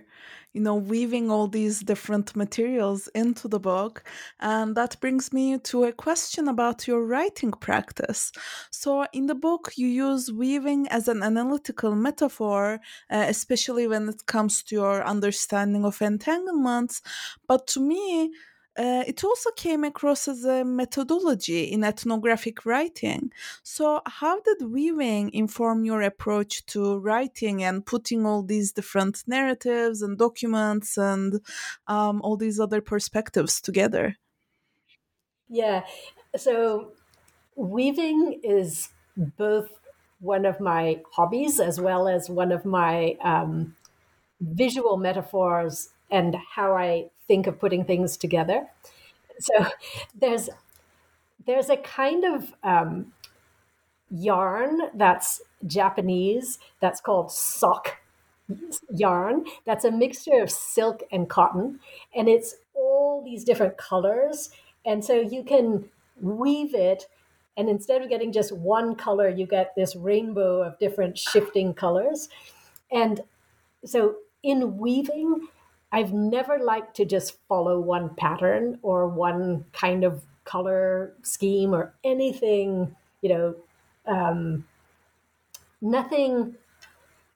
you 0.54 0.62
know, 0.62 0.76
weaving 0.76 1.30
all 1.30 1.48
these 1.50 1.82
different 1.82 2.34
materials 2.34 3.10
into 3.14 3.50
the 3.50 3.60
book. 3.60 4.04
And 4.40 4.74
that 4.78 4.98
brings 5.02 5.34
me 5.34 5.58
to 5.60 5.84
a 5.84 5.92
question 5.92 6.48
about 6.48 6.88
your 6.88 7.06
writing 7.06 7.52
practice. 7.52 8.32
So, 8.72 9.06
in 9.12 9.26
the 9.26 9.36
book, 9.36 9.74
you 9.76 9.88
use 9.88 10.32
weaving 10.32 10.88
as 10.88 11.10
an 11.10 11.24
analytical 11.24 11.94
metaphor, 11.94 12.80
uh, 13.12 13.26
especially 13.28 13.86
when 13.88 14.08
it 14.08 14.26
comes 14.26 14.64
to 14.64 14.76
your 14.76 15.04
understanding 15.04 15.84
of 15.84 16.02
entanglements. 16.02 17.02
But 17.48 17.68
to 17.68 17.82
me, 17.82 18.32
uh, 18.76 19.04
it 19.06 19.24
also 19.24 19.52
came 19.52 19.84
across 19.84 20.28
as 20.28 20.46
a 20.46 20.64
methodology 20.64 21.66
in 21.66 21.84
ethnographic 21.84 22.66
writing. 22.66 23.32
So, 23.62 24.02
how 24.06 24.42
did 24.42 24.68
weaving 24.68 25.32
inform 25.34 25.86
your 25.86 26.02
approach 26.02 26.66
to 26.68 26.98
writing 26.98 27.64
and 27.64 27.86
putting 27.86 28.26
all 28.26 28.42
these 28.42 28.72
different 28.72 29.24
narratives 29.28 30.02
and 30.02 30.18
documents 30.18 30.98
and 30.98 31.40
um, 31.88 32.22
all 32.22 32.36
these 32.36 32.60
other 32.60 32.82
perspectives 32.82 33.62
together? 33.62 34.18
Yeah, 35.50 35.84
so 36.36 36.94
weaving 37.56 38.40
is 38.44 38.90
both 39.16 39.70
one 40.20 40.46
of 40.46 40.60
my 40.60 41.02
hobbies 41.12 41.60
as 41.60 41.80
well 41.80 42.08
as 42.08 42.30
one 42.30 42.52
of 42.52 42.66
my 42.66 43.18
um, 43.24 43.76
visual 44.42 44.98
metaphors 44.98 45.90
and 46.10 46.36
how 46.56 46.76
I 46.76 47.10
think 47.28 47.48
of 47.48 47.60
putting 47.60 47.86
things 47.86 48.18
together. 48.18 48.68
so 49.40 49.68
there's 50.20 50.50
there's 51.46 51.70
a 51.70 51.78
kind 51.78 52.24
of 52.24 52.54
um, 52.64 53.14
yarn 54.10 54.80
that's 54.94 55.42
Japanese 55.66 56.60
that's 56.80 57.02
called 57.02 57.32
sock 57.32 57.98
yarn. 58.94 59.46
That's 59.66 59.86
a 59.86 59.92
mixture 59.92 60.42
of 60.42 60.52
silk 60.52 61.04
and 61.12 61.30
cotton, 61.30 61.80
and 62.16 62.28
it's 62.28 62.56
all 62.74 63.24
these 63.24 63.44
different 63.44 63.78
colors. 63.78 64.50
And 64.86 65.04
so 65.04 65.20
you 65.20 65.44
can 65.44 65.86
weave 66.22 66.76
it, 66.76 67.08
and 67.58 67.70
instead 67.70 68.02
of 68.02 68.10
getting 68.10 68.32
just 68.32 68.52
one 68.52 68.96
color, 68.96 69.30
you 69.30 69.46
get 69.46 69.74
this 69.76 69.96
rainbow 69.96 70.62
of 70.62 70.78
different 70.80 71.18
shifting 71.18 71.74
colors. 71.74 72.30
And 72.92 73.22
so 73.86 74.16
in 74.44 74.78
weaving, 74.78 75.48
I've 75.94 76.12
never 76.12 76.58
liked 76.58 76.96
to 76.98 77.06
just 77.06 77.38
follow 77.48 77.80
one 77.80 78.16
pattern 78.16 78.80
or 78.82 79.08
one 79.08 79.66
kind 79.74 80.04
of 80.04 80.26
color 80.44 81.14
scheme 81.22 81.74
or 81.74 81.94
anything, 82.04 82.96
you 83.22 83.30
know, 83.30 83.56
um, 84.08 84.66
nothing 85.82 86.56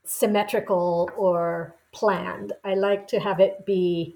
symmetrical 0.06 1.12
or 1.16 1.76
planned. 1.92 2.54
I 2.64 2.74
like 2.74 3.08
to 3.10 3.20
have 3.20 3.40
it 3.40 3.64
be 3.64 4.16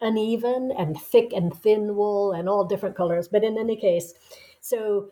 uneven 0.00 0.72
and 0.78 0.98
thick 0.98 1.34
and 1.34 1.54
thin 1.54 1.94
wool 1.94 2.32
and 2.32 2.48
all 2.48 2.64
different 2.64 2.96
colors. 2.96 3.28
But 3.28 3.44
in 3.44 3.58
any 3.58 3.76
case, 3.76 4.14
so 4.62 5.10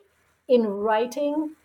in 0.49 0.67
writing, 0.67 1.57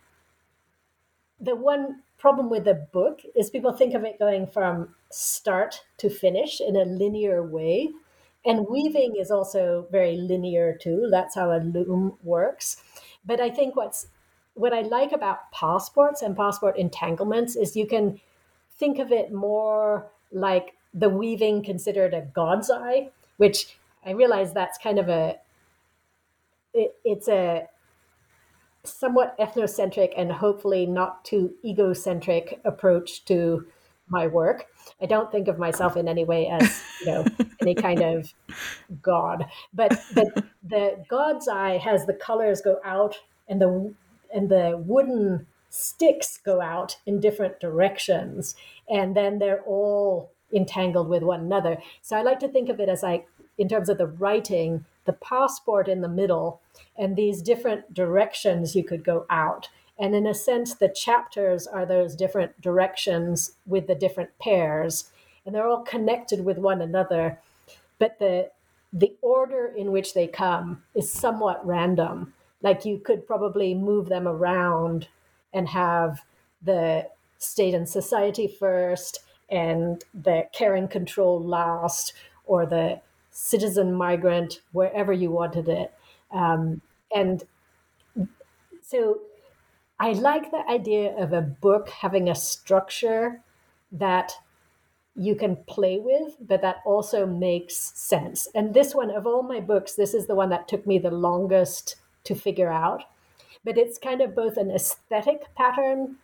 the 1.40 1.56
one 1.56 2.02
problem 2.18 2.50
with 2.50 2.64
the 2.64 2.74
book 2.74 3.22
is 3.36 3.48
people 3.48 3.72
think 3.72 3.94
of 3.94 4.04
it 4.04 4.18
going 4.18 4.46
from 4.46 4.94
start 5.10 5.82
to 5.98 6.10
finish 6.10 6.60
in 6.60 6.76
a 6.76 6.84
linear 6.84 7.42
way. 7.42 7.90
And 8.44 8.66
weaving 8.68 9.14
is 9.18 9.30
also 9.30 9.86
very 9.90 10.16
linear 10.16 10.76
too. 10.80 11.08
That's 11.10 11.34
how 11.34 11.50
a 11.52 11.58
loom 11.58 12.18
works. 12.22 12.82
But 13.24 13.40
I 13.40 13.50
think 13.50 13.76
what's 13.76 14.08
what 14.54 14.72
I 14.72 14.80
like 14.80 15.12
about 15.12 15.52
passports 15.52 16.20
and 16.20 16.36
passport 16.36 16.76
entanglements 16.76 17.54
is 17.54 17.76
you 17.76 17.86
can 17.86 18.20
think 18.76 18.98
of 18.98 19.12
it 19.12 19.32
more 19.32 20.10
like 20.32 20.74
the 20.92 21.08
weaving 21.08 21.62
considered 21.62 22.12
a 22.12 22.22
god's 22.22 22.70
eye, 22.70 23.10
which 23.36 23.76
I 24.04 24.10
realize 24.10 24.52
that's 24.52 24.78
kind 24.78 24.98
of 24.98 25.08
a 25.08 25.36
it, 26.74 26.96
it's 27.04 27.28
a 27.28 27.68
somewhat 28.84 29.36
ethnocentric 29.38 30.12
and 30.16 30.32
hopefully 30.32 30.86
not 30.86 31.24
too 31.24 31.52
egocentric 31.64 32.60
approach 32.64 33.24
to 33.26 33.66
my 34.08 34.26
work. 34.26 34.66
I 35.02 35.06
don't 35.06 35.30
think 35.30 35.48
of 35.48 35.58
myself 35.58 35.96
in 35.96 36.08
any 36.08 36.24
way 36.24 36.48
as 36.48 36.82
you 37.00 37.06
know 37.06 37.24
any 37.60 37.74
kind 37.74 38.02
of 38.02 38.32
god, 39.02 39.46
but 39.74 40.00
but 40.14 40.44
the 40.62 41.04
god's 41.08 41.48
eye 41.48 41.78
has 41.78 42.06
the 42.06 42.14
colors 42.14 42.60
go 42.60 42.80
out 42.84 43.16
and 43.48 43.60
the 43.60 43.94
and 44.34 44.48
the 44.48 44.82
wooden 44.84 45.46
sticks 45.70 46.38
go 46.38 46.60
out 46.60 46.96
in 47.06 47.20
different 47.20 47.60
directions 47.60 48.56
and 48.88 49.14
then 49.14 49.38
they're 49.38 49.62
all 49.62 50.32
entangled 50.52 51.08
with 51.08 51.22
one 51.22 51.40
another. 51.40 51.78
So 52.02 52.16
I 52.16 52.22
like 52.22 52.40
to 52.40 52.48
think 52.48 52.68
of 52.68 52.80
it 52.80 52.88
as 52.88 53.02
like, 53.02 53.28
in 53.58 53.68
terms 53.68 53.88
of 53.88 53.98
the 53.98 54.06
writing, 54.06 54.84
the 55.04 55.12
passport 55.12 55.88
in 55.88 56.00
the 56.00 56.08
middle, 56.08 56.60
and 56.96 57.16
these 57.16 57.42
different 57.42 57.92
directions 57.92 58.74
you 58.74 58.84
could 58.84 59.04
go 59.04 59.26
out. 59.28 59.68
And 59.98 60.14
in 60.14 60.26
a 60.26 60.34
sense, 60.34 60.74
the 60.74 60.88
chapters 60.88 61.66
are 61.66 61.84
those 61.84 62.14
different 62.14 62.60
directions 62.60 63.52
with 63.66 63.88
the 63.88 63.96
different 63.96 64.30
pairs, 64.38 65.10
and 65.44 65.54
they're 65.54 65.66
all 65.66 65.82
connected 65.82 66.44
with 66.44 66.58
one 66.58 66.80
another. 66.80 67.40
But 67.98 68.18
the 68.18 68.50
the 68.90 69.14
order 69.20 69.66
in 69.66 69.92
which 69.92 70.14
they 70.14 70.26
come 70.26 70.82
is 70.94 71.12
somewhat 71.12 71.66
random. 71.66 72.32
Like 72.62 72.86
you 72.86 72.98
could 72.98 73.26
probably 73.26 73.74
move 73.74 74.08
them 74.08 74.26
around 74.26 75.08
and 75.52 75.68
have 75.68 76.22
the 76.62 77.08
state 77.38 77.74
and 77.74 77.88
society 77.88 78.48
first 78.48 79.20
and 79.50 80.04
the 80.14 80.46
care 80.52 80.74
and 80.74 80.90
control 80.90 81.42
last 81.42 82.14
or 82.46 82.66
the 82.66 83.00
citizen 83.40 83.92
migrant 83.92 84.60
wherever 84.72 85.12
you 85.12 85.30
wanted 85.30 85.68
it. 85.68 85.92
Um, 86.32 86.82
and 87.14 87.44
so 88.82 89.20
i 90.00 90.12
like 90.12 90.50
the 90.50 90.64
idea 90.68 91.14
of 91.16 91.32
a 91.32 91.40
book 91.40 91.88
having 91.88 92.28
a 92.28 92.34
structure 92.34 93.40
that 93.92 94.32
you 95.14 95.34
can 95.34 95.56
play 95.66 95.98
with 95.98 96.36
but 96.40 96.62
that 96.62 96.76
also 96.84 97.26
makes 97.26 97.76
sense. 97.76 98.48
And 98.54 98.74
this 98.74 98.94
one 98.94 99.10
of 99.10 99.26
all 99.26 99.42
my 99.42 99.60
books 99.60 99.94
this 99.94 100.14
is 100.14 100.26
the 100.26 100.34
one 100.34 100.50
that 100.50 100.68
took 100.68 100.86
me 100.86 100.98
the 100.98 101.10
longest 101.10 101.96
to 102.24 102.34
figure 102.34 102.70
out. 102.70 103.04
But 103.64 103.78
it's 103.78 103.98
kind 103.98 104.20
of 104.20 104.34
both 104.34 104.56
an 104.56 104.70
aesthetic 104.70 105.54
pattern 105.56 106.16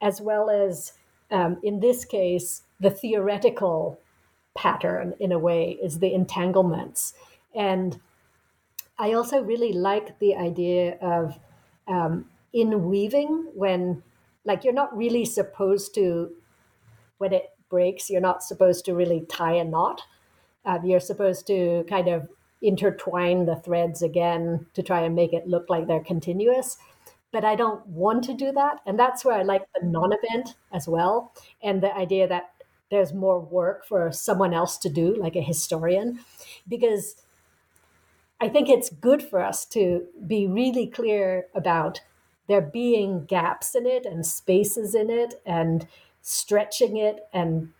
as 0.00 0.20
well 0.20 0.50
as, 0.50 0.92
um, 1.30 1.58
in 1.62 1.80
this 1.80 2.04
case, 2.04 2.62
the 2.80 2.90
theoretical 2.90 3.98
pattern 4.54 5.14
in 5.18 5.32
a 5.32 5.38
way 5.38 5.78
is 5.82 5.98
the 5.98 6.12
entanglements. 6.12 7.14
And 7.54 8.00
I 8.98 9.12
also 9.12 9.42
really 9.42 9.72
like 9.72 10.18
the 10.18 10.36
idea 10.36 10.96
of 11.00 11.38
um, 11.88 12.26
in 12.52 12.88
weaving 12.88 13.50
when, 13.54 14.02
like, 14.44 14.64
you're 14.64 14.72
not 14.72 14.96
really 14.96 15.24
supposed 15.24 15.94
to, 15.94 16.30
when 17.18 17.32
it 17.32 17.50
breaks, 17.68 18.10
you're 18.10 18.20
not 18.20 18.42
supposed 18.42 18.84
to 18.84 18.94
really 18.94 19.24
tie 19.28 19.54
a 19.54 19.64
knot. 19.64 20.02
Uh, 20.64 20.78
you're 20.84 21.00
supposed 21.00 21.46
to 21.48 21.84
kind 21.88 22.08
of 22.08 22.28
intertwine 22.60 23.46
the 23.46 23.56
threads 23.56 24.02
again 24.02 24.66
to 24.74 24.82
try 24.82 25.00
and 25.00 25.16
make 25.16 25.32
it 25.32 25.48
look 25.48 25.68
like 25.68 25.86
they're 25.86 26.04
continuous. 26.04 26.76
But 27.32 27.44
I 27.44 27.56
don't 27.56 27.84
want 27.86 28.24
to 28.24 28.34
do 28.34 28.52
that. 28.52 28.80
And 28.86 28.98
that's 28.98 29.24
where 29.24 29.34
I 29.34 29.42
like 29.42 29.62
the 29.74 29.86
non 29.86 30.12
event 30.12 30.54
as 30.72 30.86
well. 30.86 31.32
And 31.62 31.82
the 31.82 31.92
idea 31.96 32.28
that 32.28 32.51
there's 32.92 33.14
more 33.14 33.40
work 33.40 33.86
for 33.86 34.12
someone 34.12 34.52
else 34.52 34.76
to 34.76 34.90
do, 34.90 35.16
like 35.16 35.34
a 35.34 35.40
historian, 35.40 36.20
because 36.68 37.16
I 38.38 38.48
think 38.50 38.68
it's 38.68 38.90
good 38.90 39.22
for 39.22 39.40
us 39.40 39.64
to 39.66 40.06
be 40.26 40.46
really 40.46 40.86
clear 40.86 41.46
about 41.54 42.02
there 42.48 42.60
being 42.60 43.24
gaps 43.24 43.74
in 43.74 43.86
it 43.86 44.04
and 44.04 44.26
spaces 44.26 44.94
in 44.94 45.08
it 45.08 45.40
and 45.46 45.86
stretching 46.20 46.98
it 46.98 47.26
and 47.32 47.72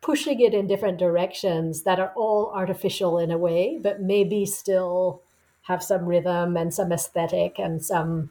pushing 0.00 0.40
it 0.40 0.52
in 0.52 0.66
different 0.66 0.98
directions 0.98 1.84
that 1.84 2.00
are 2.00 2.12
all 2.16 2.50
artificial 2.52 3.18
in 3.18 3.30
a 3.30 3.38
way, 3.38 3.78
but 3.80 4.02
maybe 4.02 4.44
still 4.44 5.22
have 5.62 5.82
some 5.82 6.06
rhythm 6.06 6.56
and 6.56 6.74
some 6.74 6.90
aesthetic 6.90 7.58
and 7.58 7.84
some, 7.84 8.30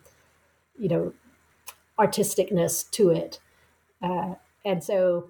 you 0.78 0.89
know, 0.89 1.14
artisticness 1.97 2.89
to 2.91 3.10
it. 3.10 3.39
Uh, 4.01 4.36
and 4.66 4.84
so 4.84 5.30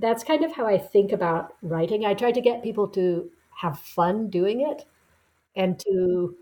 that's 0.00 0.24
kind 0.24 0.44
of 0.44 0.52
how 0.52 0.66
I 0.66 0.78
think 0.78 1.12
about 1.12 1.54
writing. 1.62 2.04
I 2.04 2.14
try 2.14 2.32
to 2.32 2.40
get 2.40 2.62
people 2.62 2.88
to 2.88 3.30
have 3.60 3.78
fun 3.78 4.30
doing 4.30 4.60
it 4.60 4.84
and 5.56 5.78
to 5.80 6.36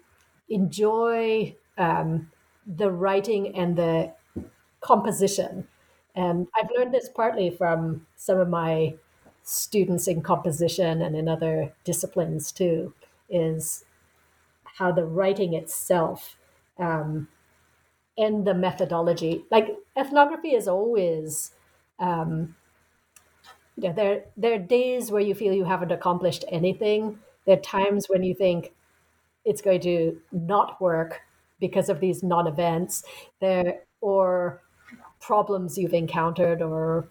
enjoy 0.49 1.57
um, 1.79 2.31
the 2.67 2.91
writing 2.91 3.57
and 3.57 3.77
the 3.77 4.13
composition. 4.81 5.67
And 6.15 6.49
I've 6.57 6.71
learned 6.77 6.95
this 6.95 7.09
partly 7.09 7.51
from 7.51 8.07
some 8.17 8.39
of 8.39 8.49
my 8.49 8.95
students 9.43 10.09
in 10.09 10.23
composition 10.23 11.03
and 11.03 11.17
in 11.17 11.29
other 11.29 11.73
disciplines 11.85 12.51
too 12.51 12.93
is 13.31 13.85
how 14.65 14.93
the 14.93 15.05
writing 15.05 15.55
itself 15.55 16.37
um, 16.79 17.29
and 18.19 18.47
the 18.47 18.55
methodology 18.55 19.45
like 19.51 19.77
ethnography 19.97 20.55
is 20.55 20.69
always 20.69 21.53
um, 21.99 22.55
know, 23.85 23.93
there 23.93 24.25
there 24.37 24.55
are 24.55 24.59
days 24.59 25.11
where 25.11 25.23
you 25.23 25.35
feel 25.35 25.53
you 25.53 25.65
haven't 25.65 25.93
accomplished 25.93 26.45
anything. 26.51 27.19
There 27.45 27.57
are 27.57 27.61
times 27.61 28.07
when 28.09 28.23
you 28.23 28.35
think 28.35 28.73
it's 29.45 29.61
going 29.61 29.81
to 29.83 30.21
not 30.33 30.81
work 30.81 31.21
because 31.61 31.89
of 31.89 32.01
these 32.01 32.23
non-events. 32.23 33.05
There 33.41 33.81
or 34.01 34.61
problems 35.21 35.77
you've 35.79 35.95
encountered 35.95 36.63
or 36.63 37.09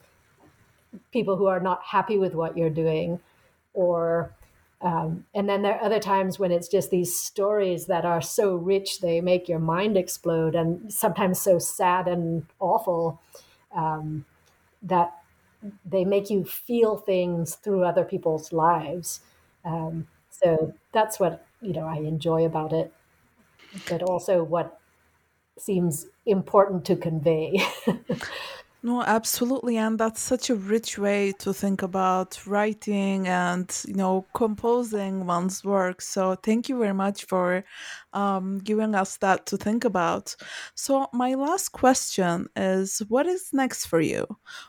people 1.11 1.35
who 1.35 1.47
are 1.47 1.59
not 1.59 1.83
happy 1.83 2.17
with 2.17 2.33
what 2.33 2.57
you're 2.57 2.69
doing 2.69 3.19
or 3.73 4.31
um, 4.81 5.25
and 5.33 5.49
then 5.49 5.61
there 5.61 5.73
are 5.75 5.83
other 5.83 5.99
times 5.99 6.37
when 6.37 6.51
it's 6.51 6.67
just 6.67 6.91
these 6.91 7.15
stories 7.15 7.87
that 7.87 8.05
are 8.05 8.21
so 8.21 8.55
rich 8.55 9.01
they 9.01 9.19
make 9.19 9.49
your 9.49 9.59
mind 9.59 9.97
explode 9.97 10.55
and 10.55 10.93
sometimes 10.93 11.41
so 11.41 11.59
sad 11.59 12.07
and 12.07 12.45
awful 12.59 13.19
um, 13.75 14.25
that 14.81 15.13
they 15.85 16.05
make 16.05 16.29
you 16.29 16.43
feel 16.45 16.97
things 16.97 17.55
through 17.55 17.83
other 17.83 18.03
people's 18.05 18.51
lives. 18.53 19.21
Um, 19.63 20.07
so 20.29 20.73
that's 20.91 21.19
what 21.19 21.45
you 21.61 21.71
know 21.73 21.85
i 21.87 21.95
enjoy 21.97 22.45
about 22.45 22.73
it 22.73 22.93
but 23.89 24.01
also 24.03 24.43
what 24.43 24.79
seems 25.57 26.07
important 26.25 26.85
to 26.85 26.95
convey 26.95 27.59
No, 28.85 29.01
absolutely. 29.01 29.77
And 29.77 29.97
that's 29.99 30.21
such 30.21 30.51
a 30.51 30.55
rich 30.55 30.99
way 30.99 31.31
to 31.39 31.51
think 31.55 31.81
about 31.81 32.39
writing 32.45 33.27
and, 33.27 33.67
you 33.87 33.95
know, 33.95 34.27
composing 34.35 35.25
one's 35.25 35.65
work. 35.65 36.03
So 36.03 36.35
thank 36.35 36.69
you 36.69 36.77
very 36.77 36.93
much 36.93 37.25
for 37.25 37.63
um, 38.13 38.59
giving 38.59 38.93
us 38.93 39.17
that 39.17 39.47
to 39.47 39.57
think 39.57 39.85
about. 39.85 40.35
So, 40.75 41.07
my 41.13 41.33
last 41.33 41.69
question 41.69 42.47
is 42.55 43.01
what 43.09 43.25
is 43.25 43.49
next 43.51 43.87
for 43.87 43.99
you? 43.99 44.27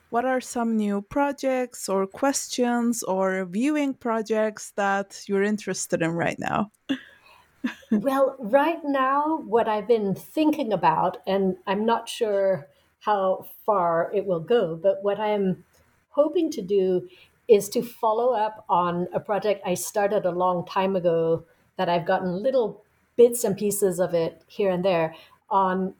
What 0.08 0.24
are 0.24 0.40
some 0.40 0.78
new 0.78 1.02
projects 1.02 1.86
or 1.86 2.06
questions 2.06 3.02
or 3.02 3.44
viewing 3.44 3.92
projects 3.92 4.72
that 4.76 5.24
you're 5.26 5.42
interested 5.42 6.00
in 6.00 6.12
right 6.12 6.38
now? 6.38 6.70
well, 7.90 8.34
right 8.38 8.82
now, 8.82 9.42
what 9.44 9.68
I've 9.68 9.86
been 9.86 10.14
thinking 10.14 10.72
about, 10.72 11.18
and 11.26 11.58
I'm 11.66 11.84
not 11.84 12.08
sure 12.08 12.66
how 13.00 13.46
far 13.64 14.10
it 14.14 14.26
will 14.26 14.40
go. 14.40 14.76
But 14.76 15.02
what 15.02 15.20
I'm 15.20 15.64
hoping 16.10 16.50
to 16.52 16.62
do 16.62 17.08
is 17.48 17.68
to 17.70 17.82
follow 17.82 18.32
up 18.32 18.64
on 18.68 19.06
a 19.12 19.20
project 19.20 19.62
I 19.64 19.74
started 19.74 20.24
a 20.24 20.30
long 20.30 20.66
time 20.66 20.96
ago 20.96 21.44
that 21.76 21.88
I've 21.88 22.06
gotten 22.06 22.42
little 22.42 22.82
bits 23.16 23.44
and 23.44 23.56
pieces 23.56 24.00
of 24.00 24.14
it 24.14 24.42
here 24.46 24.70
and 24.70 24.84
there 24.84 25.14
on 25.48 25.94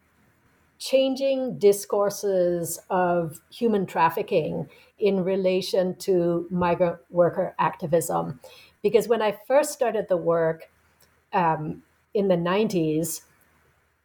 changing 0.78 1.58
discourses 1.58 2.78
of 2.90 3.40
human 3.50 3.86
trafficking 3.86 4.68
in 4.98 5.24
relation 5.24 5.96
to 5.96 6.46
migrant 6.50 6.98
worker 7.10 7.54
activism. 7.58 8.40
Because 8.82 9.08
when 9.08 9.22
I 9.22 9.38
first 9.46 9.72
started 9.72 10.06
the 10.08 10.16
work 10.16 10.70
um, 11.32 11.82
in 12.14 12.28
the 12.28 12.36
90s, 12.36 13.22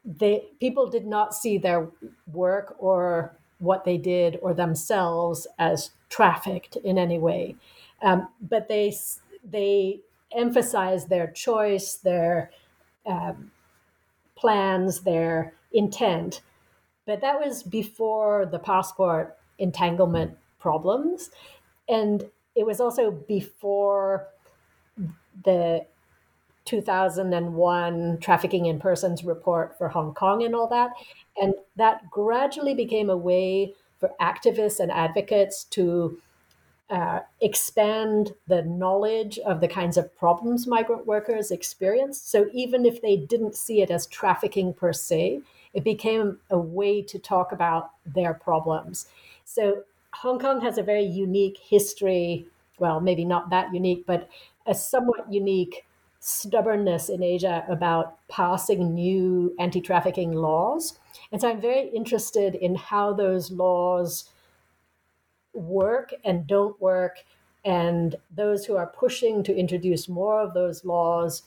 they 0.03 0.45
people 0.59 0.89
did 0.89 1.05
not 1.05 1.33
see 1.33 1.57
their 1.57 1.87
work 2.31 2.75
or 2.79 3.35
what 3.59 3.85
they 3.85 3.97
did 3.97 4.39
or 4.41 4.53
themselves 4.53 5.45
as 5.59 5.91
trafficked 6.09 6.75
in 6.77 6.97
any 6.97 7.19
way, 7.19 7.55
um, 8.01 8.27
but 8.41 8.67
they 8.67 8.93
they 9.43 9.99
emphasized 10.35 11.09
their 11.09 11.27
choice, 11.27 11.95
their 11.95 12.51
um, 13.05 13.51
plans, 14.35 15.01
their 15.01 15.53
intent. 15.73 16.41
But 17.05 17.21
that 17.21 17.39
was 17.39 17.63
before 17.63 18.45
the 18.45 18.59
passport 18.59 19.37
entanglement 19.59 20.37
problems, 20.59 21.29
and 21.87 22.25
it 22.55 22.65
was 22.65 22.79
also 22.79 23.11
before 23.11 24.27
the 25.43 25.85
2001 26.65 28.17
trafficking 28.19 28.65
in 28.67 28.79
persons 28.79 29.23
report 29.23 29.77
for 29.77 29.89
Hong 29.89 30.13
Kong 30.13 30.43
and 30.43 30.55
all 30.55 30.67
that. 30.67 30.91
And 31.41 31.53
that 31.75 32.09
gradually 32.09 32.73
became 32.73 33.09
a 33.09 33.17
way 33.17 33.73
for 33.99 34.11
activists 34.19 34.79
and 34.79 34.91
advocates 34.91 35.63
to 35.65 36.19
uh, 36.89 37.21
expand 37.39 38.33
the 38.47 38.63
knowledge 38.63 39.39
of 39.39 39.61
the 39.61 39.67
kinds 39.67 39.95
of 39.95 40.15
problems 40.17 40.67
migrant 40.67 41.07
workers 41.07 41.49
experience. 41.49 42.21
So 42.21 42.47
even 42.51 42.85
if 42.85 43.01
they 43.01 43.15
didn't 43.15 43.55
see 43.55 43.81
it 43.81 43.89
as 43.89 44.07
trafficking 44.07 44.73
per 44.73 44.91
se, 44.91 45.41
it 45.73 45.85
became 45.85 46.39
a 46.49 46.59
way 46.59 47.01
to 47.03 47.17
talk 47.17 47.53
about 47.53 47.91
their 48.05 48.33
problems. 48.33 49.07
So 49.45 49.83
Hong 50.15 50.37
Kong 50.37 50.59
has 50.61 50.77
a 50.77 50.83
very 50.83 51.05
unique 51.05 51.57
history. 51.57 52.47
Well, 52.77 52.99
maybe 52.99 53.23
not 53.23 53.49
that 53.51 53.73
unique, 53.73 54.05
but 54.05 54.27
a 54.65 54.75
somewhat 54.75 55.31
unique 55.31 55.85
stubbornness 56.21 57.09
in 57.09 57.23
Asia 57.23 57.65
about 57.67 58.15
passing 58.29 58.93
new 58.93 59.53
anti 59.59 59.81
trafficking 59.81 60.31
laws. 60.31 60.97
And 61.31 61.41
so 61.41 61.49
I'm 61.49 61.59
very 61.59 61.89
interested 61.89 62.55
in 62.55 62.75
how 62.75 63.11
those 63.13 63.51
laws 63.51 64.29
work 65.53 66.13
and 66.23 66.47
don't 66.47 66.79
work, 66.79 67.17
and 67.65 68.15
those 68.33 68.65
who 68.65 68.77
are 68.77 68.87
pushing 68.87 69.43
to 69.43 69.55
introduce 69.55 70.07
more 70.07 70.39
of 70.39 70.53
those 70.53 70.85
laws, 70.85 71.41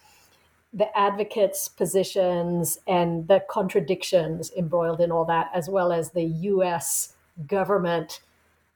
the 0.72 0.96
advocates' 0.98 1.68
positions, 1.68 2.78
and 2.86 3.28
the 3.28 3.44
contradictions 3.48 4.52
embroiled 4.56 5.00
in 5.00 5.12
all 5.12 5.24
that, 5.24 5.50
as 5.54 5.68
well 5.68 5.92
as 5.92 6.10
the 6.10 6.24
US 6.24 7.14
government 7.46 8.20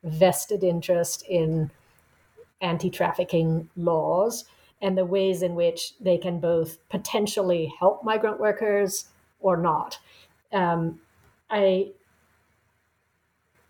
vested 0.04 0.62
interest 0.62 1.24
in 1.28 1.72
anti 2.60 2.88
trafficking 2.88 3.68
laws 3.76 4.44
and 4.80 4.96
the 4.96 5.04
ways 5.04 5.42
in 5.42 5.54
which 5.54 5.94
they 5.98 6.16
can 6.16 6.38
both 6.38 6.78
potentially 6.88 7.72
help 7.78 8.04
migrant 8.04 8.38
workers 8.38 9.06
or 9.40 9.56
not. 9.56 9.98
Um, 10.52 11.00
I 11.50 11.92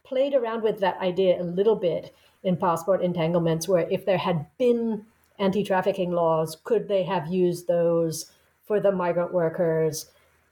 played 0.05 0.35
around 0.35 0.63
with 0.63 0.81
that 0.81 0.99
idea 1.01 1.41
a 1.41 1.45
little 1.45 1.77
bit 1.77 2.15
in 2.43 2.57
passport 2.57 3.03
entanglements, 3.03 3.69
where 3.69 3.89
if 3.91 4.05
there 4.05 4.19
had 4.19 4.47
been 4.59 5.05
anti 5.39 5.63
trafficking 5.63 6.13
laws, 6.13 6.57
could 6.65 6.89
they 6.89 7.05
have 7.05 7.29
used 7.29 7.67
those 7.67 8.31
for 8.65 8.81
the 8.81 8.93
migrant 8.93 9.33
workers 9.33 10.07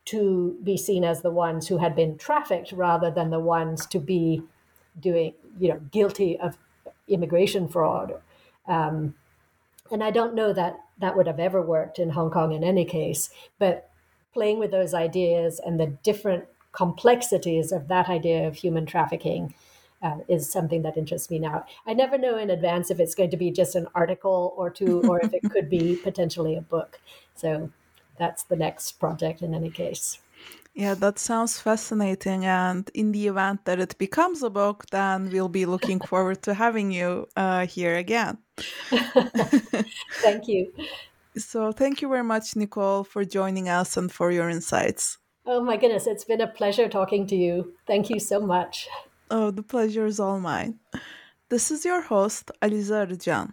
to 0.07 0.57
be 0.63 0.77
seen 0.77 1.05
as 1.05 1.23
the 1.23 1.31
ones 1.31 1.67
who 1.67 1.79
had 1.79 1.95
been 1.95 2.17
trafficked 2.17 2.73
rather 2.73 3.11
than 3.11 3.31
the 3.31 3.41
ones 3.41 3.87
to 3.87 3.99
be 3.99 4.43
doing, 5.01 5.35
you 5.59 5.69
know, 5.69 5.81
guilty 5.91 6.39
of 6.39 6.57
immigration 7.09 7.69
fraud? 7.69 8.15
Um, 8.69 9.15
and 9.91 10.03
I 10.03 10.11
don't 10.11 10.35
know 10.35 10.53
that 10.53 10.79
that 10.99 11.17
would 11.17 11.27
have 11.27 11.41
ever 11.41 11.61
worked 11.63 11.99
in 11.99 12.11
Hong 12.11 12.31
Kong 12.31 12.53
in 12.53 12.65
any 12.65 12.85
case, 12.85 13.31
but 13.59 13.91
playing 14.33 14.59
with 14.59 14.71
those 14.71 14.95
ideas 14.95 15.61
and 15.65 15.79
the 15.79 15.87
different 15.87 16.45
complexities 16.73 17.73
of 17.73 17.89
that 17.89 18.09
idea 18.09 18.47
of 18.47 18.57
human 18.57 18.85
trafficking 18.85 19.55
uh, 20.03 20.19
is 20.29 20.51
something 20.51 20.83
that 20.83 20.97
interests 20.97 21.31
me 21.31 21.39
now. 21.39 21.65
I 21.87 21.95
never 21.95 22.19
know 22.19 22.37
in 22.37 22.51
advance 22.51 22.91
if 22.91 23.01
it's 23.01 23.15
going 23.15 23.31
to 23.31 23.37
be 23.37 23.51
just 23.51 23.75
an 23.75 23.87
article 23.95 24.55
or 24.57 24.71
two, 24.71 25.03
or 25.09 25.21
if 25.21 25.33
it 25.33 25.51
could 25.51 25.71
be 25.71 25.97
potentially 25.97 26.55
a 26.55 26.61
book. 26.61 27.01
So 27.35 27.71
that's 28.19 28.43
the 28.45 28.57
next 28.57 28.93
project 28.93 29.43
in 29.43 29.55
any 29.55 29.71
case. 29.71 30.19
Yeah, 30.77 30.93
that 30.97 31.19
sounds 31.19 31.59
fascinating. 31.59 32.45
And 32.45 32.91
in 32.93 33.11
the 33.13 33.29
event 33.29 33.65
that 33.65 33.81
it 33.81 33.97
becomes 33.97 34.43
a 34.43 34.51
book, 34.51 34.85
then 34.91 35.31
we'll 35.31 35.49
be 35.49 35.65
looking 35.65 36.01
forward 36.11 36.43
to 36.43 36.53
having 36.53 36.91
you 36.93 37.27
uh, 37.35 37.67
here 37.67 37.97
again. 37.97 38.37
thank 40.23 40.47
you. 40.47 40.71
So, 41.39 41.73
thank 41.73 42.03
you 42.03 42.09
very 42.11 42.25
much, 42.25 42.57
Nicole, 42.57 43.05
for 43.05 43.25
joining 43.25 43.71
us 43.71 43.97
and 43.97 44.13
for 44.13 44.31
your 44.31 44.51
insights. 44.51 45.17
Oh, 45.47 45.63
my 45.63 45.79
goodness. 45.79 46.07
It's 46.07 46.25
been 46.25 46.43
a 46.43 46.47
pleasure 46.47 46.89
talking 46.91 47.27
to 47.29 47.37
you. 47.37 47.73
Thank 47.87 48.11
you 48.11 48.21
so 48.21 48.39
much. 48.41 48.87
Oh, 49.31 49.51
the 49.51 49.63
pleasure 49.63 50.05
is 50.05 50.21
all 50.21 50.41
mine. 50.41 50.79
This 51.49 51.71
is 51.71 51.87
your 51.87 52.03
host, 52.03 52.51
Alize 52.61 52.91
Arıcan. 52.91 53.53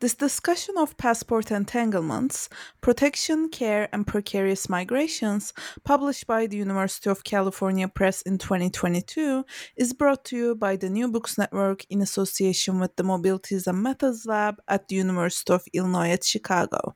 This 0.00 0.14
discussion 0.14 0.76
of 0.78 0.96
passport 0.96 1.50
entanglements, 1.50 2.48
protection, 2.80 3.48
care, 3.48 3.88
and 3.92 4.06
precarious 4.06 4.68
migrations, 4.68 5.52
published 5.84 6.26
by 6.26 6.46
the 6.46 6.56
University 6.56 7.10
of 7.10 7.24
California 7.24 7.88
Press 7.88 8.22
in 8.22 8.38
2022, 8.38 9.44
is 9.76 9.92
brought 9.92 10.24
to 10.26 10.36
you 10.36 10.54
by 10.54 10.76
the 10.76 10.90
New 10.90 11.08
Books 11.08 11.36
Network 11.36 11.84
in 11.90 12.00
association 12.00 12.78
with 12.78 12.94
the 12.96 13.02
Mobilities 13.02 13.66
and 13.66 13.82
Methods 13.82 14.26
Lab 14.26 14.56
at 14.68 14.88
the 14.88 14.96
University 14.96 15.52
of 15.52 15.64
Illinois 15.72 16.10
at 16.10 16.24
Chicago. 16.24 16.94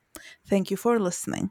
Thank 0.49 0.71
you 0.71 0.77
for 0.77 0.99
listening. 1.01 1.51